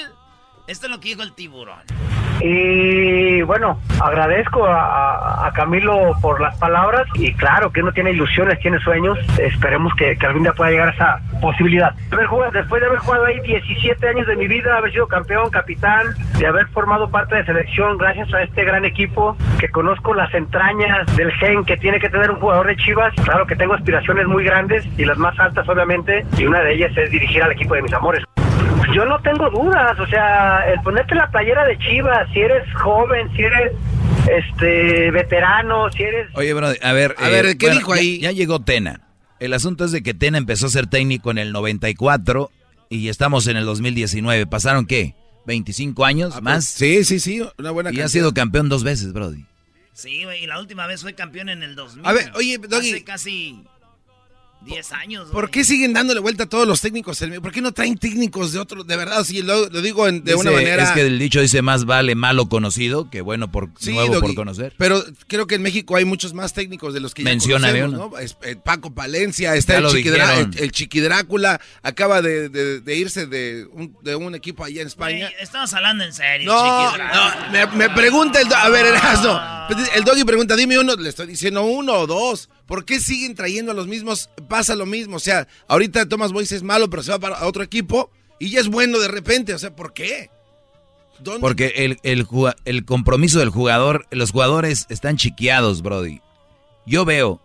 [0.68, 1.82] esto es lo que dijo el tiburón.
[2.40, 8.78] Y bueno, agradezco a, Camilo por las palabras y claro que uno tiene ilusiones, tiene
[8.80, 9.18] sueños.
[9.40, 11.96] Esperemos que, algún día pueda llegar a esa posibilidad.
[12.54, 16.08] Después de haber jugado ahí 17 años de mi vida, haber sido campeón, capitán,
[16.38, 21.16] de haber formado parte de selección gracias a este gran equipo, que conozco las entrañas
[21.16, 23.14] del gen que tiene que tener un jugador de Chivas.
[23.24, 26.96] Claro que tengo aspiraciones muy grandes y las más altas obviamente, y una de ellas
[26.98, 28.27] es dirigir al equipo de mis amores.
[28.94, 33.30] Yo no tengo dudas, o sea, el ponerte la playera de Chivas, si eres joven,
[33.36, 33.74] si eres
[34.30, 36.30] este veterano, si eres...
[36.34, 38.20] Oye, bro, a ver, a ver, ¿qué eh, dijo ahí?
[38.20, 39.02] Ya, llegó Tena.
[39.40, 42.50] El asunto es de que Tena empezó a ser técnico en el 94
[42.90, 44.48] y estamos en el 2019.
[44.48, 45.16] ¿Pasaron qué?
[45.46, 46.66] ¿25 años ah, más?
[46.66, 49.46] Sí, sí, sí, una buena Y ha sido campeón dos veces, Brody.
[49.94, 52.06] Sí, y la última vez fue campeón en el 2000.
[52.06, 52.92] A ver, oye, Doggy.
[52.92, 53.64] Hace casi
[54.62, 55.30] 10 años.
[55.32, 57.24] ¿Por qué siguen dándole vuelta a todos los técnicos?
[57.42, 58.84] ¿Por qué no traen técnicos de otro?
[58.84, 60.84] De verdad, sí, lo, digo de una manera.
[60.84, 64.74] Es que el dicho dice más vale malo conocido que bueno por nuevo por conocer.
[64.78, 68.12] Pero creo que en México hay muchos más técnicos de los que Menciona ya ¿no?
[68.20, 74.88] Eh, Paco Palencia, está el Chiqui, Drácula, acaba de, irse de un, equipo allá en
[74.88, 75.32] España.
[75.40, 78.54] estamos hablando en serio, No, no me, pregunta el.
[78.54, 79.40] A ver, Erasmo.
[79.96, 82.50] El doggy pregunta, dime uno, le estoy diciendo uno o dos.
[82.68, 84.30] ¿Por qué siguen trayendo a los mismos?
[84.50, 85.16] Pasa lo mismo.
[85.16, 88.60] O sea, ahorita Thomas Boyce es malo, pero se va para otro equipo y ya
[88.60, 89.54] es bueno de repente.
[89.54, 90.30] O sea, ¿por qué?
[91.40, 92.00] Porque el,
[92.66, 96.22] el, compromiso del jugador, los jugadores están chiqueados, Brody.
[96.86, 97.42] Yo veo,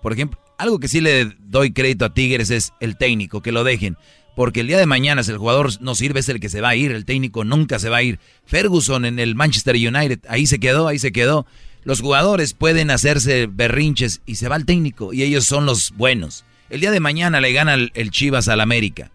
[0.00, 3.64] por ejemplo, algo que sí le doy crédito a Tigres es el técnico, que lo
[3.64, 3.96] dejen.
[4.36, 6.68] Porque el día de mañana, si el jugador no sirve, es el que se va
[6.68, 6.92] a ir.
[6.92, 8.20] El técnico nunca se va a ir.
[8.44, 11.46] Ferguson en el Manchester United, ahí se quedó, ahí se quedó.
[11.86, 16.44] Los jugadores pueden hacerse berrinches y se va el técnico y ellos son los buenos.
[16.68, 19.12] El día de mañana le gana el, Chivas al América.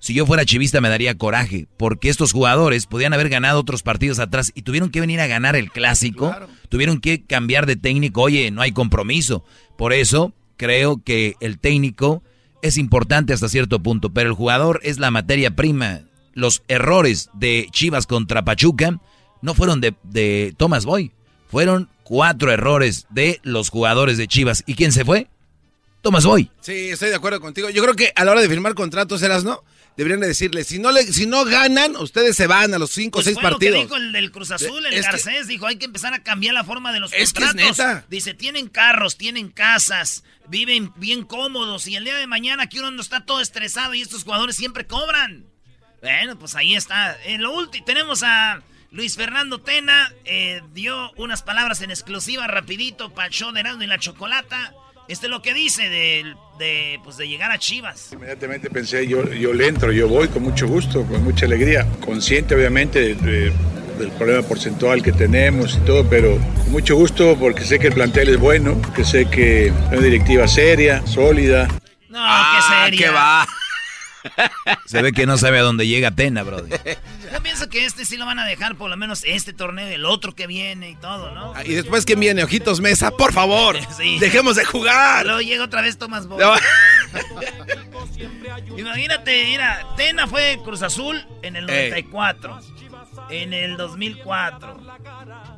[0.00, 4.18] Si yo fuera chivista me daría coraje, porque estos jugadores podían haber ganado otros partidos
[4.18, 6.36] atrás y tuvieron que venir a ganar el clásico,
[6.68, 9.42] tuvieron que cambiar de técnico, oye, no hay compromiso.
[9.78, 12.22] Por eso creo que el técnico
[12.60, 16.02] es importante hasta cierto punto, pero el jugador es la materia prima.
[16.34, 19.00] Los errores de Chivas contra Pachuca
[19.40, 21.12] no fueron de, de Thomas Boy,
[21.50, 24.62] fueron cuatro errores de los jugadores de Chivas.
[24.66, 25.28] ¿Y quién se fue?
[26.02, 26.50] Thomas Boy.
[26.60, 27.68] Sí, estoy de acuerdo contigo.
[27.70, 29.62] Yo creo que a la hora de firmar contratos, eras, ¿no?
[29.96, 33.18] deberían de decirle, si no, le, si no ganan, ustedes se van a los cinco
[33.18, 33.74] o pues seis partidos.
[33.74, 36.54] Lo que dijo el del Cruz Azul, el Garcés, dijo, hay que empezar a cambiar
[36.54, 38.04] la forma de los es contratos.
[38.08, 42.90] Dice, tienen carros, tienen casas, viven bien cómodos y el día de mañana que uno
[42.90, 45.44] no está todo estresado y estos jugadores siempre cobran.
[46.00, 47.18] Bueno, pues ahí está.
[47.24, 53.10] En lo último, tenemos a Luis Fernando Tena, eh, dio unas palabras en exclusiva rapidito
[53.10, 54.74] para el show de Erasmo y la Chocolata.
[55.06, 58.10] Este es lo que dice de, de, pues de llegar a Chivas.
[58.12, 61.86] Inmediatamente pensé, yo, yo le entro, yo voy con mucho gusto, con mucha alegría.
[62.04, 67.78] Consciente obviamente del problema porcentual que tenemos y todo, pero con mucho gusto porque sé
[67.78, 71.68] que el plantel es bueno, que sé que es una directiva seria, sólida.
[72.08, 73.06] No, ah, seria.
[73.06, 73.46] ¿Qué va?
[74.86, 76.98] Se ve que no sabe a dónde llega Tena, brother.
[77.32, 80.04] Yo pienso que este sí lo van a dejar por lo menos este torneo, el
[80.04, 81.52] otro que viene y todo, ¿no?
[81.54, 83.78] Ah, y después que viene, Ojitos Mesa, por favor,
[84.20, 85.26] dejemos de jugar.
[85.26, 86.42] Luego llega otra vez Tomás Boy.
[88.76, 92.60] Imagínate, mira, Tena fue Cruz Azul en el 94,
[93.30, 94.80] en el 2004,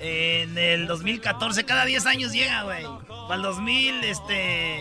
[0.01, 2.85] en el 2014, cada 10 años llega, güey.
[3.09, 4.81] Para el 2000, este...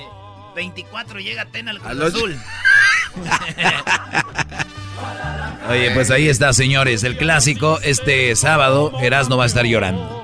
[0.56, 2.40] 24 llega Tena al Cruz Azul.
[5.70, 7.04] Oye, pues ahí está, señores.
[7.04, 10.20] El clásico este sábado, Erasno va a estar llorando.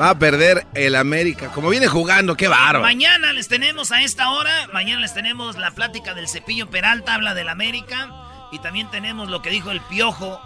[0.00, 1.48] Va a perder el América.
[1.48, 2.80] Como viene jugando, qué bárbaro.
[2.80, 7.34] Mañana les tenemos a esta hora, mañana les tenemos la plática del Cepillo Peralta, habla
[7.34, 8.10] del América.
[8.50, 10.40] Y también tenemos lo que dijo el Piojo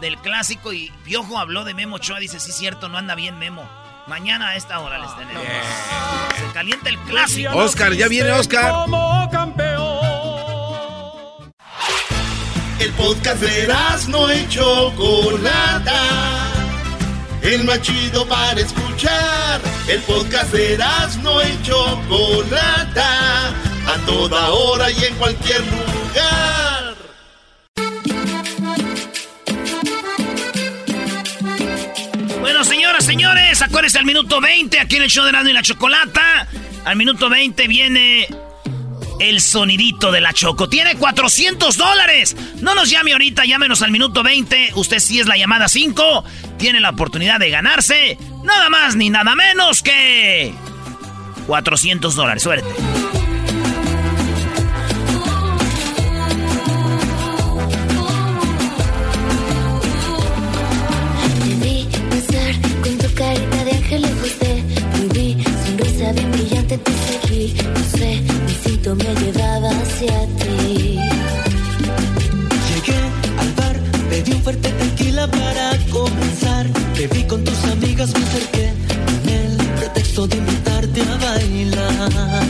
[0.00, 0.72] del clásico.
[0.72, 3.68] Y Piojo habló de Memo Choa, dice, sí, cierto, no anda bien Memo.
[4.08, 5.44] Mañana a esta hora les tenemos.
[5.44, 7.54] Se calienta el clásico.
[7.54, 8.72] Oscar, ya viene Oscar.
[8.72, 9.98] Como campeón.
[12.80, 13.68] El podcast de
[14.08, 16.02] no hecho Chocolata.
[17.42, 19.60] El más chido para escuchar.
[19.86, 20.78] El podcast de
[21.22, 23.48] no hecho Chocolata.
[23.48, 26.77] A toda hora y en cualquier lugar.
[32.62, 36.48] Señoras, señores, acuérdense al minuto 20 aquí en el show de Erasmo y la Chocolata.
[36.84, 38.26] Al minuto 20 viene
[39.20, 40.68] el sonidito de la Choco.
[40.68, 42.36] Tiene 400 dólares.
[42.60, 44.72] No nos llame ahorita, llámenos al minuto 20.
[44.74, 46.24] Usted sí es la llamada 5.
[46.58, 50.52] Tiene la oportunidad de ganarse nada más ni nada menos que
[51.46, 52.42] 400 dólares.
[52.42, 52.68] Suerte.
[66.76, 68.38] Te seguí, no sé
[68.94, 70.98] me llevaba hacia ti.
[72.68, 73.00] Llegué
[73.38, 73.76] al bar,
[74.08, 76.66] pedí un fuerte tranquila para comenzar.
[76.96, 78.72] Bebí con tus amigas, me acerqué
[79.04, 82.47] con el pretexto de invitarte a bailar.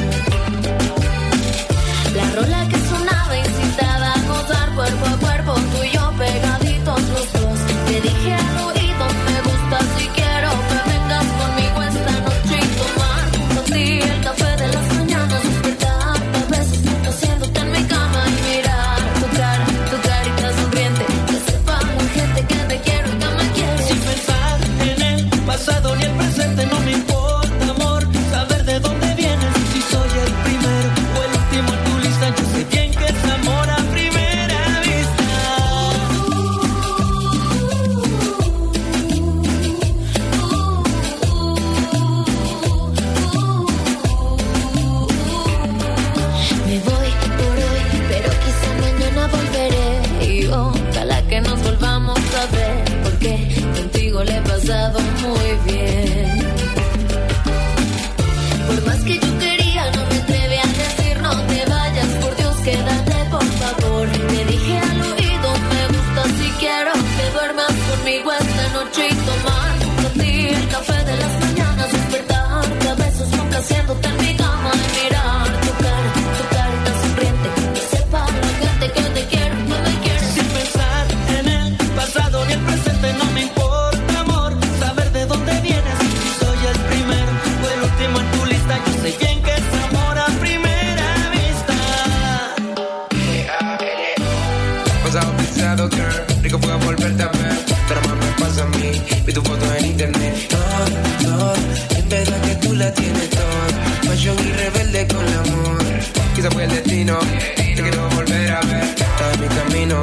[106.51, 107.19] Fue el destino.
[107.57, 108.95] Te quiero volver a ver.
[108.95, 110.01] Todo mi camino.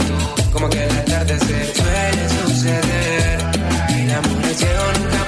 [0.52, 3.40] Como que el atardecer suele suceder.
[3.90, 5.25] El amor ciego, nunca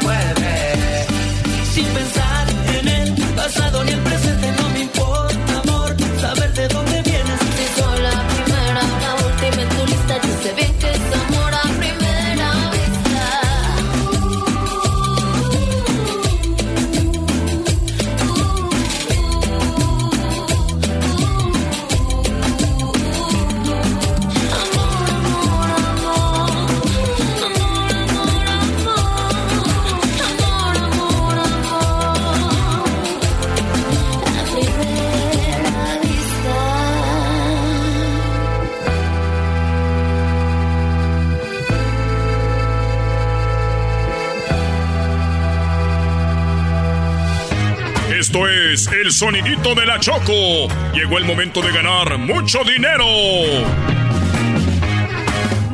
[49.17, 50.67] sonidito de la Choco.
[50.93, 53.03] Llegó el momento de ganar mucho dinero.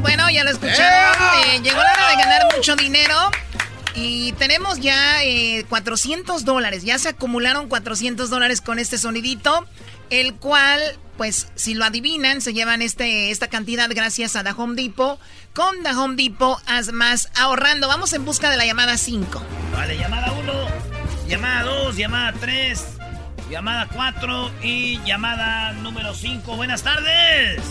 [0.01, 1.21] Bueno, ya lo escucharon.
[1.49, 3.15] eh, llegó la hora de ganar mucho dinero.
[3.95, 6.83] Y tenemos ya eh, 400 dólares.
[6.85, 9.67] Ya se acumularon 400 dólares con este sonidito.
[10.09, 10.79] El cual,
[11.17, 15.19] pues, si lo adivinan, se llevan este, esta cantidad gracias a The Home Depot.
[15.53, 17.89] Con The Home Depot, haz más ahorrando.
[17.89, 19.43] Vamos en busca de la llamada 5.
[19.73, 20.53] Vale, llamada 1,
[21.27, 22.85] llamada 2, llamada 3,
[23.53, 26.55] llamada 4 y llamada número 5.
[26.55, 27.61] Buenas tardes.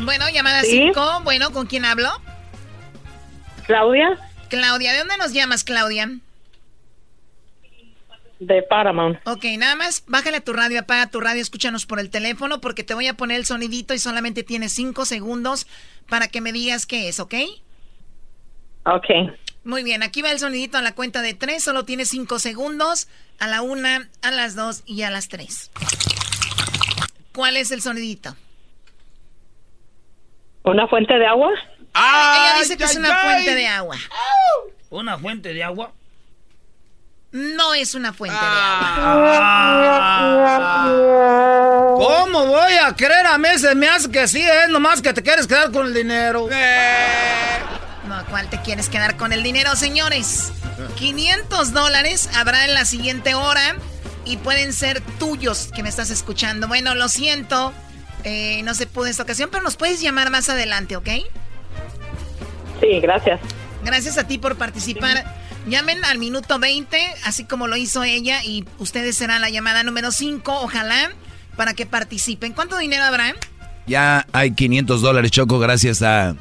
[0.00, 0.70] Bueno, llamada ¿Sí?
[0.86, 1.20] 5.
[1.24, 2.08] Bueno, ¿con quién hablo?
[3.66, 4.18] Claudia,
[4.48, 6.08] Claudia, ¿de dónde nos llamas, Claudia?
[8.40, 9.18] de Paramount.
[9.26, 12.84] Ok, nada más bájale a tu radio, apaga tu radio, escúchanos por el teléfono porque
[12.84, 15.66] te voy a poner el sonidito y solamente tienes cinco segundos
[16.08, 17.34] para que me digas qué es, ¿ok?
[18.86, 19.06] Ok.
[19.68, 23.06] Muy bien, aquí va el sonidito a la cuenta de tres, solo tienes cinco segundos,
[23.38, 25.70] a la una, a las dos y a las tres.
[27.34, 28.34] ¿Cuál es el sonidito?
[30.62, 31.50] ¿Una fuente de agua?
[31.94, 33.98] Ella dice que es una fuente de agua.
[34.88, 35.92] ¿Una fuente de agua?
[37.32, 39.34] No es una fuente de agua.
[41.94, 43.50] ¿Cómo voy a creer a mí?
[43.58, 46.48] Se me hace que sí, es nomás que te quieres quedar con el dinero.
[46.48, 46.56] No,
[48.30, 50.52] ¿cuál te quieres quedar con el dinero, señores?
[50.96, 53.76] 500 dólares habrá en la siguiente hora
[54.24, 56.68] y pueden ser tuyos que me estás escuchando.
[56.68, 57.72] Bueno, lo siento,
[58.24, 61.08] eh, no se pudo esta ocasión, pero nos puedes llamar más adelante, ¿ok?
[62.80, 63.40] Sí, gracias.
[63.84, 65.24] Gracias a ti por participar.
[65.66, 70.12] Llamen al minuto 20, así como lo hizo ella, y ustedes serán la llamada número
[70.12, 71.10] 5, ojalá,
[71.56, 72.52] para que participen.
[72.52, 73.34] ¿Cuánto dinero habrá?
[73.86, 76.36] Ya hay 500 dólares, Choco, gracias a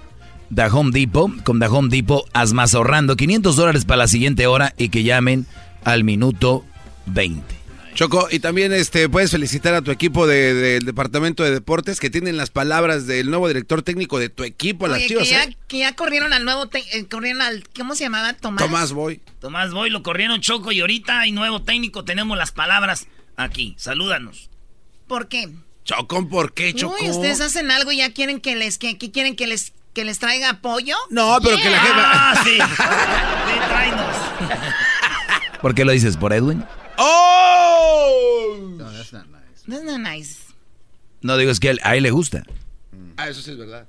[0.53, 1.31] The Home Depot.
[1.43, 3.15] Con The Home Depot, haz más ahorrando.
[3.15, 5.45] 500 dólares para la siguiente hora y que llamen
[5.83, 6.65] al minuto
[7.07, 7.55] 20.
[7.95, 12.11] Choco, y también este puedes felicitar a tu equipo de- del departamento de deportes que
[12.11, 15.23] tienen las palabras del nuevo director técnico de tu equipo, las Oye, Chivas.
[15.23, 15.57] que, ya, ¿eh?
[15.67, 18.33] que ya corrieron al nuevo, te- eh, corrieron al, ¿cómo se llamaba?
[18.33, 18.63] Tomás.
[18.63, 19.19] Tomás Boy.
[19.39, 22.03] Tomás Boy lo corrieron Choco y ahorita hay nuevo técnico.
[22.05, 23.73] Tenemos las palabras aquí.
[23.79, 24.51] Salúdanos.
[25.07, 25.49] ¿Por qué?
[25.83, 26.97] Chocón, ¿por qué, Choco?
[27.01, 30.05] Uy, ustedes hacen algo y ya quieren que les, que, que quieren que les, que
[30.05, 30.95] les traiga apoyo.
[31.09, 32.51] No, pero que la jefa- Ah, sí.
[32.59, 34.15] Sí, tráenos.
[35.59, 36.17] ¿Por qué lo dices?
[36.17, 36.63] ¿Por Edwin?
[36.99, 38.57] ¡Oh!
[38.77, 39.63] No, that's not nice.
[39.67, 40.35] That's not nice.
[41.21, 42.43] No digo, es que a él- a él le gusta.
[43.17, 43.87] Ah, eso sí es verdad.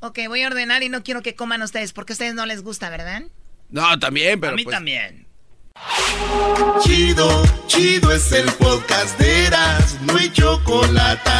[0.00, 2.62] Ok, voy a ordenar y no quiero que coman ustedes porque a ustedes no les
[2.62, 3.24] gusta, ¿verdad?
[3.68, 5.26] No, también, pero A mí pues- también.
[6.82, 11.30] Chido, chido es el podcast de Eras, no hay chocolate.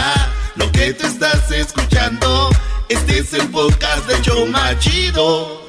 [0.61, 2.51] Lo que te estás escuchando,
[2.91, 5.67] este es el podcast de Choma Chido.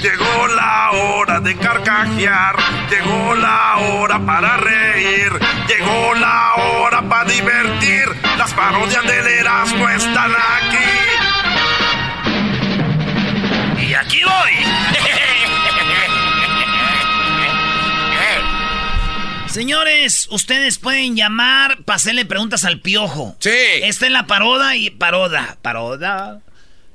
[0.00, 2.54] Llegó la hora de carcajear,
[2.88, 5.32] llegó la hora para reír,
[5.66, 8.04] llegó la hora para divertir.
[8.38, 10.88] Las parodias del Erasmo están aquí.
[13.88, 14.52] Y aquí voy.
[19.58, 23.34] Señores, ustedes pueden llamar para hacerle preguntas al piojo.
[23.40, 23.50] Sí.
[23.82, 25.58] Esta es la paroda y paroda.
[25.62, 26.42] Paroda.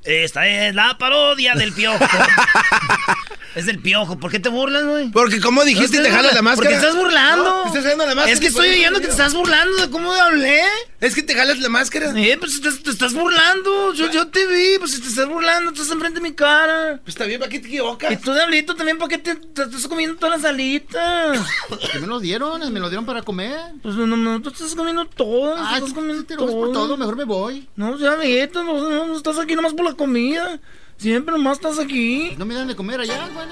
[0.06, 2.00] Esta es la parodia del piojo.
[3.56, 4.18] es del piojo.
[4.18, 5.10] ¿Por qué te burlas, güey?
[5.12, 6.70] Porque como dijiste, No, te jalas la máscara.
[6.70, 7.44] Porque estás burlando.
[7.44, 9.90] No, te estás jalando la máscara Es que estoy oyendo que te estás burlando de
[9.90, 10.62] cómo hablé.
[11.00, 12.14] Es que te jalas la máscara.
[12.16, 13.94] Eh, pues te, te estás burlando.
[13.94, 17.00] Yo, yo te vi, pues si te estás burlando, estás enfrente de mi cara.
[17.04, 18.12] Pues está bien, ¿para qué te equivocas?
[18.12, 21.40] Y tú, Diablito, también, ¿para qué te, te estás comiendo todas las alitas?
[21.92, 22.62] ¿Qué me lo dieron?
[22.74, 23.60] ¿Me lo dieron para comer?
[23.82, 25.56] Pues no, no, tú estás comiendo todo.
[25.58, 27.68] Ah, estás comiendo te lo ves por todo, mejor me voy.
[27.76, 30.60] No, ya, Diablito, no, no, no estás aquí nomás por la comida.
[30.98, 32.32] Siempre nomás estás aquí.
[32.38, 33.48] No me dan de comer allá, güey.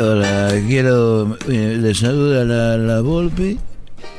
[0.00, 1.36] Hola, quiero.
[1.48, 3.56] eh, le saluda la, la Volpe.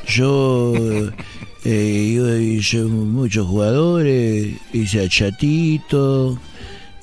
[0.06, 0.72] Yo.
[1.64, 4.56] eh, yo hice muchos jugadores.
[4.72, 6.38] Hice a Chatito.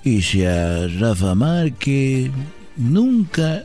[0.03, 2.30] Hice a Rafa Márquez.
[2.76, 3.64] Nunca.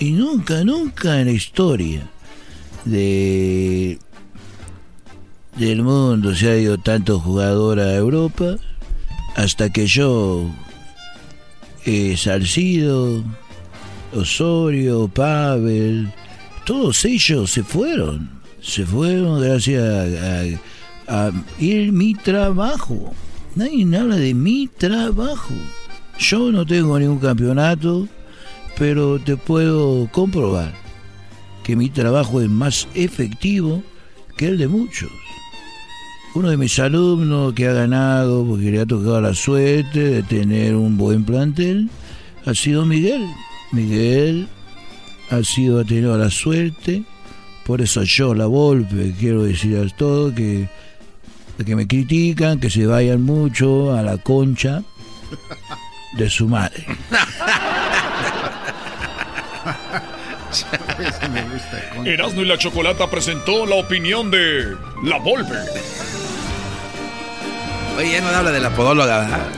[0.00, 2.08] Y nunca, nunca en la historia
[2.84, 3.98] de.
[5.56, 8.56] del mundo se ha ido tanto jugador a Europa.
[9.38, 10.50] Hasta que yo.
[11.86, 13.22] Eh, Salcido.
[14.12, 16.10] Osorio, Pavel,
[16.64, 18.30] todos ellos se fueron.
[18.60, 19.84] Se fueron gracias
[21.06, 23.12] a, a, ir mi trabajo.
[23.54, 25.54] Nadie habla de mi trabajo.
[26.18, 28.08] Yo no tengo ningún campeonato,
[28.76, 30.72] pero te puedo comprobar
[31.62, 33.84] que mi trabajo es más efectivo
[34.36, 35.10] que el de muchos.
[36.34, 40.76] Uno de mis alumnos que ha ganado porque le ha tocado la suerte de tener
[40.76, 41.90] un buen plantel
[42.46, 43.26] ha sido Miguel.
[43.72, 44.48] Miguel
[45.30, 47.02] ha sido ha tenido la suerte,
[47.66, 50.68] por eso yo, la Volpe, quiero decir a todos que,
[51.64, 54.82] que me critican, que se vayan mucho a la concha
[56.16, 56.86] de su madre.
[62.04, 65.54] Erasmo y la Chocolata presentó la opinión de La Volpe.
[67.96, 69.48] Oye, ya no habla de la podóloga.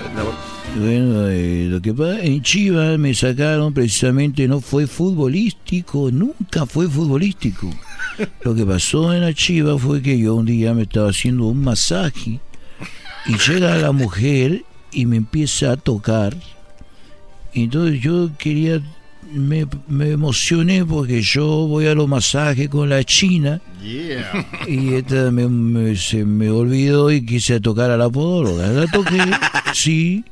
[0.76, 6.88] Bueno, eh, lo que pasa en Chivas me sacaron precisamente, no fue futbolístico, nunca fue
[6.88, 7.68] futbolístico.
[8.44, 11.62] Lo que pasó en la Chivas fue que yo un día me estaba haciendo un
[11.62, 12.38] masaje
[13.26, 14.62] y llega la mujer
[14.92, 16.36] y me empieza a tocar.
[17.52, 18.80] Entonces yo quería,
[19.32, 23.60] me, me emocioné porque yo voy a los masajes con la china.
[23.82, 24.46] Yeah.
[24.66, 28.66] Y esta me, me- se me olvidó y quise tocar a la podóloga.
[28.68, 29.18] La toqué,
[29.74, 30.24] sí,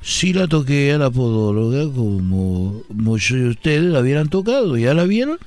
[0.00, 4.76] sí la toqué a la podóloga como muchos de ustedes la hubieran tocado.
[4.76, 5.38] ¿Ya la vieron?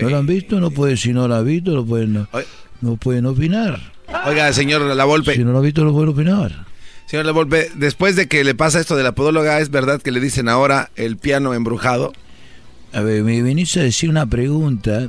[0.00, 0.60] ¿No la han visto?
[0.60, 2.28] No pueden, si no la han visto, no pueden, no,
[2.82, 3.80] no pueden opinar.
[4.26, 5.34] Oiga, señor La Volpe.
[5.34, 6.65] Si no lo han visto, no pueden opinar.
[7.06, 10.10] Señor La Volpe, después de que le pasa esto de la podóloga, ¿es verdad que
[10.10, 12.12] le dicen ahora el piano embrujado?
[12.92, 15.08] A ver, me venís a decir una pregunta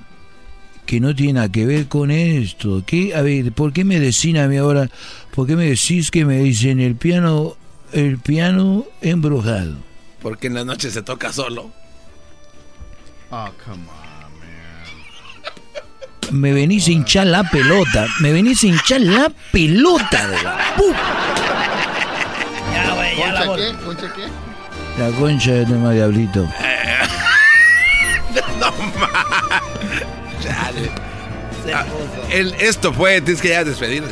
[0.86, 2.84] que no tiene nada que ver con esto.
[2.86, 3.16] ¿Qué?
[3.16, 4.90] A ver, ¿por qué me decís a mí ahora?
[5.34, 7.56] ¿Por qué me decís que me dicen el piano,
[7.94, 9.76] el piano embrujado?
[10.22, 11.72] Porque en la noche se toca solo.
[13.32, 13.84] Oh, come
[16.32, 18.08] on, Me venís a hinchar la pelota.
[18.20, 20.96] Me venís a hinchar la pelota de la pu-
[23.18, 23.72] La ¿Concha Volpe.
[23.72, 23.78] qué?
[23.86, 24.28] ¿Concha qué?
[25.02, 26.44] La concha de tema diablito.
[28.60, 29.62] no más.
[30.44, 30.90] Chale.
[31.74, 31.86] Ah,
[32.32, 34.12] el- esto fue, tienes que ya despedirnos.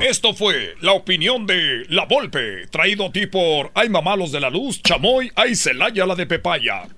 [0.00, 4.50] Esto fue la opinión de La Volpe, traído a ti por Ay Mamalos de la
[4.50, 6.82] Luz, Chamoy, Ay Celaya la de Pepaya.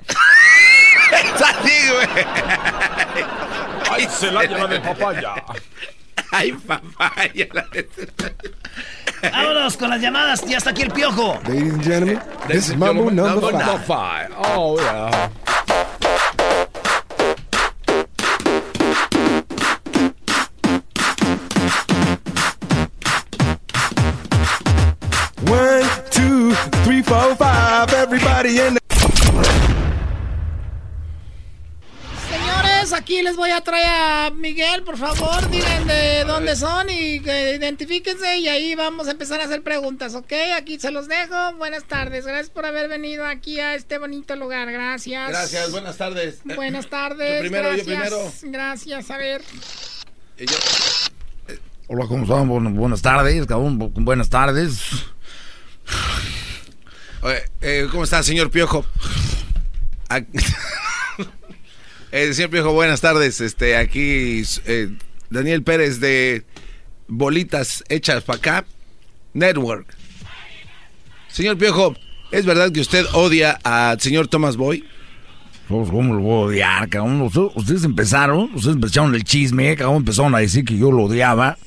[1.35, 2.27] Así, güey.
[3.91, 5.35] Ay Celaya la de Papaya.
[6.33, 7.47] Ay, papaya.
[7.53, 7.89] la de-
[9.31, 10.45] Vámonos con las llamadas.
[10.47, 11.39] Ya está aquí el piojo.
[11.47, 14.31] Ladies and gentlemen, this is Mambo number five.
[14.37, 15.31] Oh, yeah.
[25.47, 27.93] One, two, three, four, five.
[27.93, 28.86] Everybody in the.
[33.27, 38.39] Les voy a traer a Miguel, por favor, digan de dónde son y que identifíquense
[38.39, 40.33] y ahí vamos a empezar a hacer preguntas, ¿ok?
[40.57, 41.55] Aquí se los dejo.
[41.57, 45.29] Buenas tardes, gracias por haber venido aquí a este bonito lugar, gracias.
[45.31, 46.39] Gracias, buenas tardes.
[46.45, 47.35] Buenas tardes.
[47.35, 48.33] Yo primero, yo gracias, primero.
[48.43, 49.43] Gracias, a ver.
[50.39, 50.57] Y yo-
[51.89, 52.49] Hola, ¿cómo están?
[52.49, 53.79] Bu- buenas tardes, cabrón.
[53.81, 54.79] Bu- Buenas tardes.
[57.23, 58.85] Oye, eh, ¿Cómo está, señor Piojo?
[62.17, 63.43] Eh, señor Piojo, buenas tardes.
[63.43, 64.89] Este, aquí eh,
[65.29, 66.45] Daniel Pérez de
[67.09, 68.65] Bolitas Hechas para acá,
[69.35, 69.95] Network.
[71.29, 71.95] Señor Piojo,
[72.31, 74.83] ¿es verdad que usted odia al señor Thomas Boy?
[75.69, 77.21] Pues, ¿Cómo lo voy a odiar, cabrón?
[77.55, 79.97] Ustedes empezaron, ustedes empezaron el chisme, cabrón.
[79.97, 81.59] Empezaron a decir que yo lo odiaba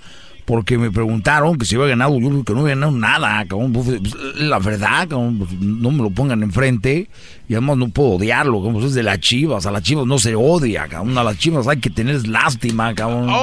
[0.49, 3.71] porque me preguntaron que si había ganado, yo digo que no había ganado nada, cabrón.
[3.71, 7.07] Pues, pues, la verdad, cabrón, pues, no me lo pongan enfrente
[7.47, 10.33] y además no puedo odiarlo, como es de las chivas, a las chivas no se
[10.33, 13.29] odia, cabrón, a las chivas hay que tener lástima, cabrón.
[13.29, 13.35] Eh,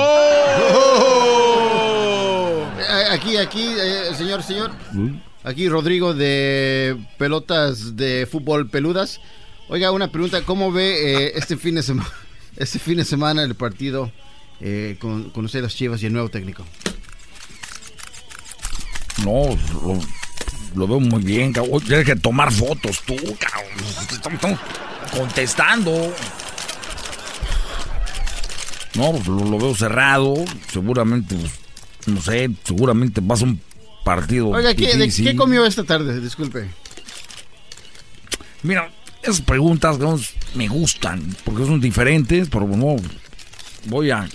[3.12, 4.72] Aquí, aquí, eh, señor, señor.
[5.44, 9.20] Aquí Rodrigo de pelotas de fútbol peludas.
[9.68, 12.10] Oiga, una pregunta, ¿cómo ve eh, este fin de semana
[12.56, 14.10] este fin de semana el partido
[14.60, 16.64] eh, con, con las Chivas y el nuevo técnico?
[19.24, 19.98] No, lo,
[20.74, 21.80] lo veo muy bien, cabrón.
[21.82, 23.72] Tienes que tomar fotos tú, cabrón.
[24.10, 24.60] Estamos, estamos
[25.16, 26.14] contestando.
[28.94, 30.34] No, pues lo, lo veo cerrado.
[30.72, 31.52] Seguramente, pues,
[32.06, 33.60] no sé, seguramente va a un
[34.04, 34.48] partido.
[34.48, 35.10] Oiga, ¿qué, de-.
[35.10, 36.20] ¿qué comió esta tarde?
[36.20, 36.68] Disculpe.
[38.62, 38.90] Mira,
[39.22, 40.20] esas preguntas cabrón,
[40.54, 42.96] me gustan, porque son diferentes, pero no.
[43.86, 44.28] Voy a.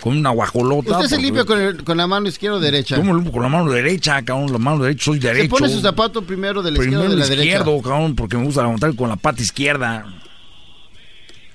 [0.00, 0.92] con una guajolota.
[0.92, 2.96] ¿Usted se porque- limpia con, el- con la mano izquierda o derecha?
[2.96, 4.52] Yo me limpio con la mano derecha, cabrón.
[4.52, 5.42] La mano derecha, soy derecho.
[5.44, 7.42] Se pone su zapato primero de la izquierda o de la el derecha.
[7.44, 10.06] izquierdo, cabrón, porque me gusta levantar con la pata izquierda.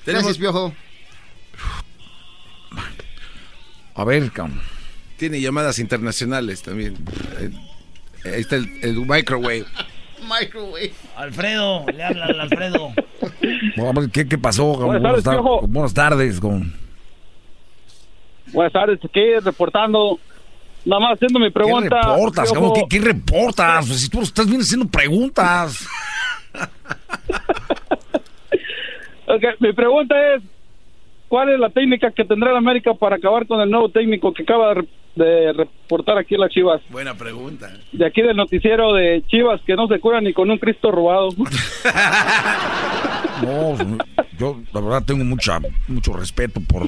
[0.05, 0.73] Gracias, Piojo.
[3.95, 4.59] A ver, cabrón.
[5.17, 6.95] Tiene llamadas internacionales también.
[7.39, 7.51] Eh,
[8.25, 9.65] Ahí está el, el microwave.
[10.39, 10.93] Microwave.
[11.17, 12.93] Alfredo, le habla al Alfredo.
[14.13, 14.71] ¿qué, qué pasó?
[14.79, 15.01] cabrón?
[15.01, 15.41] Buenas tardes.
[15.67, 16.73] Buenas tardes, cabrón.
[18.53, 20.19] Buenas tardes, aquí reportando.
[20.85, 21.99] Nada más haciendo mi pregunta.
[22.01, 22.73] ¿Qué reportas, cabrón?
[22.73, 23.88] ¿Qué, qué reportas?
[23.88, 25.88] Pues si tú estás bien haciendo preguntas.
[29.25, 30.43] Ok, mi pregunta es:
[31.27, 34.43] ¿cuál es la técnica que tendrá el América para acabar con el nuevo técnico que
[34.43, 34.75] acaba
[35.15, 36.81] de reportar aquí en las Chivas?
[36.89, 37.71] Buena pregunta.
[37.91, 41.30] De aquí del noticiero de Chivas, que no se cura ni con un Cristo robado.
[43.41, 43.75] No,
[44.38, 46.88] yo la verdad tengo mucha, mucho respeto por,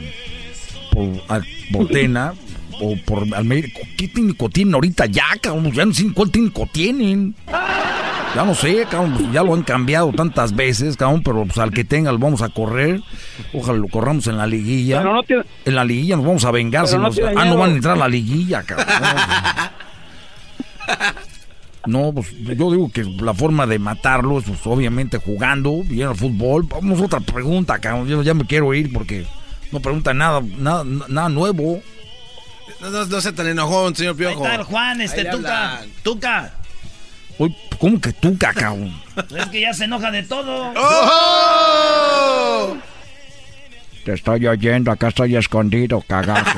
[0.95, 2.33] por, Al- por Tena
[2.81, 3.67] o por Almeida.
[3.97, 5.71] ¿Qué técnico tienen ahorita ya, cabrón?
[5.71, 7.35] Ya no sé cuál técnico tienen.
[8.35, 11.71] Ya no sé, cabrón, pues ya lo han cambiado tantas veces, cabrón, pero pues al
[11.71, 12.99] que tenga lo vamos a correr.
[13.53, 14.97] Ojalá lo corramos en la liguilla.
[14.99, 16.85] Pero no tiene- En la liguilla nos vamos a vengar.
[16.87, 18.87] Si no nos- ah, no van a entrar a la liguilla, cabrón.
[21.87, 26.15] No, pues yo digo que la forma de matarlo es pues, obviamente jugando bien al
[26.15, 26.63] fútbol.
[26.67, 28.07] Vamos a otra pregunta, cabrón.
[28.07, 29.25] Yo ya me quiero ir porque
[29.71, 31.81] no pregunta nada, nada, nada nuevo.
[32.81, 34.39] No, no, no sea tan enojón, señor Piojo.
[34.39, 35.81] Ahí está el Juan, este, Ahí Tuca.
[36.03, 36.53] Tuca.
[37.37, 38.93] Uy, ¿Cómo que tú, cabrón?
[39.37, 40.73] Es que ya se enoja de todo.
[40.75, 42.77] ¡Oh!
[44.03, 46.45] Te estoy oyendo, acá estoy escondido, cagazo.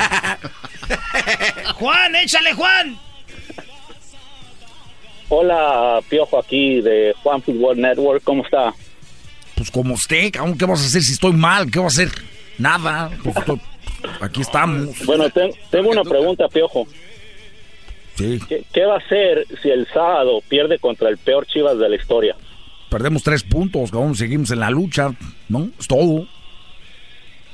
[1.75, 2.97] Juan, échale, Juan.
[5.29, 8.73] Hola, Piojo aquí de Juan Football Network, ¿cómo está?
[9.55, 11.69] Pues como usted, cabrón, ¿qué vas a hacer si estoy mal?
[11.69, 12.11] ¿Qué vas a hacer?
[12.57, 13.09] Nada.
[13.23, 13.61] Pues estoy-
[14.21, 15.05] aquí estamos.
[15.05, 16.88] Bueno, ten- tengo una pregunta, Piojo.
[18.15, 21.89] Sí, ¿Qué, qué va a hacer si el sábado pierde contra el peor Chivas de
[21.89, 22.35] la historia?
[22.89, 25.11] perdemos tres puntos, cabrón, seguimos en la lucha,
[25.49, 25.69] ¿no?
[25.79, 26.25] Es todo.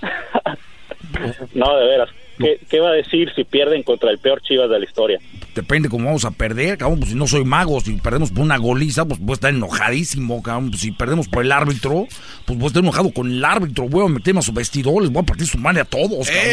[1.54, 2.10] No, de veras.
[2.44, 5.20] ¿Qué, qué va a decir si pierden contra el peor Chivas de la historia?
[5.56, 7.00] Depende cómo vamos a perder, cabrón.
[7.00, 10.42] Pues si no soy mago, si perdemos por una goliza, pues voy a estar enojadísimo,
[10.44, 10.70] cabrón.
[10.72, 12.08] Pues si perdemos por el árbitro,
[12.46, 13.88] pues voy a estar enojado con el árbitro.
[13.88, 16.44] Voy a meterme a su vestidor, les voy a partir su madre a todos, cabrón.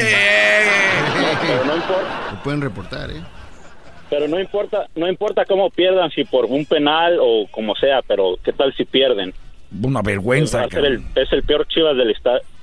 [1.42, 3.20] Pero no importa, Lo pueden reportar, ¿eh?
[4.08, 8.36] pero no importa, no importa cómo pierdan, si por un penal o como sea, pero
[8.44, 9.32] ¿qué tal si pierden?
[9.82, 11.12] Una vergüenza, Va a ser el- cabrón.
[11.14, 12.10] es el peor Chivas de la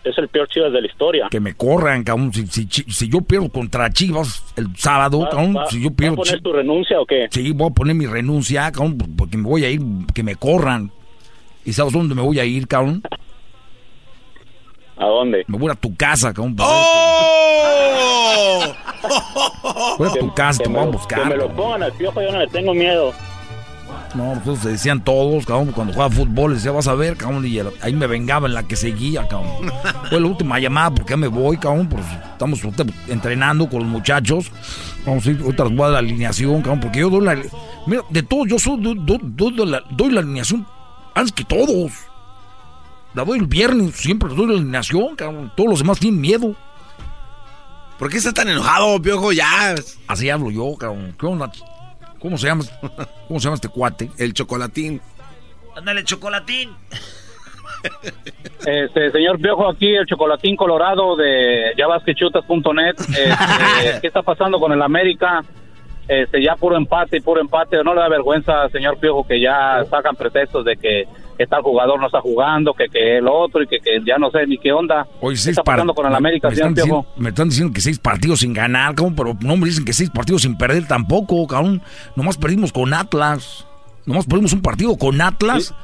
[0.09, 1.27] es el peor Chivas de la historia.
[1.29, 2.33] Que me corran, cabrón.
[2.33, 5.89] Si, si, si- si yo pierdo contra Chivas el sábado, ¿Va- cabrón, va- si yo
[5.89, 6.15] a pierdo...
[6.17, 7.27] poner chi- tu renuncia o qué?
[7.31, 9.81] Sí, voy a poner mi renuncia, cabrón, porque me voy a ir,
[10.13, 10.91] que me corran.
[11.65, 13.01] ¿Y sabes dónde me voy a ir, cabrón?
[14.97, 15.43] ¿A dónde?
[15.47, 16.55] Me voy a tu casa, cabrón.
[16.59, 16.73] ¡Oh!
[19.97, 21.23] Voy a tu casa, te Que voy a buscar.
[21.23, 23.13] que me lo pongan al piojo, yo no le tengo miedo.
[24.15, 27.59] No, entonces se decían todos, cabrón, cuando jugaba fútbol, decía, vas a ver, cabrón, y
[27.81, 29.71] ahí me vengaba en la que seguía, cabrón.
[30.09, 32.61] Fue la última llamada, porque ya me voy, cabrón, pues estamos
[33.07, 34.51] entrenando con los muchachos.
[35.05, 37.37] Vamos a ir, ahorita les voy a la alineación, cabrón, porque yo doy la...
[37.85, 40.65] Mira, de todos, yo soy, la, doy la alineación
[41.13, 41.91] antes que todos.
[43.13, 45.51] La doy el viernes, siempre doy la alineación, cabrón.
[45.55, 46.55] Todos los demás tienen miedo.
[47.97, 49.31] ¿Por qué está tan enojado, Piojo?
[49.31, 49.73] Ya.
[50.07, 51.15] Así hablo yo, cabrón.
[51.19, 51.51] ¿Qué onda?
[52.19, 52.63] ¿Cómo se llama?
[53.27, 54.09] ¿Cómo se llama este cuate?
[54.17, 55.01] El chocolatín.
[55.75, 56.75] Ándale, chocolatín.
[58.65, 62.95] Este, señor Piojo, aquí el chocolatín colorado de yabasquechutas.net.
[62.99, 65.43] Este, ¿Qué está pasando con el América?
[66.07, 67.83] Este, ya puro empate y puro empate.
[67.83, 71.03] ¿No le da vergüenza, señor Piojo, que ya sacan pretextos de que
[71.37, 74.31] que tal jugador no está jugando, que, que el otro y que, que ya no
[74.31, 75.07] sé ni qué onda.
[75.21, 77.81] Hoy ¿Qué seis está pasando con el América, me, están diciendo, me están diciendo que
[77.81, 81.45] seis partidos sin ganar, cabrón, pero no me dicen que seis partidos sin perder tampoco,
[81.45, 81.81] cabrón.
[82.15, 83.67] Nomás perdimos con Atlas.
[84.05, 85.75] Nomás perdimos un partido con Atlas.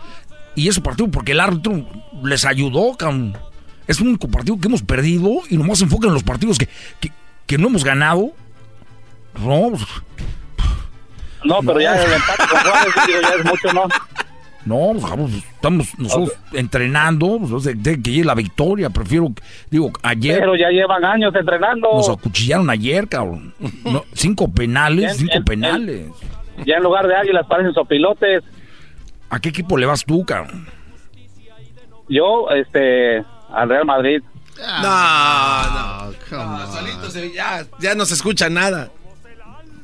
[0.55, 1.85] Y ese partido porque el árbitro
[2.23, 3.37] les ayudó, cabrón.
[3.87, 6.67] Es un único partido que hemos perdido y nomás se enfocan en los partidos que,
[6.99, 7.11] que,
[7.45, 8.31] que no hemos ganado.
[9.39, 9.83] No, pues,
[11.43, 13.87] No, pero ya el empate con Juárez digo, ya es mucho, ¿no?
[14.65, 18.89] No, pues, estamos nosotros entrenando, pues, de, que llegue la victoria.
[18.89, 19.29] Prefiero,
[19.69, 21.89] digo, ayer Pero ya llevan años entrenando.
[21.93, 23.53] nos acuchillaron ayer, cabrón.
[23.83, 26.07] No, cinco penales, En- cinco en- penales.
[26.65, 28.43] Ya en lugar de águilas parecen sopilotes.
[29.29, 30.67] ¿A qué equipo le vas tú, cabrón?
[32.07, 34.21] Yo, este, al Real Madrid.
[34.81, 36.67] No, no.
[36.71, 38.91] solito se- ya, ya no se escucha nada.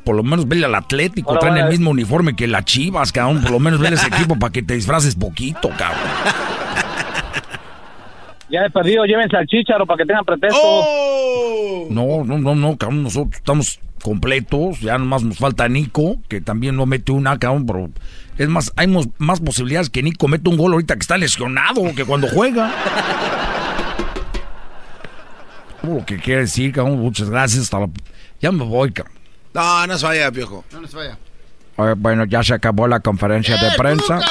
[0.10, 3.44] Por lo menos vele al Atlético, traen el mismo uniforme que las Chivas, cabrón.
[3.44, 6.00] Por lo menos vele ese equipo para que te disfraces poquito, cabrón.
[8.50, 10.60] Ya he perdido, llévense al Chicharo para que tengan pretexto.
[10.64, 11.86] ¡Oh!
[11.92, 16.76] No, no, no, no, cabrón, nosotros estamos completos, ya nomás nos falta Nico, que también
[16.76, 17.92] no mete una, cabrón, pero
[18.40, 21.84] es más, hay mos- más posibilidades que Nico meta un gol ahorita que está lesionado
[21.96, 22.72] que cuando juega.
[25.84, 27.90] Lo que quiere decir, cabrón, muchas gracias, hasta la-
[28.42, 29.19] ya me voy, cabrón.
[29.54, 30.64] No, no se vaya, piojo.
[30.72, 31.18] No les vaya.
[31.78, 34.20] Eh, Bueno, ya se acabó la conferencia de prensa.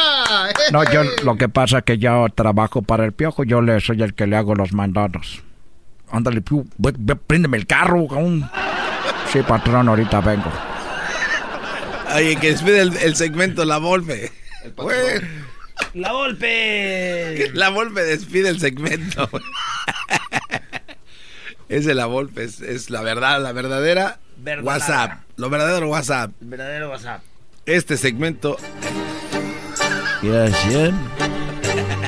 [0.72, 4.02] No, yo lo que pasa es que yo trabajo para el piojo, yo le soy
[4.02, 5.42] el que le hago los mandados.
[6.10, 8.50] Ándale, piu, ve- ve, préndeme el carro, cabrón.
[9.32, 10.52] Sí, patrón, ahorita vengo.
[12.14, 14.30] Oye, que despide el, el segmento La Volpe.
[15.94, 17.50] La golpe.
[17.54, 19.30] La Volpe despide el segmento.
[21.70, 24.18] es de La Volpe, es, es la verdad, la verdadera
[24.62, 25.20] WhatsApp.
[25.36, 26.30] Lo verdadero WhatsApp.
[26.40, 27.22] Verdadero WhatsApp.
[27.66, 28.56] Este segmento
[30.22, 30.92] Gracias.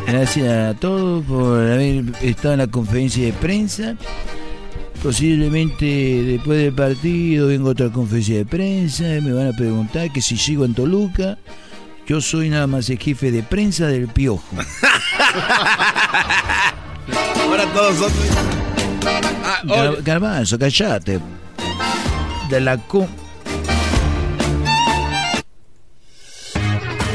[0.06, 3.94] Gracias a todos por haber estado en la conferencia de prensa.
[5.02, 10.20] Posiblemente después del partido venga otra conferencia de prensa y me van a preguntar que
[10.20, 11.38] si sigo en Toluca.
[12.06, 14.42] Yo soy nada más el jefe de prensa del Piojo.
[17.40, 18.12] Ahora todos son.
[19.44, 21.20] Ah, Gar- Garbanzo, callate.
[22.50, 23.08] De la co...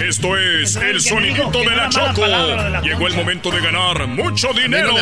[0.01, 2.21] Esto es el sonidito de la Choco.
[2.21, 4.93] palabra de la Llegó el momento de ganar mucho dinero.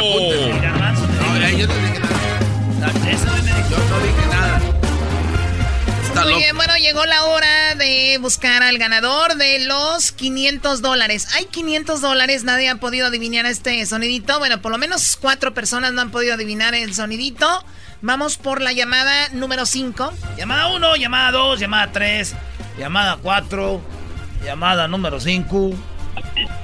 [6.24, 11.28] Muy bien, bueno, llegó la hora de buscar al ganador de los 500 dólares.
[11.36, 14.40] Hay 500 dólares, nadie ha podido adivinar este sonidito.
[14.40, 17.64] Bueno, por lo menos cuatro personas no han podido adivinar el sonidito.
[18.06, 20.12] Vamos por la llamada número 5.
[20.38, 22.36] Llamada 1, llamada 2, llamada 3,
[22.78, 23.82] llamada 4,
[24.44, 25.72] llamada número 5.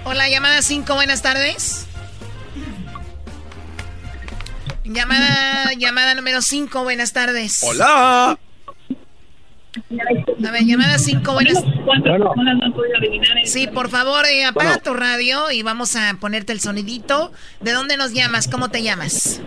[0.03, 1.87] Hola, llamada 5, buenas tardes.
[4.83, 7.63] Llamada, llamada número 5, buenas tardes.
[7.63, 8.37] Hola.
[10.45, 11.63] A ver, llamada 5, buenas
[13.45, 17.31] Sí, por favor, eh, apaga tu radio y vamos a ponerte el sonidito.
[17.61, 18.49] ¿De dónde nos llamas?
[18.49, 19.39] ¿Cómo te llamas?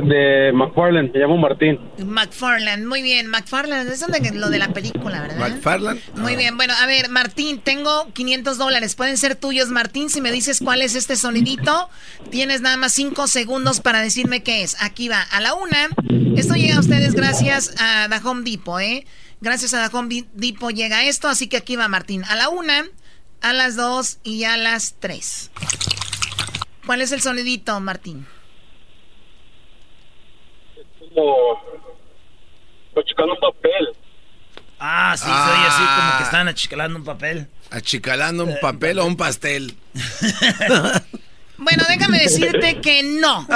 [0.00, 1.78] De McFarland, me llamo Martín.
[1.98, 3.26] McFarland, muy bien.
[3.26, 5.36] McFarland, es donde- lo de la película, ¿verdad?
[5.50, 6.00] McFarland.
[6.16, 8.94] Muy bien, bueno, a ver, Martín, tengo 500 dólares.
[8.94, 10.08] Pueden ser tuyos, Martín.
[10.08, 11.90] Si me dices cuál es este sonidito,
[12.30, 14.76] tienes nada más 5 segundos para decirme qué es.
[14.80, 15.88] Aquí va, a la una.
[16.36, 19.06] Esto llega a ustedes gracias a The Home Depot, ¿eh?
[19.42, 22.24] Gracias a The Home Depot llega esto, así que aquí va, Martín.
[22.30, 22.84] A la una,
[23.42, 25.50] a las dos y a las tres.
[26.86, 28.26] ¿Cuál es el sonidito, Martín?
[31.14, 31.62] Como...
[32.88, 33.96] Estoy checando un papel.
[34.78, 37.48] Ah, sí, soy así como que están achicalando un papel.
[37.70, 39.76] Achicalando un papel o un pastel.
[41.56, 43.46] Bueno, déjame decirte que no.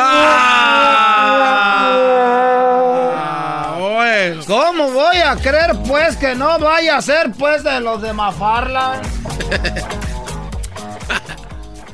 [4.47, 9.03] ¿Cómo voy a creer, pues, que no vaya a ser, pues, de los de Mafarla?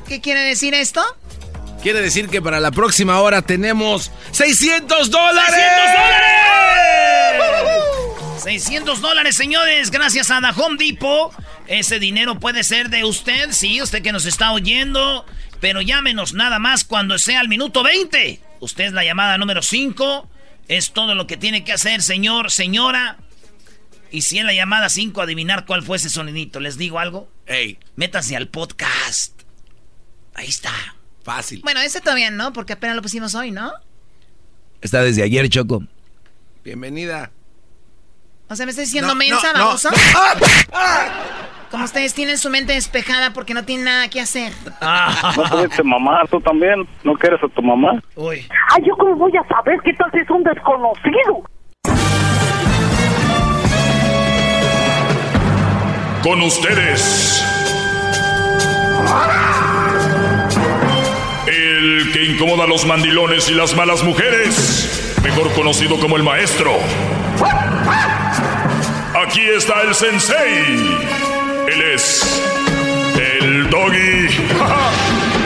[0.07, 1.01] ¿Qué quiere decir esto?
[1.83, 5.53] Quiere decir que para la próxima hora tenemos 600 dólares.
[8.41, 11.33] 600 dólares, señores, gracias a The Home Depot.
[11.67, 15.25] Ese dinero puede ser de usted, sí, usted que nos está oyendo.
[15.59, 18.39] Pero llámenos nada más cuando sea el minuto 20.
[18.61, 20.29] Usted es la llamada número 5.
[20.69, 23.17] Es todo lo que tiene que hacer, señor, señora.
[24.09, 27.29] Y si en la llamada 5 adivinar cuál fue ese sonidito, ¿les digo algo?
[27.45, 29.41] Ey, Métanse al podcast.
[30.33, 30.71] Ahí está.
[31.23, 31.61] Fácil.
[31.63, 33.71] Bueno, ese todavía no, porque apenas lo pusimos hoy, ¿no?
[34.81, 35.83] Está desde ayer, Choco.
[36.63, 37.31] Bienvenida.
[38.49, 39.89] O sea, ¿me está diciendo No, mensa, no, no, baboso?
[39.89, 39.97] no.
[40.15, 40.35] ¡Ah!
[40.73, 41.09] ¡Ah!
[41.71, 44.53] Como ustedes tienen su mente despejada porque no tienen nada que hacer.
[45.35, 46.87] No tuviste mamá, tú también.
[47.03, 47.99] ¿No quieres a tu mamá?
[48.15, 48.47] Uy.
[48.69, 51.43] Ay, ¿yo cómo voy a saber qué tal si es un desconocido?
[56.21, 57.43] Con ustedes.
[58.99, 59.52] El
[62.13, 65.15] que incomoda a los mandilones y las malas mujeres.
[65.23, 66.77] Mejor conocido como el maestro.
[69.25, 70.99] Aquí está el sensei.
[71.67, 72.21] Él es
[73.17, 74.27] el doggy.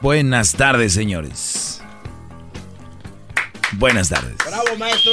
[0.00, 1.82] Buenas tardes, señores.
[3.72, 4.36] Buenas tardes.
[4.46, 5.12] Bravo, maestro.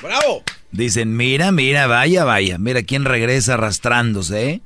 [0.00, 0.44] Bravo.
[0.72, 2.58] Dicen, mira, mira, vaya, vaya.
[2.58, 4.60] Mira quién regresa arrastrándose, ¿eh?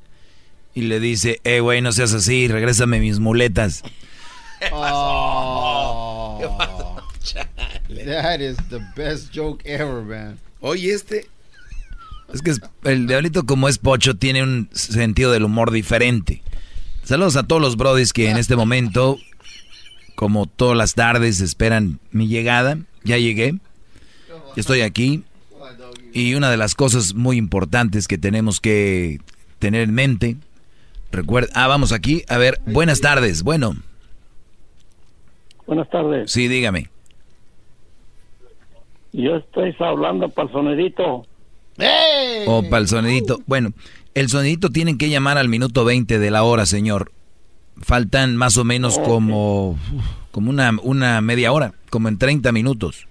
[0.75, 3.83] Y le dice, eh, güey, no seas así, regrésame mis muletas.
[4.71, 6.39] Oh,
[8.07, 10.39] that is the best joke ever, man.
[10.61, 11.27] Oye, este.
[12.33, 16.43] Es que es- el diablito, como es pocho, tiene un sentido del humor diferente.
[17.03, 19.19] Saludos a todos los brodis que en este momento,
[20.15, 22.79] como todas las tardes, esperan mi llegada.
[23.05, 23.55] Ya llegué.
[24.55, 25.25] Ya estoy aquí.
[26.13, 29.19] Y una de las cosas muy importantes que tenemos que
[29.59, 30.37] tener en mente.
[31.11, 31.49] Recuerda.
[31.55, 32.23] Ah, vamos aquí.
[32.29, 33.43] A ver, buenas tardes.
[33.43, 33.77] Bueno,
[35.67, 36.31] Buenas tardes.
[36.31, 36.89] sí, dígame.
[39.13, 41.27] Yo estoy hablando para el sonidito.
[42.47, 43.41] O para el sonidito.
[43.47, 43.73] Bueno,
[44.15, 47.13] el sonidito tienen que llamar al minuto 20 de la hora, señor.
[47.81, 49.79] Faltan más o menos como,
[50.31, 53.07] como una, una media hora, como en 30 minutos.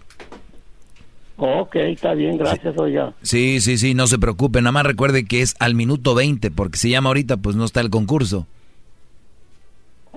[1.43, 3.15] Ok, está bien, gracias, oiga.
[3.23, 4.61] Sí, sí, sí, no se preocupe.
[4.61, 7.81] Nada más recuerde que es al minuto 20, porque si llama ahorita, pues no está
[7.81, 8.45] el concurso.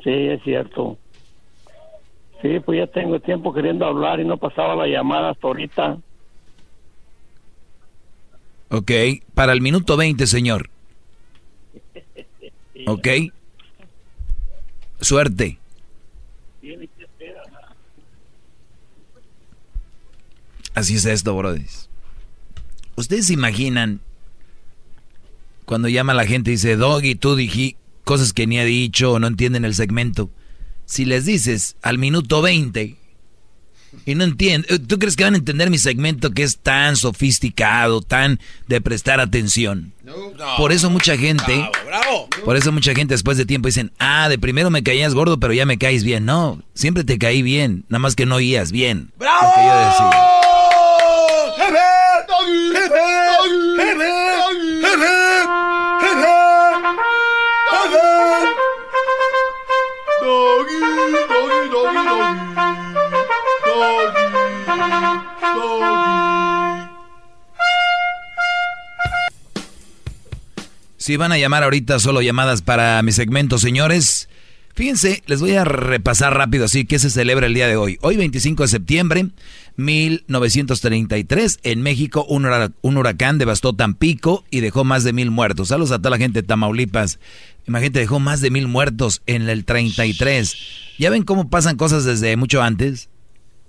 [0.02, 0.98] Sí, es cierto.
[2.42, 5.96] Sí, pues ya tengo tiempo queriendo hablar y no pasaba la llamada hasta ahorita.
[8.68, 8.92] Ok,
[9.32, 10.68] para el minuto 20, señor.
[12.86, 13.08] Ok.
[15.00, 15.58] Suerte.
[20.74, 21.88] Así es esto, brodis.
[22.96, 24.00] ¿Ustedes se imaginan
[25.64, 29.18] cuando llama la gente y dice, Doggy, tú dije cosas que ni ha dicho o
[29.18, 30.30] no entienden el segmento?
[30.86, 32.96] Si les dices al minuto 20
[34.04, 38.02] y no entienden, ¿tú crees que van a entender mi segmento que es tan sofisticado,
[38.02, 38.38] tan
[38.68, 39.92] de prestar atención?
[40.58, 42.28] Por eso mucha gente, Bravo.
[42.44, 45.52] por eso mucha gente después de tiempo dicen, ah, de primero me caías gordo, pero
[45.54, 46.24] ya me caes bien.
[46.26, 49.10] No, siempre te caí bien, nada más que no oías bien.
[49.18, 49.48] ¡Bravo!
[49.48, 50.10] Lo que yo decía.
[51.56, 51.76] ¡Jefe!
[51.76, 51.76] ¡Jefe!
[51.76, 51.76] ¡Jefe!
[51.76, 51.76] ¡Jefe!
[51.76, 52.23] ¡Jefe!
[52.23, 52.23] ¡Jefe!
[52.23, 52.23] Doggy, doggy, doggy, doggy.
[52.23, 52.23] Doggy, doggy.
[71.04, 74.26] Si van a llamar ahorita solo llamadas para mi segmento, señores.
[74.74, 77.96] Fíjense, les voy a repasar rápido así que se celebra el día de hoy.
[78.02, 79.26] Hoy 25 de septiembre
[79.76, 85.68] 1933 en México un, hura- un huracán devastó Tampico y dejó más de mil muertos.
[85.68, 87.20] Saludos a toda la gente de Tamaulipas.
[87.68, 90.56] Imagínate, dejó más de mil muertos en el 33.
[90.98, 93.08] ¿Ya ven cómo pasan cosas desde mucho antes?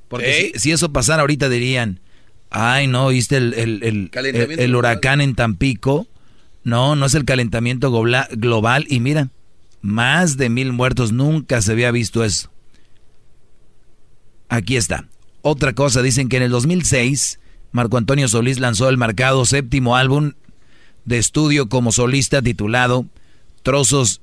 [0.08, 2.00] Porque si, si eso pasara ahorita dirían,
[2.50, 4.10] ay no, ¿viste el, el- el-
[4.50, 4.76] el- global.
[4.76, 6.08] huracán en Tampico?
[6.64, 8.86] No, no es el calentamiento global.
[8.90, 9.30] Y mira,
[9.82, 12.52] más de mil muertos, nunca se había visto eso.
[14.50, 15.08] Aquí está.
[15.42, 17.40] Otra cosa, dicen que en el 2006
[17.76, 20.32] Marco Antonio Solís lanzó el marcado séptimo álbum
[21.04, 23.06] de estudio como solista titulado
[23.64, 24.22] Trozos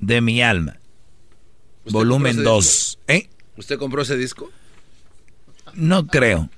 [0.00, 0.78] de mi alma.
[1.88, 2.98] Volumen compró ese 2.
[3.08, 3.30] ¿Eh?
[3.56, 4.50] ¿Usted compró ese disco?
[5.72, 6.50] No creo.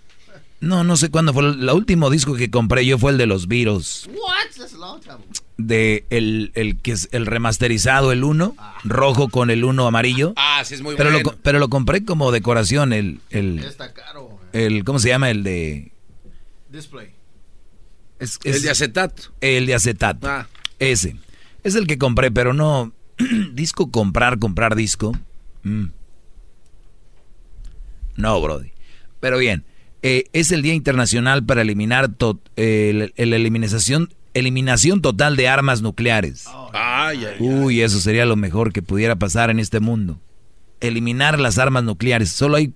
[0.61, 1.43] No, no sé cuándo fue.
[1.49, 3.49] El último disco que compré yo fue el de los
[5.03, 5.19] time.
[5.57, 10.35] De el, el que es el remasterizado, el 1, rojo con el 1 amarillo.
[10.37, 11.31] Ah, sí, es muy pero, bueno.
[11.31, 14.39] lo, pero lo compré como decoración, el, el, Está caro.
[14.53, 15.31] el, ¿cómo se llama?
[15.31, 15.93] El de...
[16.71, 17.09] Display.
[18.19, 19.23] es- El de acetato.
[19.41, 20.29] El de acetato.
[20.29, 20.47] Ah.
[20.79, 21.17] Ese.
[21.65, 22.93] Es el que compré, pero no...
[23.53, 25.13] disco, comprar, comprar disco.
[25.63, 25.87] Mm.
[28.17, 28.73] No, Brody.
[29.21, 29.65] Pero bien,
[30.03, 32.11] eh, es el Día Internacional para eliminar
[32.57, 36.47] el eliminación, eliminación total de armas nucleares.
[36.73, 37.37] Ay, ay, ay.
[37.41, 40.21] Uy, eso sería lo mejor que pudiera pasar en este mundo.
[40.81, 42.31] Eliminar las armas nucleares.
[42.31, 42.73] Solo hay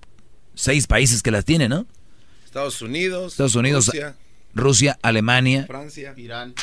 [0.53, 1.87] seis países que las tienen, ¿no?
[2.45, 3.33] Estados Unidos.
[3.33, 4.15] Estados Unidos, Rusia,
[4.53, 6.53] Rusia, Alemania, Francia, Irán.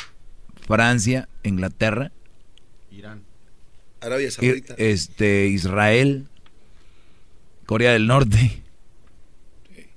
[0.65, 2.11] Francia, Inglaterra,
[2.89, 3.23] Irán.
[3.99, 4.75] Arabia Saudita.
[4.77, 6.27] este, Israel,
[7.65, 8.63] Corea del Norte.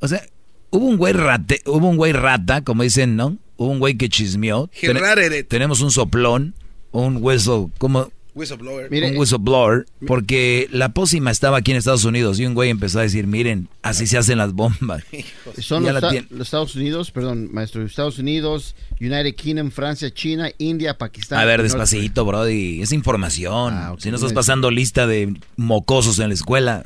[0.00, 0.22] O sea,
[0.70, 3.36] Hubo un güey rate, hubo un güey rata, como dicen, ¿no?
[3.56, 4.68] Hubo un güey que chismeó.
[4.80, 6.54] Ten- tenemos un soplón,
[6.92, 8.90] un hueso, como Whistleblower.
[8.92, 13.02] un whistleblower, porque la pócima estaba aquí en Estados Unidos y un güey empezó a
[13.02, 15.02] decir, miren, así se hacen las bombas.
[15.58, 21.38] Son los, la Estados Unidos, perdón, maestro, Estados Unidos, United Kingdom, Francia, China, India, Pakistán.
[21.38, 23.74] A ver, despacito, Brody, es información.
[23.98, 26.84] si no estás pasando lista de mocosos en la escuela.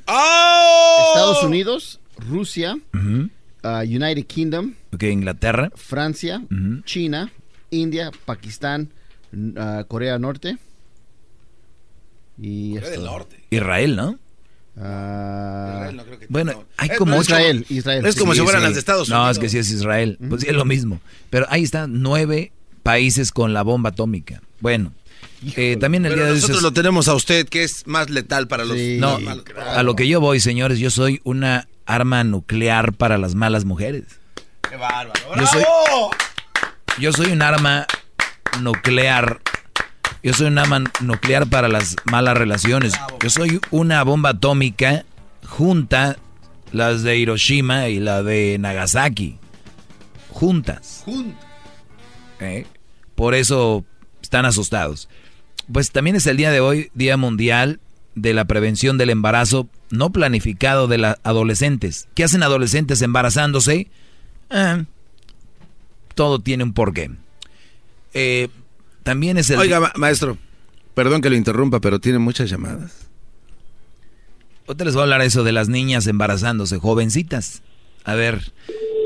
[1.08, 1.98] Estados Unidos,
[2.28, 3.28] Rusia, Ujú.
[3.62, 5.70] Ah, United Kingdom, Ok, Inglaterra.
[5.74, 6.42] Francia.
[6.84, 7.30] China,
[7.70, 8.90] India, Pakistán,
[9.56, 10.58] ah, Corea del Norte.
[12.38, 13.04] Y Corea del.
[13.04, 13.44] Norte.
[13.50, 14.18] Israel, ¿no?
[14.76, 15.90] Ah,
[16.28, 18.06] Bueno, hay Es- como no, ocho- Israel, Israel.
[18.06, 18.66] Es como Sí, si fueran sí.
[18.66, 19.36] las de Estados No, Unidos.
[19.36, 20.16] es que sí es Israel.
[20.28, 21.00] Pues sí, es lo mismo.
[21.28, 24.40] Pero ahí están nueve países con la bomba atómica.
[24.60, 24.92] Bueno,
[25.56, 28.48] eh, también el Pero día de nosotros lo tenemos a usted, que es más letal
[28.48, 28.76] para los...
[28.98, 29.18] No,
[29.66, 34.04] a lo que yo voy, señores, yo soy una arma nuclear para las malas mujeres.
[34.68, 35.12] ¡Qué bárbaro!
[35.36, 36.10] Yo soy- ¡Bravo!
[36.98, 37.86] Yo soy un arma
[38.60, 39.40] nuclear.
[40.22, 42.92] Yo soy un arma nuclear para las malas relaciones.
[43.22, 45.04] Yo soy una bomba atómica
[45.48, 46.16] junta
[46.72, 49.38] las de Hiroshima y la de Nagasaki.
[50.30, 51.04] Juntas.
[52.40, 52.66] ¿eh?
[53.14, 53.84] Por eso
[54.22, 55.08] están asustados.
[55.72, 57.80] Pues también es el día de hoy, Día Mundial
[58.20, 62.08] de la Prevención del Embarazo No Planificado de las Adolescentes.
[62.14, 63.88] ¿Qué hacen adolescentes embarazándose?
[64.50, 64.84] Ah,
[66.14, 67.10] todo tiene un porqué.
[68.14, 68.48] Eh,
[69.02, 69.58] también es el...
[69.58, 70.36] Oiga, ma- maestro,
[70.94, 73.08] perdón que lo interrumpa, pero tiene muchas llamadas.
[74.66, 77.62] Ahorita les voy a hablar eso de las niñas embarazándose, jovencitas.
[78.04, 78.52] A ver,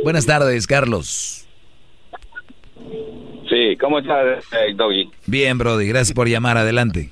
[0.02, 1.46] buenas tardes, Carlos.
[3.48, 5.10] Sí, ¿cómo estás, eh, Doggy?
[5.26, 7.10] Bien, Brody, gracias por llamar, adelante.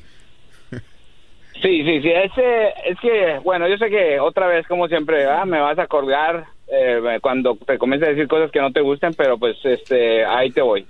[1.63, 5.45] Sí, sí, sí, ese, es que, bueno, yo sé que otra vez, como siempre, ah,
[5.45, 9.15] me vas a colgar eh, cuando te comiences a decir cosas que no te gusten,
[9.15, 10.85] pero pues este, ahí te voy.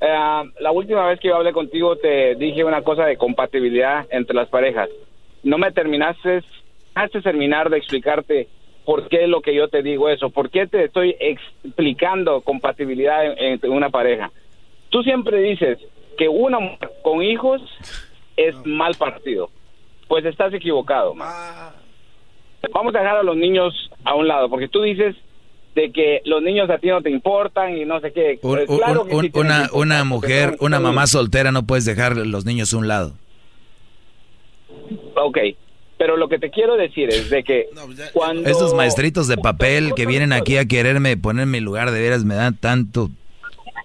[0.00, 4.34] Eh, la última vez que yo hablé contigo te dije una cosa de compatibilidad entre
[4.34, 4.88] las parejas.
[5.42, 6.40] No me terminaste,
[6.94, 8.48] haces terminar de explicarte
[8.86, 13.26] por qué es lo que yo te digo eso, por qué te estoy explicando compatibilidad
[13.26, 14.30] en- entre una pareja.
[14.88, 15.78] Tú siempre dices
[16.16, 16.58] que una
[17.02, 17.60] con hijos
[18.36, 19.50] es mal partido.
[20.08, 21.14] Pues estás equivocado.
[21.14, 21.30] man.
[22.72, 23.72] Vamos a dejar a los niños
[24.04, 25.14] a un lado, porque tú dices
[25.74, 28.38] de que los niños a ti no te importan y no sé qué.
[28.42, 31.64] Un- Pues un- claro que un- sí tienen una, mujer, son- una mamá soltera no
[31.66, 33.12] puedes dejar los niños a un lado.
[35.16, 35.38] Ok,
[35.98, 37.68] pero lo que te quiero decir es de que
[38.12, 38.48] cuando...
[38.48, 42.24] Estos maestritos de papel que vienen aquí a quererme poner en mi lugar, de veras
[42.24, 43.10] me dan tanto,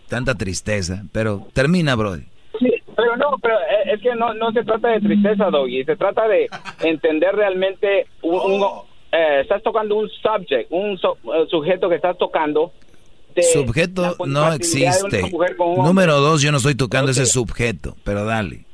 [0.08, 1.04] tanta tristeza.
[1.12, 2.24] Pero termina, Brody.
[3.16, 6.28] Pero no, pero eh, es que no, no se trata de tristeza, Doggy, se trata
[6.28, 6.48] de
[6.84, 8.68] entender realmente un, un-
[9.12, 12.72] eh, estás tocando un subject, un so- eh, sujeto que estás tocando.
[13.34, 15.24] de Subjeto no existe.
[15.58, 18.66] Número dos, yo no estoy tocando ese sujeto, pero dale.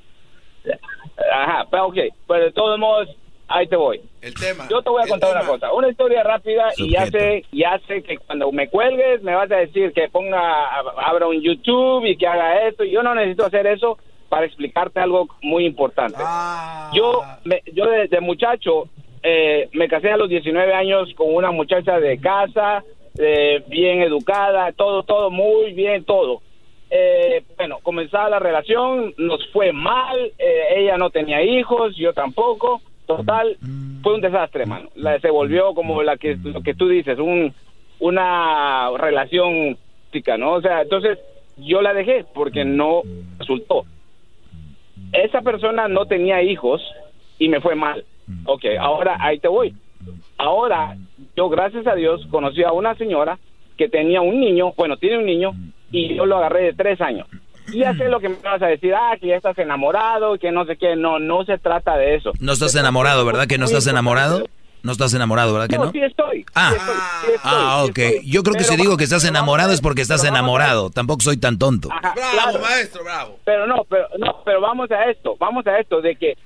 [1.34, 1.96] Ajá, pero ok,
[2.28, 3.08] pero de todos modos,
[3.48, 4.02] ahí te voy.
[4.22, 4.68] El tema.
[4.70, 8.02] Yo te voy a contar una cosa, una historia rápida y ya sé, ya sé
[8.04, 12.28] que cuando me cuelgues me vas a decir que ponga, abra un YouTube y que
[12.28, 12.84] haga esto.
[12.84, 13.98] Yo no necesito hacer eso
[14.30, 16.18] para explicarte algo muy importante.
[16.94, 18.88] Yo, me- yo desde muchacho
[19.24, 22.84] eh, me casé a los 19 años con una muchacha de casa,
[23.18, 26.42] eh, bien educada, todo, todo muy bien, todo.
[26.90, 32.82] Eh, bueno, comenzaba la relación, nos fue mal, eh, ella no tenía hijos, yo tampoco,
[33.08, 33.58] total,
[34.04, 34.90] fue un desastre, mano.
[34.96, 37.54] La, se volvió como la que, lo que tú dices, un,
[38.00, 39.78] una relación
[40.38, 40.54] ¿no?
[40.54, 41.20] O sea, entonces
[41.58, 43.02] yo la dejé porque no
[43.38, 43.84] resultó.
[45.24, 46.82] Esa persona no tenía hijos
[47.40, 48.04] y me fue mal.
[48.46, 49.74] Ok, ahora ahí te voy.
[50.38, 50.96] Ahora,
[51.36, 53.38] yo gracias a Dios conocí a una señora
[53.78, 55.52] que tenía un niño, bueno, tiene un niño,
[55.92, 57.28] y yo lo agarré de tres años.
[57.72, 60.52] Y ya sé lo que me vas a decir, ah, que ya estás enamorado, que
[60.52, 62.32] no sé qué, no, no se trata de eso.
[62.40, 64.46] No estás enamorado, ¿verdad que no estás enamorado?
[64.86, 65.92] No estás enamorado, ¿verdad que no?
[65.92, 66.46] sí estoy.
[66.54, 67.98] Ah, sí estoy, sí estoy, ah, sí ok.
[67.98, 68.32] estoy.
[68.32, 70.92] Yo creo que Pero si digo que estás enamorado es porque estás enamorado.
[70.92, 71.90] Tampoco soy tan tonto.
[71.92, 72.60] Ajá, Bravo, claro.
[72.60, 73.40] maestro, bravo.
[73.44, 76.38] Pero no, pero no, pero vamos a esto, vamos a esto de que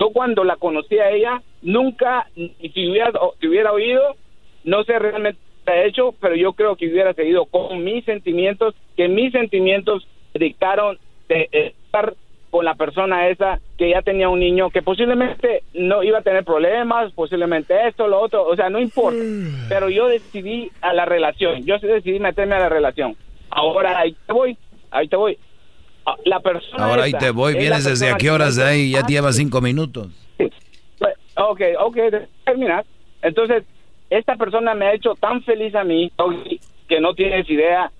[0.00, 4.16] yo cuando la conocí a ella nunca ni si hubiera o- si hubiera oído,
[4.64, 8.74] no sé realmente qué ha hecho, pero yo creo que hubiera seguido con mis sentimientos,
[8.96, 10.98] que mis sentimientos dictaron
[11.28, 12.14] de estar
[12.54, 16.44] con la persona esa que ya tenía un niño que posiblemente no iba a tener
[16.44, 19.18] problemas, posiblemente esto, lo otro, o sea, no importa.
[19.68, 23.16] Pero yo decidí a la relación, yo decidí meterme a la relación.
[23.50, 24.56] Ahora ahí te voy,
[24.92, 25.36] ahí te voy.
[26.06, 27.54] Ah, La persona Ahora ahí te voy.
[27.54, 28.92] ¿Vienes desde a qué horas de ahí?
[28.92, 30.06] Ya te llevas cinco minutos.
[30.36, 30.52] Pues,
[31.36, 31.96] Ok, ok,
[32.44, 32.84] terminar.
[33.20, 33.64] Entonces,
[34.10, 36.12] esta persona me ha hecho tan feliz a mí
[36.86, 37.90] que no tienes idea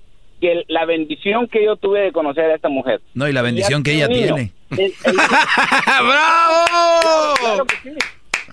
[0.45, 3.01] que la bendición que yo tuve de conocer a esta mujer.
[3.15, 4.35] No, y la bendición que ella niño.
[4.35, 4.53] tiene.
[4.73, 5.17] El- el-
[6.09, 7.35] ¡Bravo!
[7.39, 7.97] Claro que sí.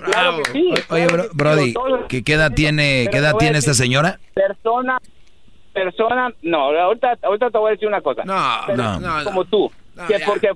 [0.05, 0.73] Claro que sí.
[0.89, 1.73] Oye, bro- Brody,
[2.07, 4.19] ¿qué, qué edad tiene, qué edad te tiene esta señora?
[4.33, 4.97] Persona,
[5.73, 8.23] persona, no, ahorita, ahorita te voy a decir una cosa.
[8.23, 9.23] No, Pero no, no.
[9.25, 10.25] Como tú, No, que ya.
[10.25, 10.49] porque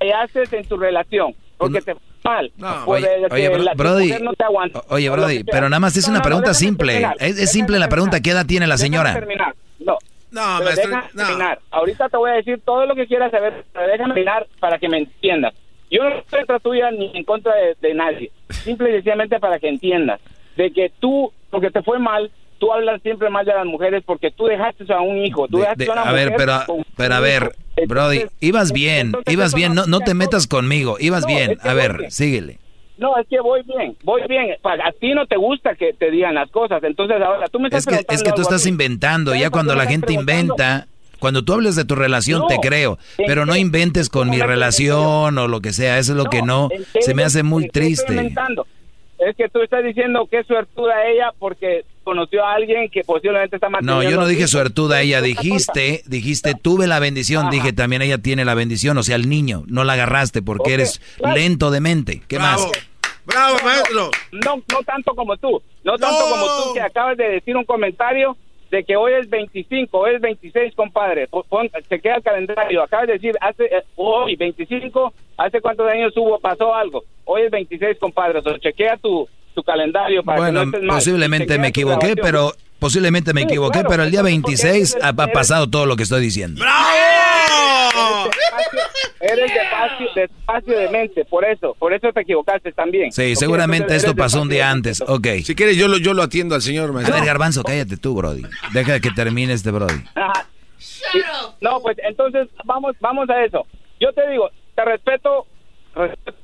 [0.00, 2.84] te haces en tu relación, porque te fue mal, No.
[2.86, 6.10] Oye, bro- la- Brody, mujer no te aguanta, oye, Brody, pero nada más es No,
[6.12, 6.92] una no, pregunta simple.
[6.94, 8.20] terminar, Es, simple la pregunta.
[8.20, 9.12] ¿qué edad tiene la señora?
[9.14, 9.54] terminar.
[9.80, 9.96] No,
[10.32, 11.26] No, pero maestro, no.
[11.26, 11.58] terminar.
[11.70, 14.88] Ahorita te voy a decir todo lo que quieras saber, pero déjame terminar para que
[14.88, 15.54] me entiendas.
[15.90, 18.30] Yo no estoy contra tuya ni en contra de, de nadie.
[18.48, 20.20] Simple y sencillamente para que entiendas.
[20.56, 24.30] De que tú, porque te fue mal, tú hablas siempre mal de las mujeres porque
[24.30, 25.46] tú dejaste a un hijo.
[25.48, 27.52] Tú De- dejaste de- a una a ver, mujer pero, pero a ver.
[27.88, 31.58] Brody, ibas bien, ibas bien, no, no te metas conmigo, ibas No, bien.
[31.62, 32.58] A ver, síguele.
[32.98, 34.54] No, es que voy bien, voy bien.
[34.62, 36.82] A ti no te gusta que te digan las cosas.
[36.84, 39.74] Entonces ahora tú me estás Es que, es que tú estás inventando, ¿Sabes ya cuando
[39.74, 40.86] la gente inventa,
[41.18, 44.36] cuando tú hables de tu relación No, te creo, ¿en pero no inventes con mi
[44.38, 47.14] ¿Cómo me relación o lo que sea, eso es lo que no, ¿en qué se
[47.14, 48.12] me hace muy estoy triste.
[48.12, 48.66] inventando?
[49.28, 53.56] Es que tú estás diciendo que es suertuda ella porque conoció a alguien que posiblemente
[53.56, 55.42] está No, manteniendo yo no a dije suertuda ella, otra cosa.
[55.42, 57.50] dijiste, dijiste, tuve la bendición, Ajá.
[57.50, 61.00] dije también ella tiene la bendición, o sea, el niño, no la agarraste porque eres
[61.18, 61.36] claro.
[61.36, 62.22] lento de mente.
[62.28, 62.56] ¿Qué más?
[62.56, 62.72] Bravo.
[63.24, 64.10] Bravo, maestro.
[64.32, 66.30] No, no tanto como tú, no tanto No.
[66.32, 68.36] como tú que acabas de decir un comentario
[68.72, 71.28] de que hoy es 25, hoy es 26, compadre.
[71.28, 72.82] Pon- se queda el calendario.
[72.82, 76.38] Acabas de decir, hace eh, hoy 25, ¿hace cuántos años hubo?
[76.40, 77.04] Pasó algo.
[77.26, 78.38] Hoy es 26, compadre.
[78.38, 80.96] O sea, chequea tu, tu calendario para Bueno, que no estés mal.
[80.96, 84.94] posiblemente me equivoqué, pero posiblemente me Sí, equivoqué, claro, pero el día entonces, porque 26
[84.94, 86.60] eres- ha, pasado todo lo que estoy diciendo.
[86.62, 88.30] ¡Bravo!
[89.20, 93.12] Eres despacio, despacio de mente, por eso, por eso te equivocaste también.
[93.12, 95.00] Sí, seguramente esto pasó un día antes.
[95.00, 95.26] Ok.
[95.44, 97.14] Si quieres, yo lo, yo lo atiendo al señor, A maestro.
[97.16, 98.42] ver, Garbanzo, cállate tú, Brody.
[98.72, 100.02] Deja que termine este Brody.
[100.14, 100.46] Ajá.
[101.14, 101.18] Y-
[101.60, 103.64] No, pues entonces vamos, vamos a eso.
[104.00, 105.46] Yo te digo, te respeto,
[105.94, 106.36] respeto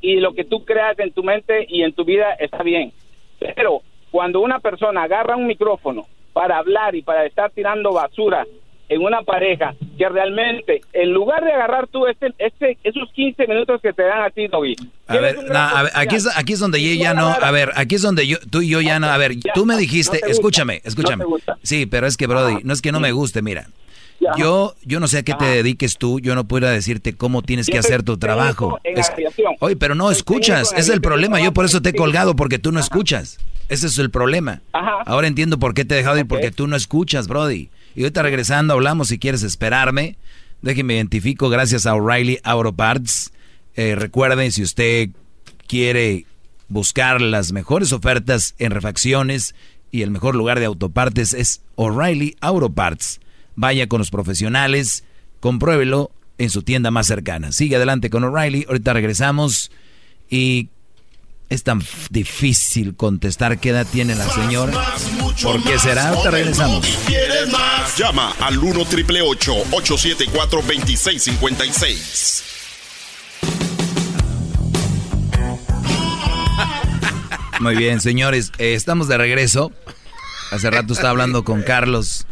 [0.00, 2.92] y lo que tú creas en tu mente y en tu vida está bien.
[3.38, 3.82] Pero
[4.12, 8.46] cuando una persona agarra un micrófono para hablar y para estar tirando basura
[8.88, 13.80] en una pareja que realmente, en lugar de agarrar tú este, este, esos 15 minutos
[13.80, 14.76] que te dan a ti, Doggy,
[15.06, 17.70] A ver, no, a ver, aquí es, aquí es donde yo ya no, a ver,
[17.74, 20.82] aquí es donde yo, tú y yo ya no, a ver, tú me dijiste, escúchame,
[20.84, 21.24] escúchame.
[21.62, 23.66] Sí, pero es que, Brody, no es que no me guste, mira.
[24.22, 24.30] Ya.
[24.38, 25.54] Yo, yo no sé a qué te Ajá.
[25.54, 28.78] dediques tú, yo no puedo decirte cómo tienes Yo que hacer tu trabajo.
[28.84, 29.10] Es-.
[29.58, 32.70] Oye, pero no escuchas, es el problema, yo por eso te he colgado, porque tú
[32.70, 33.38] no escuchas.
[33.68, 34.62] Ese es el problema.
[34.72, 34.98] Ajá.
[35.06, 37.70] Ahora entiendo por qué te he dejado ir, porque tú no escuchas, Brody.
[37.96, 40.16] Y ahorita regresando hablamos si quieres esperarme.
[40.60, 43.32] Déjenme identifico gracias a O'Reilly Auto Parts.
[43.74, 45.08] Eh, recuerden, si usted
[45.66, 46.26] quiere
[46.68, 49.54] buscar las mejores ofertas en refacciones
[49.90, 53.20] y el mejor lugar de autopartes es O'Reilly Auto Parts.
[53.54, 55.04] Vaya con los profesionales,
[55.40, 57.52] compruébelo en su tienda más cercana.
[57.52, 58.64] Sigue adelante con O'Reilly.
[58.68, 59.70] Ahorita regresamos
[60.28, 60.70] y
[61.48, 64.72] es tan difícil contestar qué edad tiene la señora.
[65.42, 66.08] ¿Por qué será?
[66.08, 66.86] Ahorita regresamos.
[67.98, 72.44] Llama al 1 triple 874 2656.
[77.60, 79.70] Muy bien, señores, eh, estamos de regreso.
[80.50, 82.26] Hace rato estaba hablando con Carlos.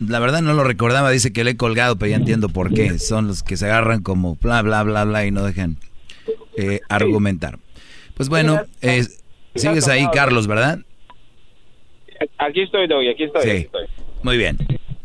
[0.00, 2.98] La verdad no lo recordaba, dice que le he colgado, pero ya entiendo por qué.
[2.98, 5.76] Son los que se agarran como bla, bla, bla, bla y no dejan
[6.56, 7.58] eh, argumentar.
[8.14, 9.06] Pues bueno, eh,
[9.54, 10.80] sigues ahí, Carlos, ¿verdad?
[12.38, 13.42] Aquí estoy, Doggy, aquí estoy.
[13.42, 13.50] Sí.
[13.50, 13.86] aquí estoy.
[14.22, 14.58] Muy bien.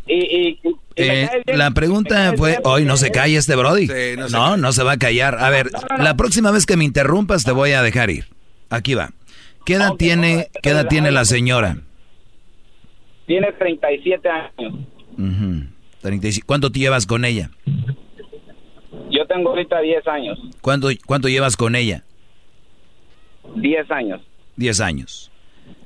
[0.07, 0.59] Y,
[0.95, 3.87] Eh, la pregunta fue, hoy no se calla este Brody.
[3.87, 5.39] Sí, no no, se no, se va a callar.
[5.39, 8.27] A ver, la próxima vez que me interrumpas te voy a dejar ir.
[8.69, 9.11] Aquí va.
[9.65, 11.77] ¿Qué edad Ok, tiene, qué edad tiene la señora?
[13.25, 14.73] Tiene 37 años.
[15.17, 15.67] Ujú.
[16.01, 16.45] 35.
[16.45, 17.49] ¿Cuánto te llevas con ella?
[19.09, 20.39] Yo tengo ahorita 10 años.
[20.61, 22.03] ¿Cuánto, cuánto llevas con ella?
[23.55, 24.21] 10 años.
[24.57, 25.31] 10 años.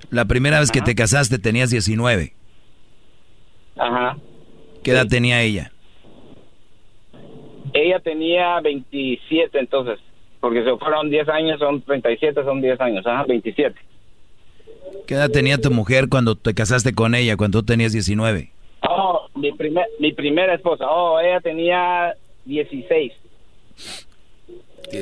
[0.09, 2.33] La primera vez que te casaste tenías 19.
[3.77, 4.17] Ajá.
[4.83, 5.71] ¿Qué edad tenía ella?
[7.73, 9.99] Ella tenía 27 entonces.
[10.39, 13.05] Porque si fueron 10 años, son 37, son 10 años.
[13.05, 13.75] Ajá, 27.
[15.05, 18.51] ¿Qué edad tenía tu mujer cuando te casaste con ella, cuando tú tenías 19?
[18.81, 20.85] Oh, mi, primer, mi primera esposa.
[20.89, 22.13] Oh, ella tenía
[22.45, 23.13] 16.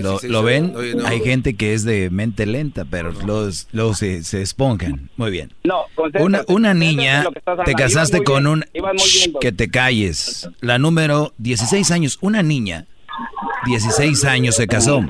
[0.02, 0.76] ¿Lo, 16 lo ven?
[0.76, 1.06] Oye, no.
[1.06, 5.10] Hay gente que es de mente lenta, pero los, luego se, se esponjan.
[5.18, 5.54] Muy bien.
[5.64, 5.86] No,
[6.20, 7.26] Una, una niña,
[7.66, 8.96] te casaste con bien, un...
[8.98, 10.50] Shh, que te calles.
[10.62, 12.86] La número 16 años, una niña,
[13.66, 15.02] 16 años se casó.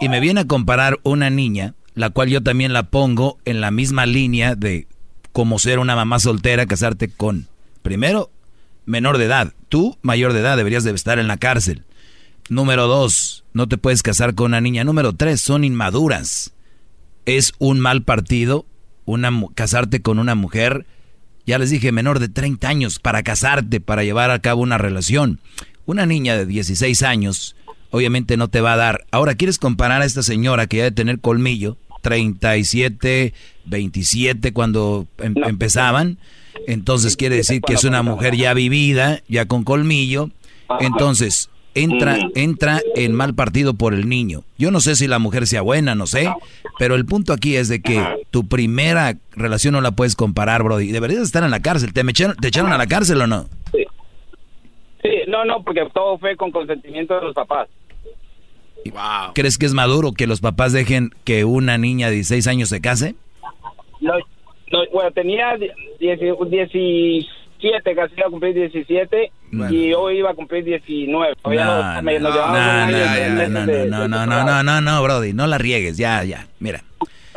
[0.00, 3.70] Y me viene a comparar una niña la cual yo también la pongo en la
[3.70, 4.86] misma línea de
[5.32, 7.48] como ser una mamá soltera, casarte con,
[7.82, 8.30] primero,
[8.86, 9.52] menor de edad.
[9.68, 11.84] Tú, mayor de edad, deberías de estar en la cárcel.
[12.48, 14.82] Número dos, no te puedes casar con una niña.
[14.84, 16.52] Número tres, son inmaduras.
[17.26, 18.66] Es un mal partido
[19.10, 20.86] una, casarte con una mujer,
[21.46, 25.40] ya les dije, menor de 30 años, para casarte, para llevar a cabo una relación.
[25.86, 27.56] Una niña de 16 años,
[27.90, 29.04] obviamente no te va a dar.
[29.10, 31.76] Ahora, ¿quieres comparar a esta señora que ya de tener colmillo?
[32.02, 33.34] 37,
[33.66, 36.18] 27 cuando em, empezaban.
[36.66, 40.30] Entonces quiere decir que es una mujer ya vivida, ya con colmillo.
[40.80, 44.42] Entonces, entra, entra en mal partido por el niño.
[44.58, 46.32] Yo no sé si la mujer sea buena, no sé,
[46.78, 50.92] pero el punto aquí es de que tu primera relación no la puedes comparar, Brody.
[50.92, 51.92] Deberías estar en la cárcel.
[51.92, 53.46] ¿Te, echaron, te echaron a la cárcel o no?
[53.72, 53.84] Sí.
[55.02, 57.68] Sí, no, no, porque todo fue con consentimiento de los papás.
[59.34, 62.80] ¿Crees que es maduro que los papás dejen que una niña de 16 años se
[62.80, 63.14] case?
[64.00, 64.14] No,
[64.72, 66.32] no bueno, tenía 17,
[67.94, 69.32] casi iba a cumplir 17
[69.70, 71.34] y hoy iba a cumplir 19.
[71.44, 72.02] No, no,
[74.08, 76.82] no, no, no, no, no, no, Brody, no la riegues, ya, ya, mira.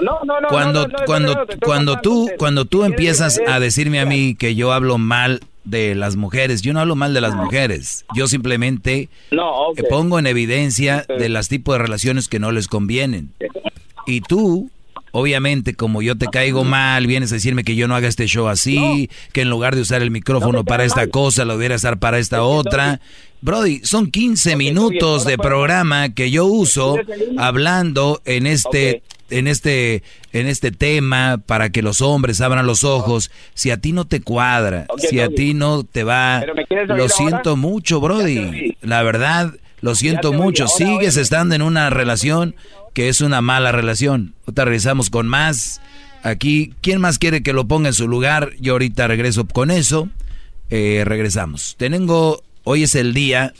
[0.01, 0.47] No, no, no.
[0.49, 5.39] Cuando, cuando, cuando tú, cuando tú empiezas a decirme a mí que yo hablo mal
[5.63, 6.61] de las mujeres.
[6.61, 8.05] Yo no hablo mal de las mujeres.
[8.15, 9.09] Yo simplemente
[9.89, 13.31] pongo en evidencia de las tipos de relaciones que no les convienen.
[14.05, 14.69] Y tú,
[15.13, 18.47] obviamente, como yo te caigo mal, vienes a decirme que yo no haga este show
[18.47, 22.17] así, que en lugar de usar el micrófono para esta cosa, lo debería usar para
[22.17, 22.99] esta otra.
[23.41, 26.97] Brody, son 15 minutos de programa que yo uso
[27.37, 33.31] hablando en este en este, en este tema para que los hombres abran los ojos.
[33.53, 36.43] Si a ti no te cuadra, si a ti no te va,
[36.87, 38.75] lo siento mucho, Brody.
[38.81, 40.67] La verdad, lo siento mucho.
[40.67, 42.55] Sigues estando en una relación
[42.93, 44.35] que es una mala relación.
[44.47, 45.81] Regresamos con más.
[46.23, 48.51] Aquí, ¿quién más quiere que lo ponga en su lugar?
[48.59, 50.09] Yo ahorita regreso con eso.
[50.69, 51.75] Eh, regresamos.
[51.77, 53.53] Tengo, hoy es el día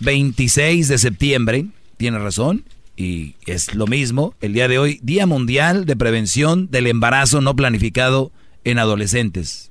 [0.00, 1.66] 26 de septiembre.
[1.96, 2.64] Tiene razón
[2.96, 7.56] y es lo mismo, el día de hoy, Día Mundial de Prevención del Embarazo No
[7.56, 8.30] Planificado
[8.62, 9.70] en Adolescentes.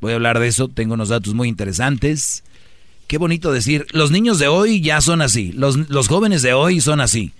[0.00, 2.44] Voy a hablar de eso, tengo unos datos muy interesantes.
[3.08, 6.80] Qué bonito decir, los niños de hoy ya son así, los, los jóvenes de hoy
[6.80, 7.32] son así.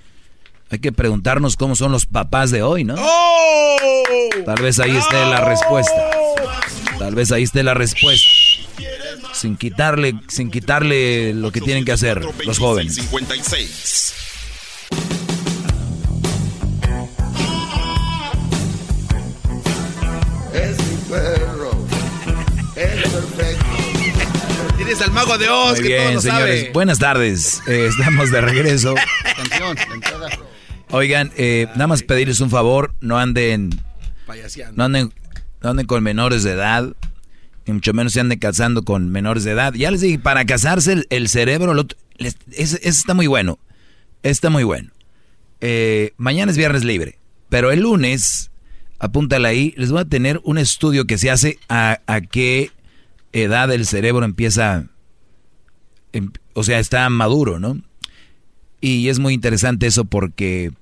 [0.73, 2.95] Hay que preguntarnos cómo son los papás de hoy, ¿no?
[2.99, 3.77] ¡Oh!
[4.47, 6.11] Tal vez ahí esté la respuesta.
[6.99, 8.27] Tal vez ahí esté la respuesta.
[9.35, 12.95] Sin quitarle, sin quitarle lo que tienen que hacer los jóvenes.
[12.95, 14.15] 56.
[24.79, 26.73] Tienes al mago de Oz, que bien, señores.
[26.73, 27.61] Buenas tardes.
[27.67, 28.95] Eh, estamos de regreso.
[30.93, 33.71] Oigan, eh, nada más pedirles un favor, no anden,
[34.75, 35.11] no anden,
[35.63, 36.95] no anden con menores de edad,
[37.65, 39.73] y mucho menos se anden casando con menores de edad.
[39.73, 41.75] Ya les dije, para casarse el, cerebro,
[42.19, 43.59] ese, está muy bueno,
[44.23, 44.91] está muy bueno.
[45.63, 48.51] Eh, mañana es viernes libre, pero el lunes,
[48.99, 52.71] apúntale ahí, les voy a tener un estudio que se hace a, a qué
[53.33, 54.89] edad el cerebro empieza,
[56.13, 57.81] em, o sea, está maduro, ¿no?
[58.83, 60.73] Y es muy interesante eso porque,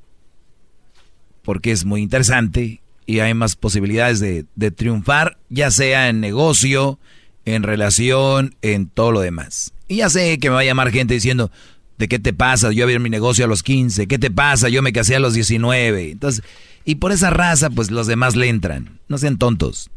[1.50, 7.00] porque es muy interesante y hay más posibilidades de, triunfar, ya sea en negocio,
[7.44, 9.72] en relación, en todo lo demás.
[9.88, 11.50] Y ya sé que me va a llamar gente diciendo,
[11.98, 12.70] ¿de qué te pasa?
[12.70, 14.68] Yo abrí mi negocio a los 15, ¿qué te pasa?
[14.68, 16.12] Yo me casé a los 19.
[16.12, 16.44] Entonces,
[16.84, 19.00] y por esa raza, pues los demás le entran.
[19.08, 19.90] No sean tontos.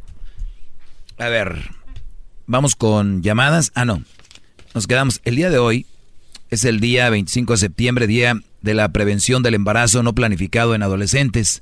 [1.19, 1.69] A ver,
[2.47, 3.71] Vamos con llamadas.
[3.75, 4.01] Ah, no.
[4.73, 5.21] Nos quedamos.
[5.23, 5.85] El día de hoy
[6.49, 10.81] es el día 25 de septiembre, día de la prevención del embarazo no planificado en
[10.81, 11.61] adolescentes.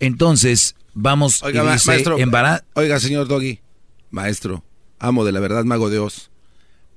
[0.00, 2.18] Entonces, vamos oiga, maestro,
[2.74, 3.60] Oiga, señor Doggy,
[4.10, 4.62] maestro,
[4.98, 6.30] amo de la verdad, mago de Dios.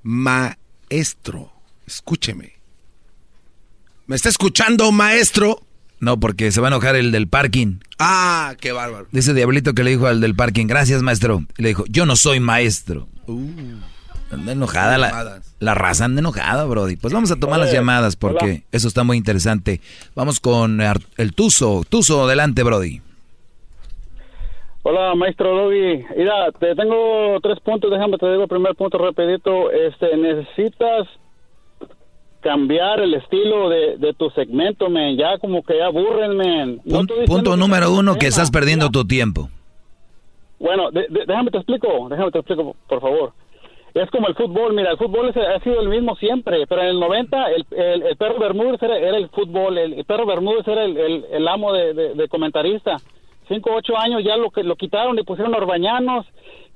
[0.03, 1.53] Maestro,
[1.85, 2.53] escúcheme.
[4.07, 5.61] ¿Me está escuchando, maestro?
[5.99, 7.79] No, porque se va a enojar el del parking.
[7.99, 9.07] Ah, qué bárbaro.
[9.11, 11.43] Dice Diablito que le dijo al del parking, gracias maestro.
[11.57, 13.07] Y le dijo, yo no soy maestro.
[13.25, 13.79] Uh,
[14.31, 16.95] anda enojada la, la, raza, anda enojada, Brody.
[16.95, 19.81] Pues vamos a tomar las llamadas porque eso está muy interesante.
[20.15, 20.79] Vamos con
[21.17, 21.83] el Tuzo.
[21.87, 23.01] Tuzo, adelante, Brody.
[24.83, 26.05] Hola, maestro Brody.
[26.15, 29.71] Mira, te tengo tres puntos, déjame te digo el primer punto rapidito.
[29.71, 31.07] Este, necesitas
[32.39, 35.17] cambiar el estilo de, de tu segmento, men.
[35.17, 36.81] Ya como que ya aburren, men.
[37.27, 39.49] punto número uno, que estás perdiendo tu tiempo.
[40.59, 43.33] Bueno, déjame te explico, déjame te explico, por favor.
[44.03, 46.87] Es como el fútbol, mira, el fútbol es- ha sido el mismo siempre, pero en
[46.89, 50.67] el 90 el, el, el perro Bermúdez era, era el fútbol, el, el perro Bermúdez
[50.67, 52.97] era el, amo de, de- de comentarista.
[53.47, 56.25] Cinco, ocho años ya lo que lo quitaron y pusieron a Orbañanos,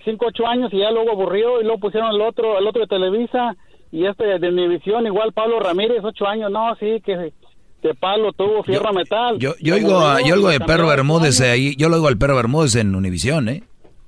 [0.06, 2.88] cinco, ocho años y ya luego aburrió y luego pusieron el otro, el otro de
[2.88, 3.56] Televisa
[3.91, 7.34] y este de Univisión, igual Pablo Ramírez, ocho años, no, sí, que,
[7.81, 9.38] que Pablo tuvo fierro metal.
[9.38, 12.38] Yo, yo oigo, a- yo oigo de Perro Bermúdez ahí, yo lo oigo al Perro
[12.38, 13.64] Bermúdez en Univisión, ¿eh?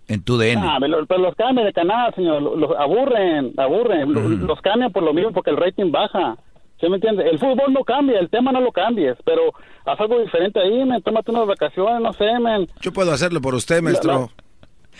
[0.07, 0.61] En tu DN.
[0.61, 2.41] Ah, pero, pero los cambian de canal, señor.
[2.41, 4.11] Los, los aburren, aburren.
[4.13, 6.38] Los- Los cambian por lo mismo porque el rating baja.
[6.81, 7.23] ¿Sí me entiende?
[7.30, 9.53] El fútbol no cambia, el tema no lo cambies, pero
[9.85, 11.01] haz algo diferente ahí, men.
[11.01, 12.67] Tómate unas vacaciones, no sé, men.
[12.81, 14.30] Yo puedo hacerlo por usted, maestro.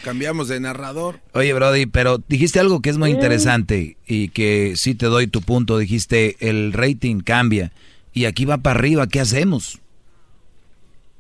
[0.06, 1.20] Cambiamos de narrador.
[1.34, 3.16] Oye, Brody, pero dijiste algo que es muy Sí.
[3.16, 5.78] interesante y que sí te doy tu punto.
[5.78, 7.72] Dijiste, el rating cambia
[8.14, 9.80] y aquí va para arriba, ¿qué hacemos?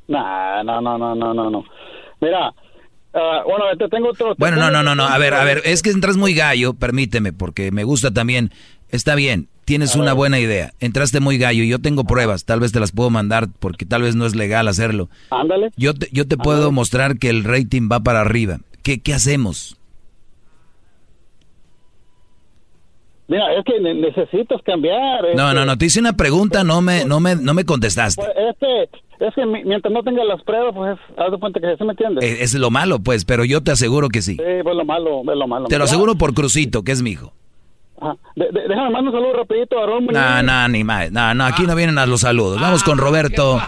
[0.07, 1.63] Nah, no, no, no, no, no, no.
[2.21, 2.53] Mira,
[3.13, 4.35] ah, bueno, te tengo otro...
[4.37, 5.05] Bueno, no, no, no, no.
[5.05, 8.51] A ver, a ver, es que entras muy gallo, permíteme, porque me gusta también.
[8.89, 10.73] Está bien, tienes una buena idea.
[10.79, 14.03] Entraste muy gallo y yo tengo pruebas, tal vez te las puedo mandar porque tal
[14.03, 15.09] vez no es legal hacerlo.
[15.31, 15.71] Ándale.
[15.77, 18.59] Yo te, yo te puedo mostrar que el rating va para arriba.
[18.83, 19.77] ¿Qué, qué hacemos?
[23.27, 25.21] Mira, es que ne- necesitas cambiar.
[25.35, 28.21] No, este, no, no, te hice una pregunta, no me, no me, no me contestaste.
[28.21, 28.83] pues, Este,
[29.25, 31.91] es que mi- mientras no tengas las pruebas, pues, haz de cuenta que ¿sí me
[31.91, 32.23] entiendes?
[32.23, 34.33] Eh, Es lo malo, pues, pero yo te aseguro que sí.
[34.35, 35.67] Sí, pues lo malo, es lo malo.
[35.67, 37.31] Te lo aseguro por Crucito, que es mi hijo.
[38.01, 38.17] Ajá.
[38.35, 40.11] De- de- déjame mandar un saludo rapidito a Muñiz.
[40.11, 41.09] No, no, ni más.
[41.11, 42.59] No, no, aquí no vienen a los saludos.
[42.59, 43.61] Vamos con Roberto.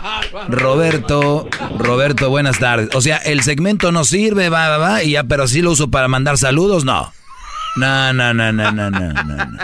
[0.49, 2.93] Roberto, Roberto, buenas tardes.
[2.95, 5.89] O sea, el segmento no sirve, va, va, va, y ya, pero sí lo uso
[5.89, 7.11] para mandar saludos, no.
[7.75, 9.35] No, no, no, no, no, no, no.
[9.45, 9.57] no.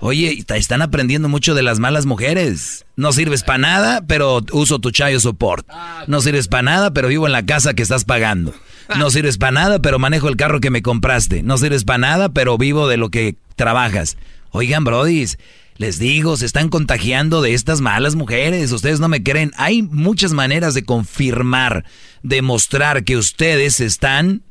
[0.00, 2.84] Oye, está- están aprendiendo mucho de las malas mujeres.
[2.96, 5.66] No sirves para nada, pero uso tu chayo support.
[6.06, 8.54] No sirves para nada, pero vivo en la casa que estás pagando.
[8.96, 11.42] No sirves para nada, pero manejo el carro que me compraste.
[11.42, 14.16] No sirves para nada, pero vivo de lo que trabajas.
[14.50, 15.38] Oigan, brodis,
[15.78, 18.70] les digo, se están contagiando de estas malas mujeres.
[18.72, 19.52] Ustedes no me creen.
[19.56, 21.84] Hay muchas maneras de confirmar,
[22.22, 24.42] demostrar que ustedes están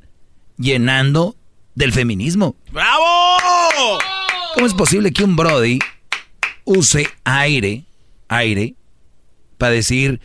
[0.58, 1.36] llenando
[1.78, 2.56] del feminismo.
[2.72, 3.38] ¡Bravo!
[4.56, 5.78] ¿Cómo es posible que un Brody
[6.66, 7.86] use aire,
[8.28, 8.74] aire,
[9.60, 10.20] para decir,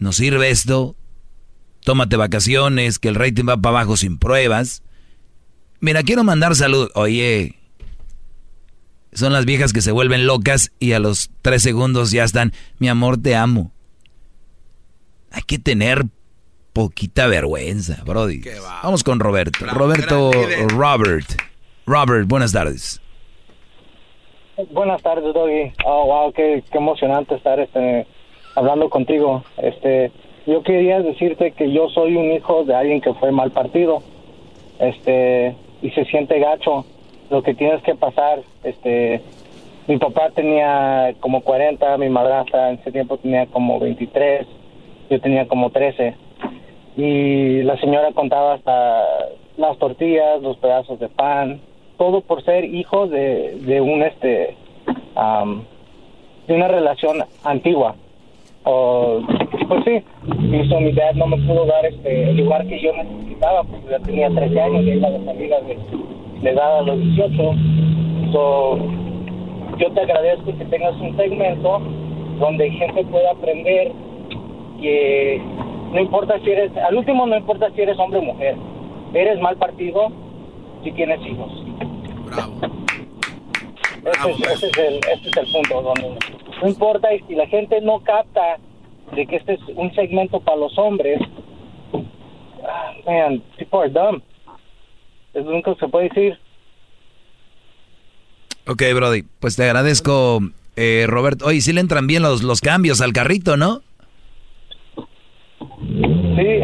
[0.00, 0.96] no sirve esto,
[1.84, 4.82] tómate vacaciones, que el rating va para abajo sin pruebas?
[5.78, 6.90] Mira, quiero mandar salud.
[6.96, 7.54] Oye,
[9.12, 12.88] son las viejas que se vuelven locas y a los tres segundos ya están, mi
[12.88, 13.72] amor, te amo.
[15.30, 16.06] Hay que tener
[16.76, 18.42] poquita vergüenza, Brody.
[18.82, 19.64] Vamos con Roberto.
[19.64, 20.30] Roberto,
[20.68, 21.24] Robert.
[21.86, 23.00] Robert, buenas tardes.
[24.72, 25.72] Buenas tardes, Doggy.
[25.86, 28.06] Oh, wow, qué, qué emocionante estar este,
[28.54, 29.42] hablando contigo.
[29.56, 30.12] Este,
[30.46, 34.02] yo quería decirte que yo soy un hijo de alguien que fue mal partido.
[34.78, 36.84] Este, y se siente gacho
[37.30, 38.42] lo que tienes que pasar.
[38.64, 39.22] Este,
[39.88, 44.46] mi papá tenía como 40, mi madrastra en ese tiempo tenía como 23,
[45.08, 46.25] yo tenía como 13.
[46.96, 49.04] Y la señora contaba hasta
[49.56, 51.60] las tortillas, los pedazos de pan,
[51.98, 54.56] todo por ser hijo de, de un este
[55.14, 55.64] am,
[56.46, 57.96] de una relación antigua.
[58.64, 59.20] O
[59.68, 63.62] pues sí y mi dad no me pudo dar este el lugar que yo necesitaba
[63.64, 65.78] porque ya tenía 13 años y iba de salida de,
[66.42, 67.54] de edad a los 18
[68.32, 68.78] so
[69.78, 71.80] yo te agradezco que tengas un segmento
[72.38, 73.92] donde gente pueda aprender
[74.80, 75.40] que
[75.92, 78.56] no importa si eres al último no importa si eres hombre o mujer.
[79.14, 80.08] Eres mal partido
[80.82, 81.52] si tienes hijos.
[84.04, 86.18] Ese, es, ese es el, ese es el punto donde
[86.62, 88.58] no importa y si la gente no capta
[89.14, 91.20] de que este es un segmento para los hombres
[92.64, 94.22] ah, man people are dumb.
[95.34, 96.38] Es lo único que se puede decir.
[98.66, 100.40] Ok, Brody, pues te agradezco,
[100.76, 101.46] eh, Roberto.
[101.46, 103.82] Oye, sí le entran bien los, los cambios al carrito, ¿no?
[105.80, 106.60] Sí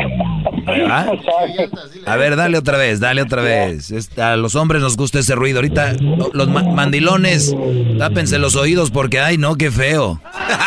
[0.88, 1.10] ¿Ah?
[2.06, 3.92] A ver, dale otra vez, dale otra vez.
[4.18, 5.58] A los hombres nos gusta ese ruido.
[5.58, 7.54] Ahorita lo- los ma- mandilones,
[7.98, 10.20] tápense los oídos porque, ay, no, qué feo.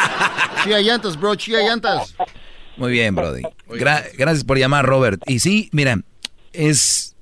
[0.64, 2.16] Chía llantas, bro, chía llantas.
[2.78, 3.44] Muy bien, Brody.
[3.70, 5.22] Gra- gracias por llamar, Robert.
[5.28, 6.00] Y sí, mira,
[6.54, 7.16] es...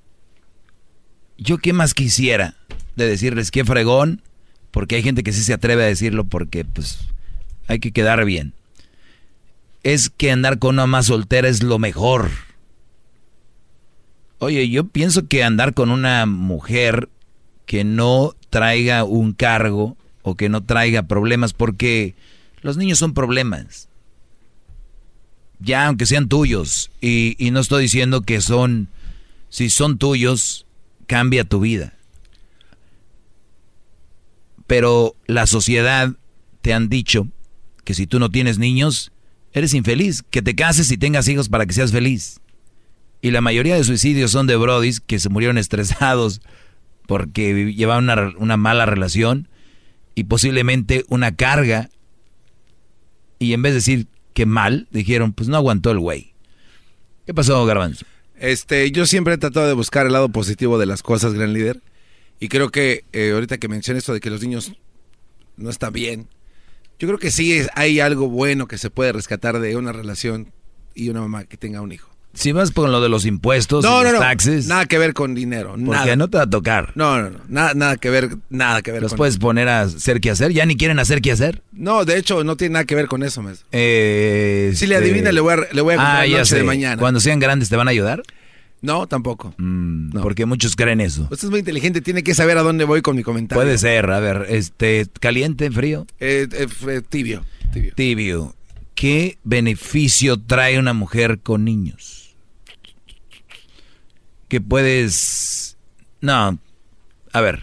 [1.38, 2.56] Yo qué más quisiera
[2.95, 4.22] de decirles qué fregón,
[4.72, 7.00] porque hay gente que sí se atreve a decirlo porque, pues,
[7.68, 8.54] hay que quedar bien.
[9.84, 12.31] Es que andar con una más soltera es lo mejor.
[14.39, 17.10] Oye, yo pienso que andar con una mujer
[17.65, 22.15] que no traiga un cargo o que no traiga problemas, porque
[22.61, 23.89] los niños son problemas
[25.64, 28.89] ya aunque sean tuyos, y, y no estoy diciendo que son,
[29.49, 30.65] si son tuyos,
[31.07, 31.93] cambia tu vida.
[34.68, 36.11] Pero la sociedad
[36.61, 37.27] te han dicho
[37.85, 39.12] que si tú no tienes niños,
[39.54, 42.40] eres infeliz, que te cases y tengas hijos para que seas feliz.
[43.22, 46.42] Y la mayoría de suicidios son de brodis que se murieron estresados
[47.08, 49.48] porque llevaban una, mala relación
[50.16, 51.90] y posiblemente una carga.
[53.40, 56.34] Y en vez de decir que mal, dijeron, pues no aguantó el güey.
[57.26, 58.06] ¿Qué pasó, Garbanzo?
[58.36, 61.82] Este, yo siempre he tratado de buscar el lado positivo de las cosas, gran líder.
[62.40, 64.74] Y creo que eh, ahorita que mencioné esto de que los niños
[65.56, 66.28] no están bien,
[67.04, 70.54] yo creo que sí es- hay algo bueno que se puede rescatar de una relación
[70.96, 72.10] y una mamá que tenga un hijo.
[72.34, 74.20] Si vas con lo de los impuestos No, y no, los no.
[74.20, 75.72] taxes, Nada que ver con dinero.
[75.72, 76.16] porque Nada.
[76.16, 76.94] no te va a tocar.
[76.96, 77.40] No, no, no.
[77.50, 80.52] Nada, nada que ver, nada que ver Los con puedes poner a hacer qué hacer.
[80.54, 81.62] ¿Ya ni quieren hacer qué hacer?
[81.74, 83.68] No, de hecho, no tiene nada que ver con eso, maestro.
[83.72, 86.56] Eh, Si le este- adivina, le voy a, le voy a comprar Ah, ya noche
[86.56, 86.98] de mañana.
[87.00, 88.24] Cuando sean grandes, ¿te van a ayudar?
[88.84, 89.55] No, tampoco.
[89.57, 91.22] Mm, Porque muchos creen eso.
[91.31, 93.64] Usted es muy inteligente, tiene que saber a dónde voy con mi comentario.
[93.64, 96.05] Puede ser, a ver, este, caliente, frío.
[96.19, 97.93] Eh, eh, eh, tibio, tibio.
[97.95, 98.55] Tibio.
[98.93, 102.35] ¿Qué beneficio trae una mujer con niños?
[104.49, 105.77] Que puedes...
[106.19, 106.60] No,
[107.31, 107.61] a ver.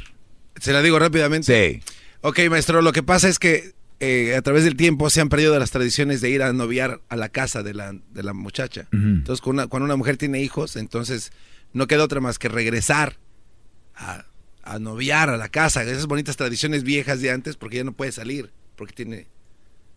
[0.59, 1.82] Se la digo rápidamente.
[1.84, 1.92] Sí.
[2.22, 5.59] Ok, maestro, lo que pasa es que eh, a través del tiempo se han perdido
[5.59, 8.89] las tradiciones de ir a noviar a la casa de la, de la muchacha.
[8.93, 11.32] Entonces, cuando una, cuando una mujer tiene hijos, entonces
[11.72, 13.18] no queda otra más que regresar
[13.94, 14.24] a,
[14.62, 15.82] a noviar a la casa.
[15.82, 19.27] Esas bonitas tradiciones viejas de antes, porque ya no puede salir, porque tiene,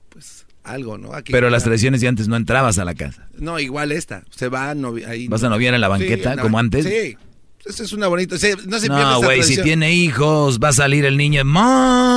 [0.10, 1.14] pues, algo, ¿no?
[1.14, 3.28] Aquí- Pero las tradiciones de antes no entrabas a la casa.
[3.38, 4.24] No, igual esta.
[4.32, 5.28] Se va a noviar ahí.
[5.28, 6.86] ¿Vas a noviar en la banqueta, Sí, no, como antes?
[6.86, 7.18] Sí.
[7.66, 8.36] Eso es una bonita.
[8.36, 11.46] no se pierde No, esa güey, si tiene hijos, va a salir el niño.
[11.46, 12.13] ¡Mom!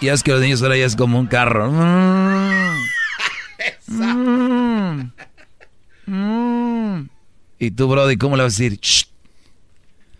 [0.00, 1.70] Ya es que los niños ahora ya es como un carro.
[7.58, 8.78] Y tú, Brody, ¿cómo le vas a decir?
[8.80, 9.04] "Shh"?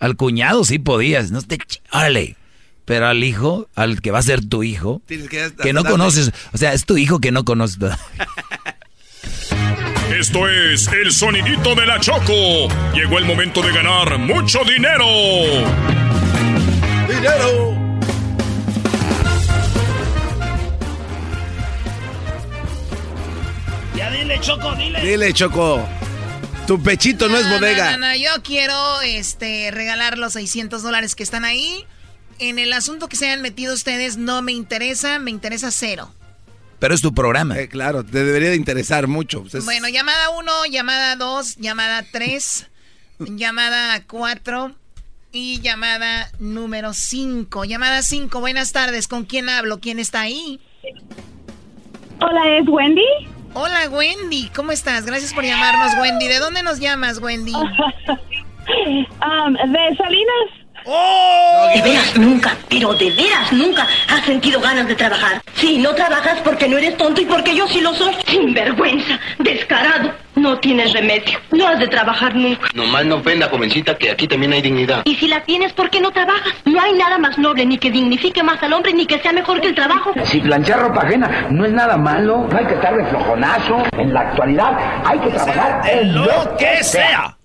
[0.00, 1.58] Al cuñado sí podías, no te...
[1.58, 2.36] ch- ¡Órale!
[2.84, 6.58] Pero al hijo, al que va a ser tu hijo, que que no conoces, o
[6.58, 7.78] sea, es tu hijo que no conoces.
[10.18, 12.68] Esto es el sonidito de la Choco.
[12.94, 15.04] Llegó el momento de ganar mucho dinero.
[17.08, 17.85] ¡Dinero!
[24.36, 25.00] Dile, Choco, dile.
[25.00, 25.88] Dile, Choco.
[26.66, 27.92] Tu pechito no es bodega.
[27.92, 31.84] No, no, no, yo quiero este, regalar los 600 dólares que están ahí.
[32.38, 36.12] En el asunto que se hayan metido ustedes no me interesa, me interesa cero.
[36.78, 37.58] Pero es tu programa.
[37.58, 39.42] Eh, claro, te debería de interesar mucho.
[39.42, 42.66] Pues es- Bueno, llamada 1, llamada 2, llamada 3,
[43.20, 44.74] llamada 4
[45.32, 47.64] y llamada número 5.
[47.64, 49.08] Llamada 5, buenas tardes.
[49.08, 49.78] ¿Con quién hablo?
[49.80, 50.60] ¿Quién está ahí?
[52.20, 53.02] Hola, ¿es Wendy?
[53.58, 54.50] Hola, Wendy.
[54.54, 55.06] ¿Cómo estás?
[55.06, 56.28] Gracias por llamarnos, Wendy.
[56.28, 57.54] ¿De dónde nos llamas, Wendy?
[58.68, 60.50] Um, de Salinas.
[60.84, 61.70] ¡Oh!
[61.72, 65.40] De veras nunca, pero de veras nunca has sentido ganas de trabajar.
[65.54, 68.12] Sí, no trabajas porque no eres tonto y porque yo sí lo soy.
[68.26, 70.12] Sinvergüenza, descarado.
[70.36, 71.38] No tienes remedio.
[71.50, 72.68] No has de trabajar nunca.
[72.74, 75.02] Nomás no ofenda, jovencita, que aquí también hay dignidad.
[75.04, 76.52] Y si la tienes, ¿por qué no trabajas?
[76.66, 79.60] No hay nada más noble, ni que dignifique más al hombre, ni que sea mejor
[79.60, 80.12] que el trabajo.
[80.24, 83.82] Si planchar ropa ajena no es nada malo, no hay que estar de flojonazo.
[83.92, 87.36] En la actualidad hay que trabajar en lo que sea.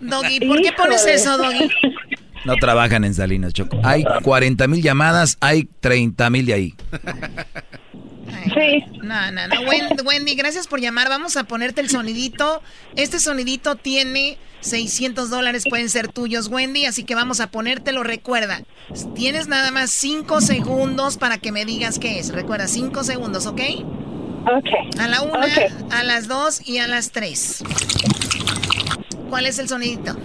[0.00, 1.70] Doggy, ¿por qué pones eso, Doggy?
[2.44, 3.78] No trabajan en Salinas, Choco.
[3.84, 6.74] Hay 40 mil llamadas, hay 30 mil de ahí.
[8.54, 8.84] Sí.
[9.02, 9.60] No, no, no.
[9.62, 11.08] Wen- Wendy, gracias por llamar.
[11.08, 12.62] Vamos a ponerte el sonidito.
[12.96, 18.02] Este sonidito tiene 600 dólares, pueden ser tuyos, Wendy, así que vamos a ponértelo.
[18.02, 18.62] Recuerda,
[19.14, 22.30] tienes nada más 5 segundos para que me digas qué es.
[22.32, 23.60] Recuerda, 5 segundos, ¿ok?
[24.46, 24.98] Ok.
[24.98, 25.92] A la una, Ok.
[25.92, 27.62] a las dos y a las tres.
[29.28, 30.16] ¿Cuál es el sonidito?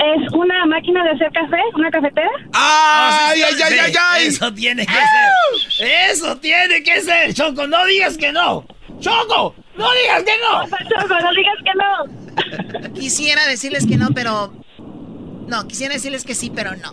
[0.00, 1.58] ¿Es una máquina de hacer café?
[1.74, 2.30] ¿Una cafetera?
[2.54, 4.26] ¡Ay, ay, ay, ay, ay!
[4.28, 6.10] Eso tiene que ser.
[6.10, 7.66] Eso tiene que ser, Choco.
[7.66, 8.64] No digas que no.
[8.98, 10.64] Choco, no digas que no.
[10.88, 12.92] Choco, no digas que no.
[12.94, 14.54] Quisiera decirles que no, pero...
[15.46, 16.92] No, quisiera decirles que sí, pero no.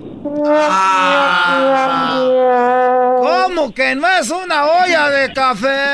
[3.19, 5.91] ¿Cómo que no es una olla de café?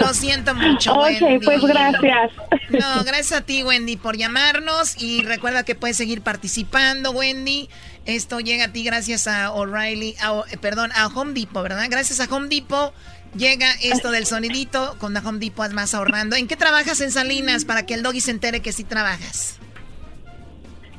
[0.00, 1.44] Lo siento mucho, Ok, Wendy.
[1.44, 2.30] pues gracias.
[2.70, 5.00] No, gracias a ti, Wendy, por llamarnos.
[5.02, 7.68] Y recuerda que puedes seguir participando, Wendy.
[8.06, 10.16] Esto llega a ti gracias a O'Reilly,
[10.60, 11.86] perdón, a Home Depot, ¿verdad?
[11.90, 12.92] Gracias a Home Depot
[13.36, 14.96] llega esto del sonidito.
[14.98, 16.36] Con la Home Depot más ahorrando.
[16.36, 19.58] ¿En qué trabajas en Salinas para que el doggy se entere que sí trabajas?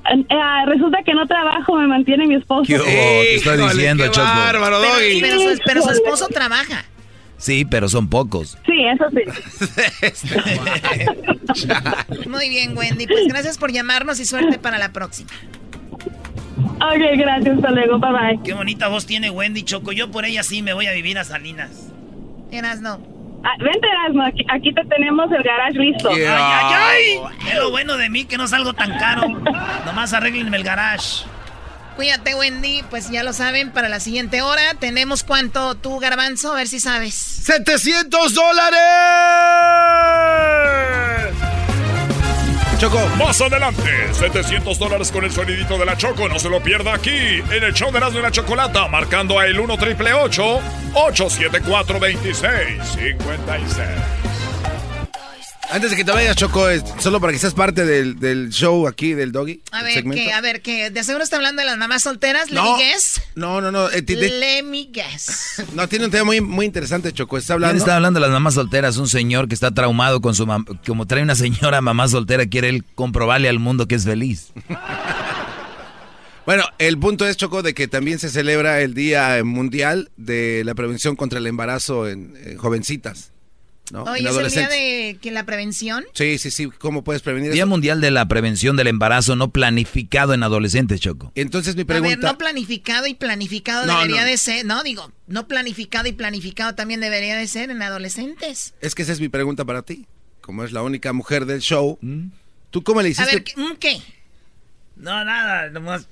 [0.06, 2.64] Eh, resulta que no trabajo, me mantiene mi esposo.
[2.68, 2.78] ¿Qué?
[2.78, 5.22] Te estoy Híjole, diciendo, qué bárbaro, Pero, Doggy.
[5.22, 6.84] pero su, pero su esposo trabaja.
[7.44, 8.57] Sí, pero son pocos.
[8.65, 9.20] Sí, eso sí.
[12.30, 13.06] Muy bien, Wendy.
[13.06, 15.30] Pues gracias por llamarnos y suerte para la próxima.
[16.57, 17.57] Ok, gracias.
[17.57, 17.99] Hasta luego.
[17.99, 18.40] Bye bye.
[18.45, 19.91] Qué bonita voz tiene Wendy Choco.
[19.91, 21.91] Yo por ella sí me voy a vivir a Salinas.
[22.49, 23.02] Eras no.
[23.44, 26.11] Ah, vente, Erasmo, aquí, aquí te tenemos el garage listo.
[26.11, 27.49] Ay, ay, ay.
[27.52, 29.28] Es lo bueno de mí que no salgo tan caro.
[29.86, 31.26] Nomás arreglenme el garage.
[31.95, 32.84] Cuídate, Wendy.
[32.90, 36.80] Pues ya lo saben, para la siguiente hora tenemos cuánto tú, Garbanzo, a ver si
[36.80, 37.14] sabes.
[37.48, 38.80] ¡700 dólares!
[42.80, 42.99] Choco.
[43.18, 46.28] Más adelante, 700 dólares con el sonidito de la Choco.
[46.28, 49.45] No se lo pierda aquí en el show de Erasmo y la Chocolata, marcando a
[49.45, 54.33] el 1 triple 874 2656.
[55.72, 56.68] Antes de que te vayas, Choco,
[56.99, 59.61] solo para que seas parte del, del show aquí del Doggy.
[59.72, 62.52] A ver, que, a ver, que de seguro está hablando de las mamás solteras.
[62.52, 62.77] Let No.
[62.77, 63.22] me guess.
[63.34, 63.90] No, no, no.
[63.90, 65.64] eh, ti- de- Let me guess.
[65.73, 67.38] no, tiene un tema muy, muy interesante, Choco.
[67.40, 67.80] Está ¿Quién hablando.
[67.84, 68.98] está hablando de las mamás solteras?
[68.98, 70.64] Un señor que está traumado con su mamá.
[70.85, 74.49] Como trae una señora mamá soltera, quiere él comprobarle al mundo que es feliz.
[76.45, 80.76] Bueno, el punto es, Choco, de que también se celebra el Día Mundial de la
[80.76, 83.31] Prevención contra el Embarazo en, en jovencitas.
[83.92, 84.04] ¿No?
[84.04, 86.06] Oye, en es el día de que la prevención.
[86.14, 86.70] Sí, sí, sí.
[86.80, 87.70] ¿Cómo puedes prevenir Día eso?
[87.70, 91.32] Mundial de la Prevención del Embarazo no planificado en adolescentes, Choco.
[91.36, 92.32] Entonces mi A ver, pregunta...
[92.32, 94.28] no planificado y planificado No, debería no.
[94.28, 94.66] de ser.
[94.66, 98.74] No, digo, no planificado y planificado también debería de ser en adolescentes.
[98.82, 100.08] Es que esa es mi pregunta para ti.
[100.42, 102.28] Como es la única mujer del show, ¿Mm?
[102.70, 103.32] ¿tú cómo le A hiciste?
[103.36, 104.02] ver, ¿qué- ¿qué?
[104.96, 106.08] No, nada, nomás.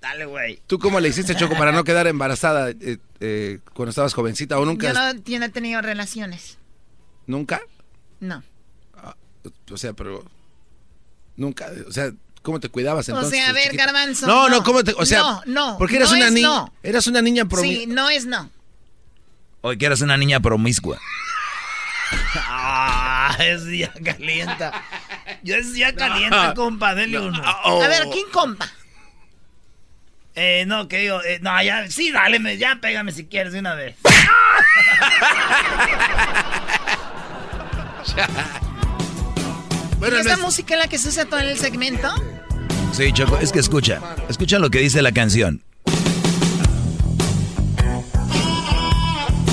[0.00, 0.60] Dale, güey.
[0.66, 4.64] ¿Tú cómo le hiciste, Choco, para no quedar embarazada eh, eh, cuando estabas jovencita o
[4.66, 4.88] nunca?
[4.88, 6.58] Yo no, yo no he tenido relaciones.
[7.26, 7.60] ¿Nunca?
[8.20, 8.42] No.
[9.70, 10.24] O sea, pero...
[11.36, 13.32] Nunca, o sea, ¿cómo te cuidabas entonces?
[13.32, 13.86] o sea, a ver, chiquita?
[13.86, 14.26] Garbanzo.
[14.26, 14.92] No, no, ¿cómo te...?
[14.96, 15.76] O sea, no, no.
[15.78, 16.48] porque eras no una niña...
[16.48, 16.72] no.
[16.82, 17.74] Eras una niña promi...
[17.74, 18.50] Sí, no es no.
[19.62, 20.98] Hoy que eras una niña promiscua.
[22.36, 24.84] Ah, es día calienta.
[25.42, 27.42] Yo es día calienta, compa, dele uno.
[27.44, 28.70] A ver, ¿quién compa?
[30.34, 33.58] Eh, no, que digo, eh, no, ya, sí, dale, me- ya pégame si quieres de
[33.60, 33.96] una vez.
[39.98, 42.08] Bueno, ¿Y esta no es- música es la que se usa todo en el segmento?
[42.92, 44.00] Sí, Choco, es que escucha.
[44.28, 45.62] Escucha lo que dice la canción.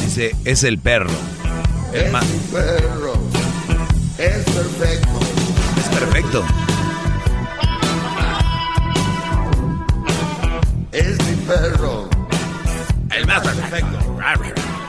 [0.04, 1.10] Dice, es el perro.
[1.94, 2.20] El ma-
[2.52, 3.14] perro.
[4.18, 5.20] Es perfecto.
[5.78, 6.46] es perfecto.
[10.92, 12.10] Es mi perro.
[13.16, 14.18] El más perfecto.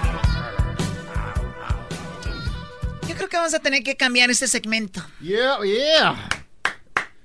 [3.32, 5.02] que vamos a tener que cambiar este segmento.
[5.20, 6.28] Yeah, yeah.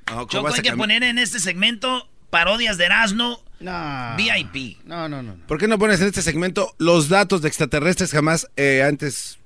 [0.09, 4.15] No, ¿cómo Choco, hay que poner en este segmento parodias de Erasmo No.
[4.15, 4.77] VIP.
[4.85, 5.35] No, no, no.
[5.47, 9.37] ¿Por qué no pones en este segmento los datos de extraterrestres jamás eh, antes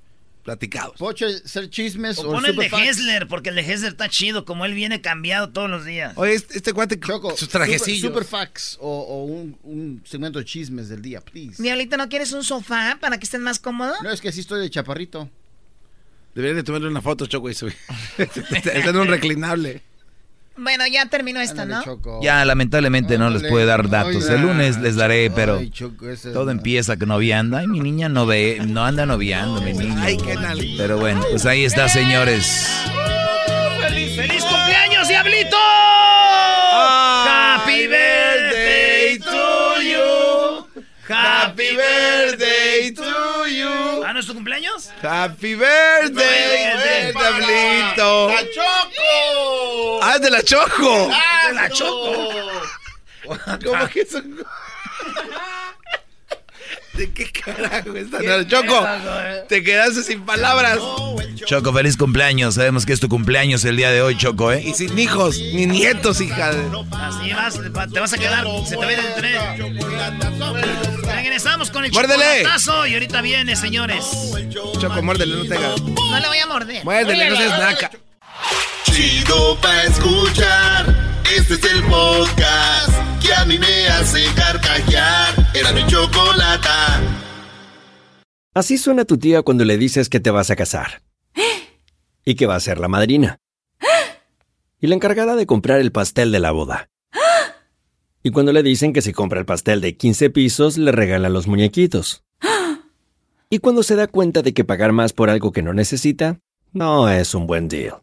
[0.44, 0.98] platicados?
[0.98, 2.66] Pocho, ser chismes O o, pon el de.
[2.66, 6.12] Hessler, porque el de Hessler está chido, como él viene cambiado todos los días.
[6.14, 8.02] Oye, este, este cuate, Choco, sus trajecillos.
[8.02, 11.60] Super, superfacts o, o un, un segmento de chismes del día, please.
[11.60, 13.94] Diablito, ¿no quieres un sofá para que estés más cómodo?
[14.00, 15.28] No, es que así estoy de chaparrito.
[16.34, 17.76] Deberían de tomarle una foto, Choco, y subir.
[18.18, 19.82] Está en un reclinable.
[20.56, 21.82] Bueno, ya terminó esto, ¿no?
[22.22, 24.28] Ya, lamentablemente no les puede dar datos.
[24.28, 25.60] El lunes les daré, pero
[26.32, 27.56] todo empieza que noviando.
[27.56, 30.02] Ay, mi niña no ve, no anda noviando, mi niña.
[30.02, 30.36] Ay, qué
[30.76, 32.68] Pero bueno, pues ahí está, señores.
[33.80, 35.56] ¡Feliz, feliz cumpleaños, Diablito!
[37.24, 38.51] Happy birthday.
[41.08, 44.04] Happy birthday to you.
[44.04, 44.90] ¿Ah, no es tu cumpleaños?
[45.02, 48.28] Happy birthday, Diablito.
[48.28, 50.00] ¡La Choco!
[50.00, 51.08] Ah, de la Choco.
[51.48, 52.32] ¡De la Choco!
[53.64, 54.44] ¿Cómo que son?
[56.94, 58.20] ¿De qué carajo está?
[58.20, 58.86] No, Choco,
[59.48, 60.78] te quedaste sin palabras.
[61.46, 62.54] Choco, feliz cumpleaños.
[62.56, 64.62] Sabemos que es tu cumpleaños el día de hoy, Choco, ¿eh?
[64.62, 66.52] Y sin hijos, ni nietos, hija.
[66.52, 67.58] de- Así vas,
[67.92, 69.78] te vas a quedar, se te va a ir el tren.
[71.04, 72.24] Regresamos con el Muérdele.
[72.42, 74.04] chocolatazo y ahorita viene, señores.
[74.78, 75.80] Choco, muérdele, no te hagas.
[75.80, 76.84] No le voy a morder.
[76.84, 77.90] Muérdele, no seas naca.
[78.84, 81.01] Chido pa' escuchar.
[81.34, 82.92] Este es el podcast
[83.24, 85.34] que a mí me hace carcajear.
[85.54, 87.00] Era mi chocolata.
[88.52, 91.00] Así suena tu tía cuando le dices que te vas a casar.
[92.26, 93.38] Y que va a ser la madrina.
[94.80, 96.90] Y la encargada de comprar el pastel de la boda.
[98.22, 101.46] Y cuando le dicen que si compra el pastel de 15 pisos, le regalan los
[101.46, 102.24] muñequitos.
[103.48, 106.40] Y cuando se da cuenta de que pagar más por algo que no necesita,
[106.72, 108.02] no es un buen deal.